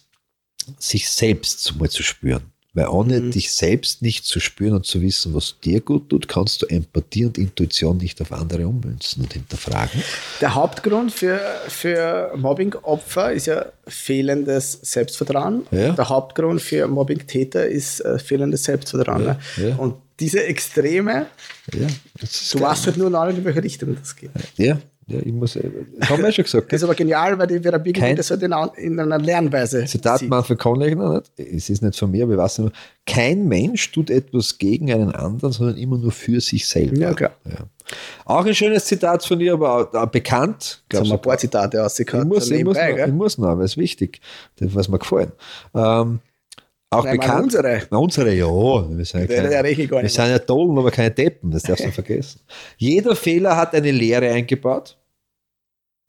[0.80, 2.52] sich selbst mal zu spüren.
[2.74, 3.32] Weil ohne Mhm.
[3.32, 7.24] dich selbst nicht zu spüren und zu wissen, was dir gut tut, kannst du Empathie
[7.26, 10.04] und Intuition nicht auf andere ummünzen und hinterfragen.
[10.42, 11.40] Der Hauptgrund für,
[11.70, 15.66] für Mobbing-Opfer ist ja fehlendes Selbstvertrauen.
[15.72, 15.94] Ja.
[15.94, 19.24] Der Hauptgrund für Mobbing-Täter ist äh, fehlendes Selbstvertrauen.
[19.24, 19.40] ne?
[19.56, 19.76] ja.
[19.78, 21.28] Und diese Extreme,
[21.74, 21.88] Ja,
[22.54, 24.32] du weißt halt nur noch in welche Richtung das geht.
[24.58, 26.74] Ja, Ja, ich muss, äh, das haben wir ja schon gesagt.
[26.74, 30.20] Das ist aber genial, weil die Birgit Kein- das halt in, in einer Lernweise Zitat
[30.22, 30.30] sieht.
[30.30, 32.76] Manfred Konlechner, es ist nicht von mir, aber ich weiß nicht.
[33.06, 36.98] Kein Mensch tut etwas gegen einen anderen, sondern immer nur für sich selber.
[36.98, 37.36] Ja, klar.
[37.46, 37.68] Ja.
[38.26, 40.84] Auch ein schönes Zitat von ihr, aber auch, auch bekannt.
[40.92, 43.58] Jetzt haben wir ein paar Zitate Ich muss, ich, muss nebenbei, noch, ich muss noch,
[43.60, 44.22] weil es wichtig
[44.56, 45.32] das was mir gefallen.
[45.76, 46.20] Ähm,
[46.90, 47.44] auch Nein, bekannt.
[47.44, 47.82] unsere.
[47.90, 48.48] Unsere, ja.
[48.48, 51.86] Wir sind ja, keine, gar wir sind ja Tollen, aber keine Deppen, das darfst du
[51.88, 52.42] nicht vergessen.
[52.78, 54.98] Jeder Fehler hat eine Lehre eingebaut.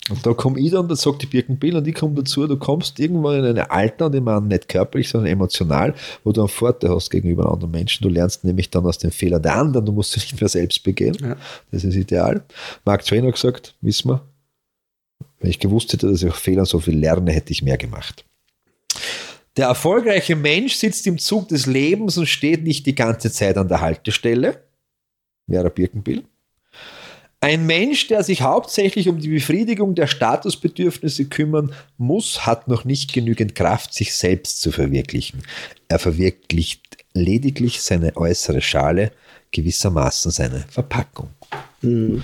[0.08, 3.00] Und da komme ich dann, das sagt die Birkenbill, und ich komme dazu, du kommst
[3.00, 6.90] irgendwann in ein Alter, und ich meine nicht körperlich, sondern emotional, wo du einen Vorteil
[6.90, 8.04] hast gegenüber anderen Menschen.
[8.04, 10.84] Du lernst nämlich dann aus den Fehlern der anderen, du musst sie nicht mehr selbst
[10.84, 11.16] begehen.
[11.20, 11.36] Ja.
[11.72, 12.44] Das ist ideal.
[12.84, 14.22] Mark Twain hat gesagt, wissen wir,
[15.40, 18.24] wenn ich gewusst hätte, dass ich aus Fehlern so viel lerne, hätte ich mehr gemacht.
[19.56, 23.68] Der erfolgreiche Mensch sitzt im Zug des Lebens und steht nicht die ganze Zeit an
[23.68, 24.62] der Haltestelle.
[25.48, 26.24] Vera Birkenbill.
[27.40, 33.12] Ein Mensch, der sich hauptsächlich um die Befriedigung der Statusbedürfnisse kümmern muss, hat noch nicht
[33.12, 35.42] genügend Kraft, sich selbst zu verwirklichen.
[35.88, 36.82] Er verwirklicht
[37.14, 39.12] lediglich seine äußere Schale,
[39.52, 41.30] gewissermaßen seine Verpackung.
[41.80, 42.22] Hm.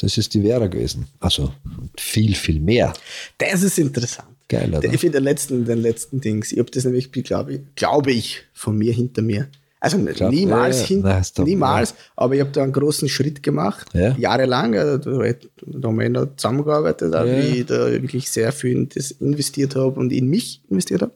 [0.00, 1.08] Das ist die Vera gewesen.
[1.18, 1.52] Also
[1.98, 2.92] viel, viel mehr.
[3.38, 4.37] Das ist interessant.
[4.48, 4.92] Geil, oder?
[4.92, 8.42] Ich finde den letzten, den letzten Dings, ich habe das nämlich, glaube ich, glaube ich,
[8.54, 9.48] von mir hinter mir.
[9.80, 13.86] Also Glaub- niemals, ja, hin, Nein, niemals, aber ich habe da einen großen Schritt gemacht,
[13.92, 14.16] Ja.
[14.18, 14.74] jahrelang.
[14.76, 17.24] Also, da, haben wir noch zusammengearbeitet, Ja.
[17.24, 21.12] wie ich da wirklich sehr viel in das investiert habe und in mich investiert habe,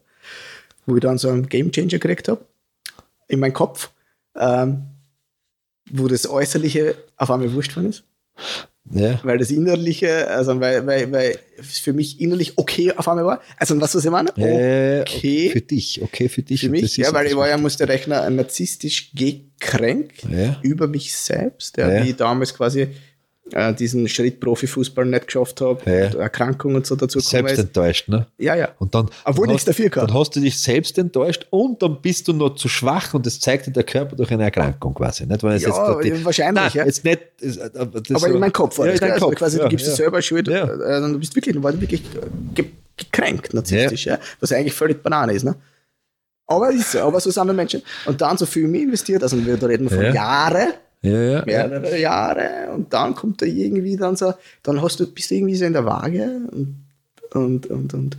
[0.87, 2.45] wo ich dann so einen Game Changer gekriegt habe
[3.27, 3.91] in meinen Kopf,
[4.39, 4.83] ähm,
[5.91, 8.05] wo das Äußerliche auf einmal wurscht geworden ist
[8.91, 9.21] Ja.
[9.23, 13.41] weil das Innerliche, also weil, weil, weil es für mich innerlich okay auf einmal war.
[13.57, 14.31] Also was, was ich meine?
[14.37, 15.51] Äh, Okay.
[15.51, 16.61] Für dich, okay, für dich.
[16.63, 20.59] Für mich, ja, weil ich war ja, musste rechnen, narzisstisch gekränkt Ja.
[20.63, 22.05] über mich selbst, ja, Ja.
[22.05, 22.89] wie ich damals quasi
[23.51, 26.07] äh, diesen Schritt Profifußball nicht geschafft habe, Ja.
[26.07, 28.27] und Erkrankung und so dazu gekommen selbst enttäuscht, ne?
[28.39, 28.69] Ja, ja.
[28.79, 30.07] Und dann, Obwohl dann nichts dafür kann.
[30.07, 33.41] Dann hast du dich selbst enttäuscht und dann bist du noch zu schwach und das
[33.41, 35.27] zeigt dir der Körper durch eine Erkrankung quasi.
[35.27, 35.43] Nicht?
[35.43, 36.85] Weil Ja, jetzt die, wahrscheinlich, Nein, ja.
[36.87, 37.21] jetzt nicht.
[37.77, 39.03] Aber, das Aber in meinem Kopf war ja, das.
[39.03, 39.35] Also Kopf.
[39.37, 40.65] quasi, du gibst dir selber Schuld, Ja.
[40.65, 42.03] äh, du bist wirklich, du warst wirklich
[42.55, 44.19] ge gekränkt narzisstisch, ja.
[44.39, 45.45] was eigentlich völlig Banane ist.
[45.45, 45.57] Ne?
[46.47, 47.83] Aber ist so, aber so sind wir Menschen.
[48.05, 50.13] Und dann so viel mehr investiert, also wir, da reden wir von Ja.
[50.15, 51.45] Jahren, Ja, ja, ja.
[51.45, 55.57] mehrere Jahre und dann kommt da irgendwie dann so, dann hast du, bist du irgendwie
[55.57, 56.77] so in der Waage und,
[57.35, 58.17] und, und, und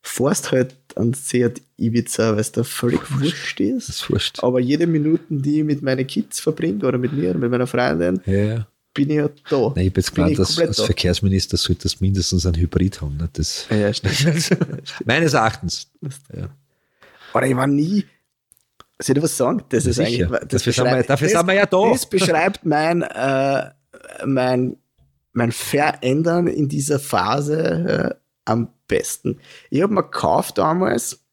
[0.00, 3.88] fährst halt an Seat Ibiza, weil es da völlig wurscht ist.
[3.88, 4.42] Das ist wurscht.
[4.42, 7.66] Aber jede Minute, die ich mit meinen Kids verbringe oder mit mir oder mit meiner
[7.66, 8.66] Freundin, Ja, ja.
[8.94, 9.72] bin ich ja da.
[9.74, 10.84] Nein, ich habe jetzt Bin gemeint, ich dass als da.
[10.84, 13.16] Verkehrsminister sollte das mindestens ein Hybrid haben.
[13.16, 13.38] Nicht?
[13.38, 14.56] Das, Ja, stimmt.
[15.04, 15.88] meines Erachtens.
[17.34, 18.04] Oder ich war nie.
[19.00, 19.62] Soll ich was sagen?
[19.70, 20.26] Das ist sicher.
[20.26, 20.48] eigentlich.
[20.48, 21.90] Dafür sind wir- dafür sind wir ja da.
[21.90, 23.70] Das beschreibt mein, äh,
[24.24, 24.76] mein,
[25.32, 28.14] mein Verändern in dieser Phase äh,
[28.44, 29.40] am besten.
[29.70, 31.24] Ich habe mir gekauft damals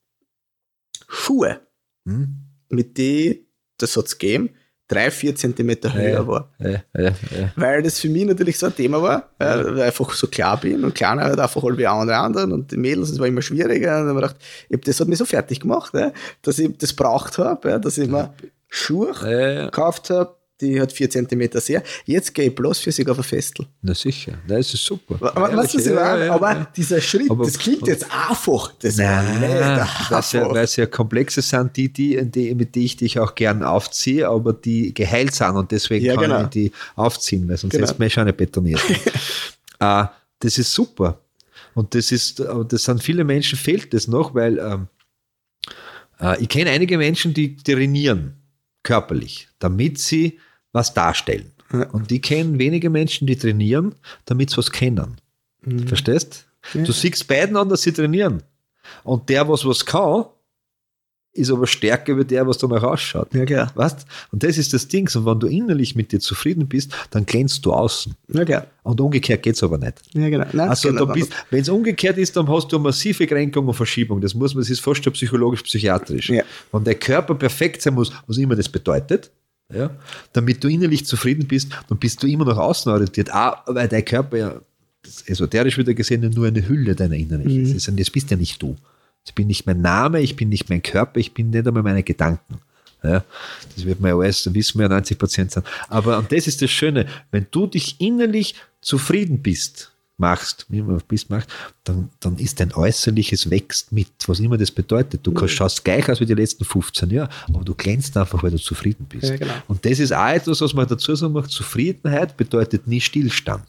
[1.08, 1.60] Schuhe,
[2.08, 2.36] Hm?
[2.70, 3.46] mit denen,
[3.78, 4.56] das hat es gegeben,
[4.92, 6.28] drei, vier Zentimeter höher Ja.
[6.28, 6.50] war.
[6.60, 7.12] Ja, ja.
[7.56, 10.84] Weil das für mich natürlich so ein Thema war, weil ich einfach so klar bin
[10.84, 14.02] und kleiner halt einfach halt wie andere anderen und die Mädels, das war immer schwieriger.
[14.02, 15.94] Und dann habe ich gedacht, ich das hat mich so fertig gemacht,
[16.42, 18.34] dass ich das braucht habe, dass ich mir
[18.68, 19.12] Schuhe
[19.66, 21.84] gekauft habe, die hat vier Zentimeter sehr.
[22.06, 23.66] Jetzt gehe ich bloß für sich auf ein Festel.
[23.82, 25.16] Na sicher, das ist super.
[25.36, 26.68] Aber, was ich Ja, ja, Aber ja.
[26.76, 28.74] dieser Schritt, Aber- das klingt jetzt einfach.
[28.80, 29.50] Das war Nein, weil
[30.20, 30.54] es ja, einfach.
[30.56, 34.28] weil es ja komplexe sind, die, die, die, mit denen ich dich auch gern aufziehe,
[34.30, 36.42] aber die geheilt sind und deswegen Ja, kann genau.
[36.44, 37.88] ich die aufziehen, weil sonst Genau.
[37.92, 38.82] du mich schon nicht betoniert.
[39.80, 40.06] äh,
[40.40, 41.20] das ist super.
[41.74, 44.88] Und das ist, das sind viele Menschen fehlt das noch, weil ähm,
[46.20, 48.36] äh, ich kenne einige Menschen, die trainieren
[48.84, 50.40] körperlich, damit sie
[50.72, 51.52] was darstellen.
[51.72, 51.90] Ja.
[51.90, 53.96] Und ich kenne wenige Menschen, die trainieren,
[54.26, 55.18] damit sie was kennen.
[55.86, 56.46] Verstehst?
[56.74, 56.84] Ja.
[56.84, 58.44] Du siehst beiden an, dass sie trainieren.
[59.04, 60.26] Und der, was was kann,
[61.34, 63.34] ist aber stärker wie der, was danach ausschaut.
[63.34, 63.72] Ja, klar.
[63.76, 64.06] Weißt?
[64.32, 65.10] Und das ist das Ding.
[65.16, 68.16] Und wenn du innerlich mit dir zufrieden bist, dann glänzt du außen.
[68.34, 68.68] Ja, klar.
[68.84, 70.02] Und umgekehrt geht's aber nicht.
[70.14, 70.46] Ja, genau.
[70.52, 71.14] Nein, Also da
[71.50, 74.20] wenn es umgekehrt ist, dann hast du eine massive Kränkung und Verschiebung.
[74.20, 76.30] Das muss man, das ist fast schon psychologisch-psychiatrisch.
[76.30, 76.44] Ja.
[76.72, 79.32] Wenn der Körper perfekt sein muss, was immer das bedeutet,
[79.74, 79.90] ja,
[80.34, 83.34] damit du innerlich zufrieden bist, dann bist du immer nach außen orientiert.
[83.34, 84.62] Auch weil dein Körper ja
[85.26, 87.88] esoterisch wieder gesehen nur eine Hülle deiner innerlichen ist.
[87.88, 88.76] Und das bist ja nicht du.
[89.24, 92.04] Das bin nicht mein Name, ich bin nicht mein Körper, ich bin nicht einmal meine
[92.04, 92.60] Gedanken.
[93.04, 93.24] Ja,
[93.76, 95.64] das wird man ja alles, da wissen wir ja 90 Prozent sein.
[95.90, 99.91] Aber und das ist das Schöne, wenn du dich innerlich zufrieden bist,
[100.22, 101.50] machst, wie man bist, macht,
[101.84, 105.20] dann, dann ist dein Äußerliches wächst mit, was immer das bedeutet.
[105.24, 108.52] Du kannst, schaust gleich aus wie die letzten 15 Jahre, aber du glänzt einfach, weil
[108.52, 109.30] du zufrieden bist.
[109.30, 109.54] Ja, genau.
[109.68, 113.68] Und das ist auch etwas, was man dazu sagen mag, Zufriedenheit bedeutet nie Stillstand.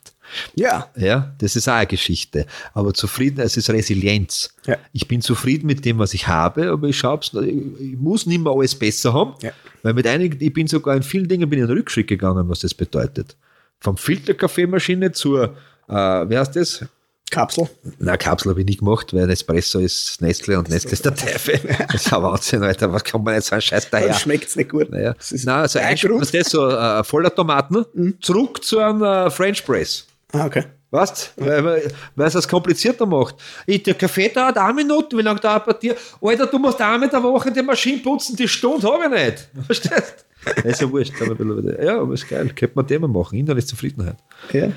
[0.54, 0.88] Ja.
[0.96, 2.46] Ja, das ist auch eine Geschichte.
[2.74, 4.54] Aber zufrieden, es ist Resilienz.
[4.66, 4.76] Ja.
[4.92, 8.52] Ich bin zufrieden mit dem, was ich habe, aber ich schaue ich muss nicht mehr
[8.52, 9.34] alles besser haben.
[9.42, 9.52] Ja.
[9.82, 12.48] Weil mit einigen, ich bin sogar in vielen Dingen bin ich in den Rückschritt gegangen,
[12.48, 13.36] was das bedeutet.
[13.80, 15.56] Vom Filterkaffeemaschine zur,
[15.92, 16.84] äh, wer heißt das?
[17.30, 17.68] Kapsel.
[17.98, 21.58] Na, Kapsel habe ich nie gemacht, weil Espresso ist Nestle und Nestle ist der Teufel.
[21.90, 22.92] Das ist ein Wahnsinn, Alter.
[22.92, 24.14] Was kann man jetzt so einen Scheiß Dann daher?
[24.14, 24.90] schmeckt es nicht gut.
[24.90, 25.14] Naja.
[25.14, 27.86] Das ist Nein, also ein was das so äh, voller Tomaten,
[28.20, 30.06] zurück zu einem äh, French Press.
[30.32, 30.64] Ah, okay.
[30.90, 33.36] Weißt Weil, weil, weil es das komplizierter macht.
[33.64, 35.96] Ich, der Kaffee dauert eine Minute, wie lange dauert bei dir?
[36.20, 39.48] Alter, du musst einmal in der Woche die Maschine putzen, die Stunde habe ich nicht.
[39.64, 40.26] Verstehst
[40.62, 40.68] du?
[40.68, 41.14] Ist ja wurscht.
[41.22, 42.50] aber Ja, aber ist geil.
[42.54, 43.38] Könnte man Thema machen.
[43.38, 44.16] Innerlich Zufriedenheit.
[44.52, 44.68] Ja.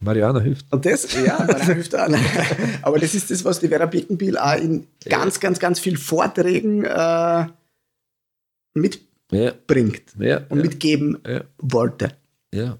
[0.00, 0.66] Mariana hilft.
[0.70, 2.08] Und das, ja, man hilft auch.
[2.82, 6.84] Aber das ist das, was die Vera Birkenbiel auch in ganz, ganz, ganz vielen Vorträgen
[6.84, 7.46] äh,
[8.74, 12.12] mitbringt ja, und ja, mitgeben ja, wollte.
[12.54, 12.78] ja.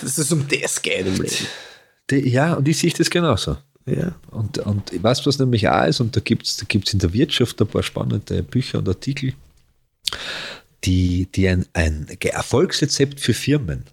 [0.00, 1.46] Dass es um das geht im Leben.
[2.10, 3.56] Die, ja, und ich sehe das genauso.
[3.86, 4.14] Ja.
[4.30, 6.98] Und, und ich weiß, was nämlich auch ist, und da gibt es da gibt's in
[6.98, 9.34] der Wirtschaft ein paar spannende Bücher und Artikel,
[10.84, 13.84] die, die ein, ein Erfolgsrezept für Firmen.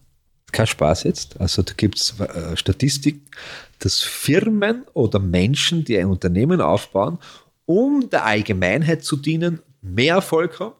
[0.51, 1.39] Kein Spaß jetzt.
[1.39, 3.19] Also da gibt es äh, Statistik,
[3.79, 7.19] dass Firmen oder Menschen, die ein Unternehmen aufbauen,
[7.65, 10.73] um der Allgemeinheit zu dienen, mehr Erfolg haben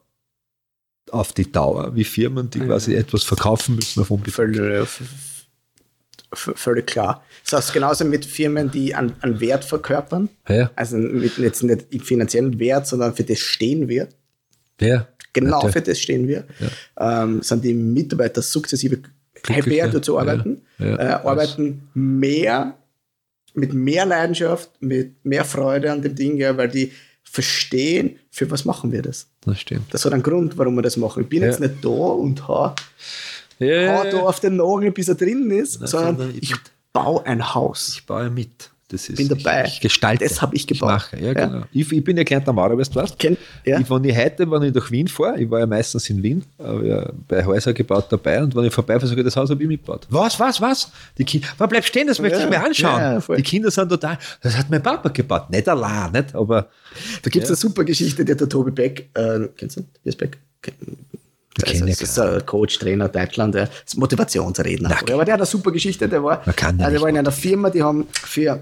[1.11, 4.09] auf die Dauer, wie Firmen, die quasi etwas verkaufen müssen auf.
[4.32, 5.01] Völlig, f-
[6.32, 7.24] f- völlig klar.
[7.43, 11.86] Das heißt, genauso mit Firmen, die an, an Wert verkörpern, Ja, also mit, jetzt nicht
[11.91, 14.09] im finanziellen Wert, sondern für das stehen wir,
[14.82, 15.07] ja.
[15.32, 15.74] genau Natürlich.
[15.74, 16.45] für das stehen wir,
[16.99, 18.99] ähm, sind die Mitarbeiter sukzessive
[19.53, 22.75] Glücklicher, happier zu arbeiten, ja, ja, äh, arbeiten mehr,
[23.53, 26.91] mit mehr Leidenschaft, mit mehr Freude an dem Ding, ja, weil die
[27.23, 29.27] verstehen, für was machen wir das.
[29.41, 29.93] Das stimmt.
[29.93, 31.23] Das hat einen Grund, warum wir das machen.
[31.23, 32.73] Ich bin jetzt nicht da und hau,
[33.59, 36.55] Ja, hau da auf den Nagel, bis er drin ist, sondern sondern ich- ich
[36.93, 37.89] baue ein Haus.
[37.89, 38.69] Ich baue mit.
[38.89, 39.65] Das ist, Bin dabei.
[39.65, 40.23] Ich, ich gestalte.
[40.23, 40.88] Das hab ich gebaut.
[40.89, 41.17] mache.
[41.19, 41.33] Ja, Ja.
[41.33, 41.63] genau.
[41.73, 43.17] Ich, ich bin ja gelernter Maurer, weißt du was?
[43.17, 43.79] Kennt, ja?
[43.81, 46.45] Ich, wenn ich heute, wenn ich durch Wien fahre, ich war ja meistens in Wien,
[46.57, 49.61] aber ja bei Häuser gebaut dabei und wenn ich vorbeifahre, sage ich, das Haus habe
[49.61, 50.07] ich mitgebaut.
[50.09, 50.89] Was, was, was?
[51.17, 53.21] Die Kinder, man bleibt stehen, das möchte ich mir anschauen.
[53.35, 55.49] die Kinder sind total, das hat mein Papa gebaut.
[55.49, 56.33] Nicht allein, nicht?
[56.33, 56.69] Aber
[57.23, 59.88] Da gibt es eine super Geschichte, hat der Tobi Beck, äh, kennst du ihn?
[59.95, 60.38] Tobias Beck?
[61.55, 64.89] Das kenn ich ist ein Coach, Trainer Deutschland, der ist Motivationsredner.
[64.89, 67.69] Na, aber der hat eine super Geschichte, der war, also der war in einer Firma,
[67.69, 68.59] die haben für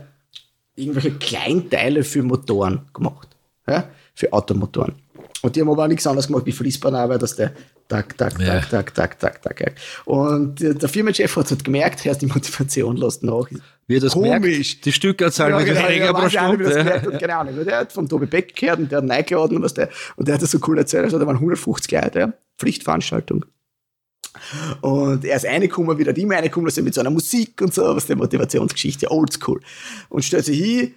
[0.75, 3.29] irgendwelche Kleinteile für Motoren gemacht.
[3.67, 3.85] Ja?
[4.13, 4.95] Für Automotoren.
[5.41, 7.51] Und die haben aber auch nichts anderes gemacht wie Fließbandarbeit, dass der
[7.87, 8.59] tak, tak, Ja.
[8.61, 9.75] tak, tak, tak, tak, tak, tak.
[10.05, 13.47] Und der Firmenchef hat halt gemerkt, erst die Motivation lässt nach.
[13.87, 14.31] wie das Komisch.
[14.41, 16.57] gemerkt, die Stückanzahl Ja, genau, weniger ja, pro Stunde.
[16.69, 17.63] gemerkt hat, keine Ahnung.
[17.63, 20.41] Der hat vom Tobi Beck gehört und der hat eingeladen, was der, und der hat
[20.41, 23.45] das so cool erzählt, also da waren 150 Leute, ja, Pflichtveranstaltung.
[24.81, 28.05] Und er ist reingekommen, wieder die reingekommen, also mit so einer Musik und so, was
[28.05, 29.61] der Motivationsgeschichte, oldschool.
[30.09, 30.95] Und stellt sich hin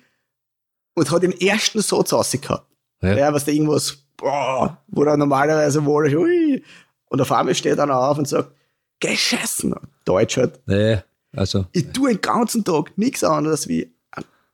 [0.95, 2.61] und hat den ersten Satz rausgehauen.
[3.03, 3.17] Ja.
[3.17, 3.33] Ja.
[3.33, 6.63] was der irgendwas, boah, wo er normalerweise wohl, ui,
[7.07, 8.53] und auf einmal steht einer auf und sagt,
[9.01, 9.75] geh scheißen.
[10.05, 10.61] Deutsch halt.
[10.67, 10.99] Nee,
[11.33, 13.95] also, Ich tue den ganzen Tag nichts anderes wie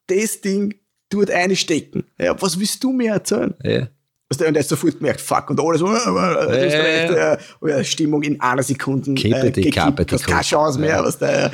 [0.06, 0.74] das Ding
[1.08, 2.04] tut einstecken.
[2.18, 3.54] Ja, was willst du mir erzählen?
[3.62, 3.88] ja.
[4.30, 8.40] Und er hat sofort gemerkt, fuck, und alles, äh, äh, äh, und ja, Stimmung in
[8.40, 9.12] einer Sekunde.
[9.14, 10.40] Die gekippt, hast keine.
[10.42, 10.96] Chance mehr.
[10.96, 11.04] Ja.
[11.04, 11.52] Was der,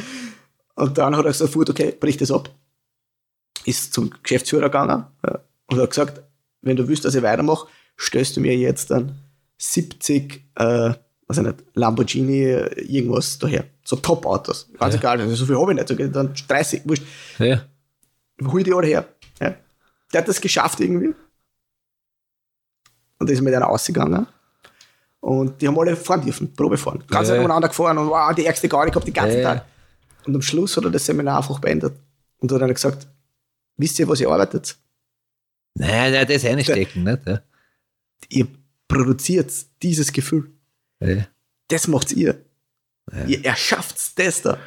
[0.76, 2.48] und dann hat er sofort, okay, brich das ab.
[3.66, 6.22] Ist zum Geschäftsführer gegangen ja, und hat gesagt,
[6.62, 7.66] wenn du willst, dass ich weitermache,
[7.96, 9.18] stößt du mir jetzt dann
[9.58, 13.64] 70, äh, ich nicht, Lamborghini, äh, irgendwas daher.
[13.84, 14.70] So Top-Autos.
[14.78, 15.00] Ganz Ja.
[15.00, 15.88] egal, also so viel habe ich nicht.
[15.88, 17.02] So, dann 30, wurscht.
[17.38, 17.62] ja.
[18.42, 19.06] Hol die alle her.
[19.40, 19.54] Ja.
[20.12, 21.14] Der hat das geschafft irgendwie.
[23.20, 24.26] Und ist mit einer ausgegangen.
[25.20, 27.04] Und die haben alle fahren dürfen, Probe fahren.
[27.08, 27.34] Ganz Ja.
[27.34, 29.54] nebeneinander gefahren und wow, die ärgste Gaudi gehabt den ganzen Ja.
[29.54, 29.66] Tag.
[30.26, 31.94] Und am Schluss hat er das Seminar einfach beendet.
[32.38, 33.06] Und hat dann gesagt,
[33.76, 34.76] wisst ihr, was ihr arbeitet?
[35.74, 37.26] Nein, nein, das einstecken, nicht?
[37.26, 37.40] Ja.
[38.30, 38.48] Ihr
[38.88, 39.52] produziert
[39.82, 40.50] dieses Gefühl.
[41.00, 41.26] Ja.
[41.68, 42.42] Das macht ihr.
[43.26, 44.58] Ihr erschafft das da.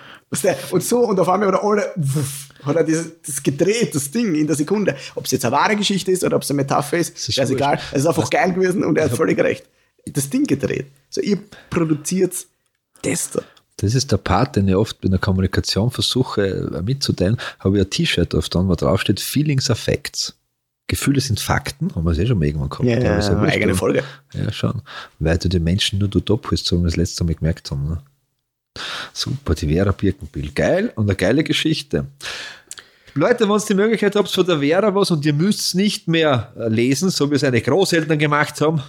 [0.41, 3.93] Du, Und so, und auf einmal hat er alle, wuff, hat er das, das gedreht,
[3.93, 4.95] das Ding in der Sekunde.
[5.15, 7.49] Ob es jetzt eine wahre Geschichte ist oder ob es eine Metapher ist, ist ist
[7.49, 7.79] egal.
[7.91, 9.65] Es ist einfach geil gewesen und er hat völlig recht.
[10.05, 10.87] Das Ding gedreht.
[11.09, 11.37] So, ihr
[11.69, 12.33] produziert
[13.03, 13.41] das da.
[13.77, 17.37] Das ist der Part, den ich oft in der Kommunikation versuche äh, mitzuteilen.
[17.59, 20.35] Habe ich ein T-Shirt auf dann, wo drauf steht Feelings are Facts.
[20.87, 22.87] Gefühle sind Fakten, haben wir es eh schon mal irgendwann gehabt.
[22.87, 24.03] Ja, ja wurscht, eigene Folge.
[24.33, 24.81] Ja, schon.
[25.19, 27.87] Weil du den Menschen nur dort abholst, so wie wir das letzte Mal gemerkt haben.
[27.87, 28.01] Ne?
[29.13, 30.51] Super, die Vera Birkenbill.
[30.53, 32.07] Geil und eine geile Geschichte.
[33.15, 36.51] Leute, wenn ihr die Möglichkeit habt von der Vera was und ihr müsst nicht mehr
[36.57, 38.81] äh, lesen, so wie es seine Großeltern gemacht haben,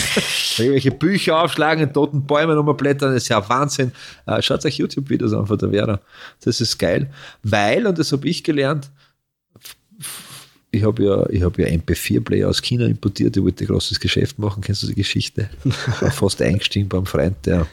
[0.56, 3.92] irgendwelche Bücher aufschlagen, in toten Bäumen umblättern, das ist ja Wahnsinn.
[4.26, 6.00] Äh, schaut euch YouTube-Videos an von der Vera.
[6.40, 7.10] Das ist geil.
[7.42, 8.90] Weil, und das habe ich gelernt,
[10.70, 14.38] ich habe ja, ich hab ja MP4-Player aus China importiert, ich wollte ein großes Geschäft
[14.38, 15.50] machen, kennst du die Geschichte?
[16.00, 17.66] War fast eingestiegen beim Freund, der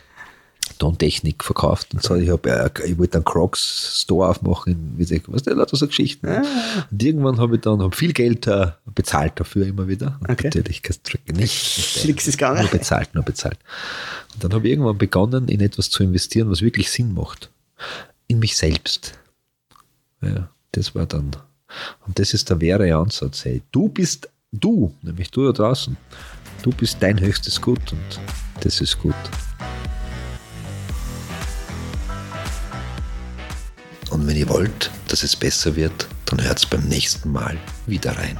[0.79, 2.15] Tontechnik verkauft und so.
[2.15, 6.27] Ich, hab, ich wollte einen Crocs Store aufmachen, wie was der lauter so Geschichten.
[6.27, 6.43] Ah.
[6.89, 10.17] Und irgendwann habe ich dann hab viel Geld uh, bezahlt dafür immer wieder.
[10.21, 10.47] Und okay.
[10.47, 11.11] Natürlich nicht.
[11.27, 12.61] nicht Nichts ist gegangen.
[12.61, 13.57] Nur bezahlt, nur bezahlt.
[14.33, 17.49] Und dann habe ich irgendwann begonnen, in etwas zu investieren, was wirklich Sinn macht.
[18.27, 19.13] In mich selbst.
[20.21, 21.31] Ja, das war dann.
[22.05, 23.45] Und das ist der wahre Ansatz.
[23.45, 25.97] Hey, du bist du, nämlich du da draußen.
[26.61, 28.19] Du bist dein höchstes Gut und
[28.61, 29.15] das ist gut.
[34.09, 38.17] Und wenn ihr wollt, dass es besser wird, dann hört es beim nächsten Mal wieder
[38.17, 38.37] rein.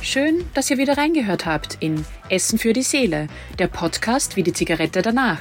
[0.00, 4.52] Schön, dass ihr wieder reingehört habt in Essen für die Seele, der Podcast wie die
[4.52, 5.38] Zigarette danach.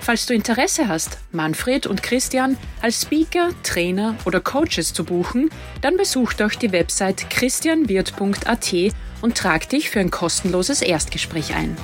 [0.00, 5.50] Falls du Interesse hast, Manfred und Christian als Speaker, Trainer oder Coaches zu buchen,
[5.82, 8.74] dann besuch doch die Website christianwirt.at
[9.20, 11.76] und trag dich für ein kostenloses Erstgespräch ein.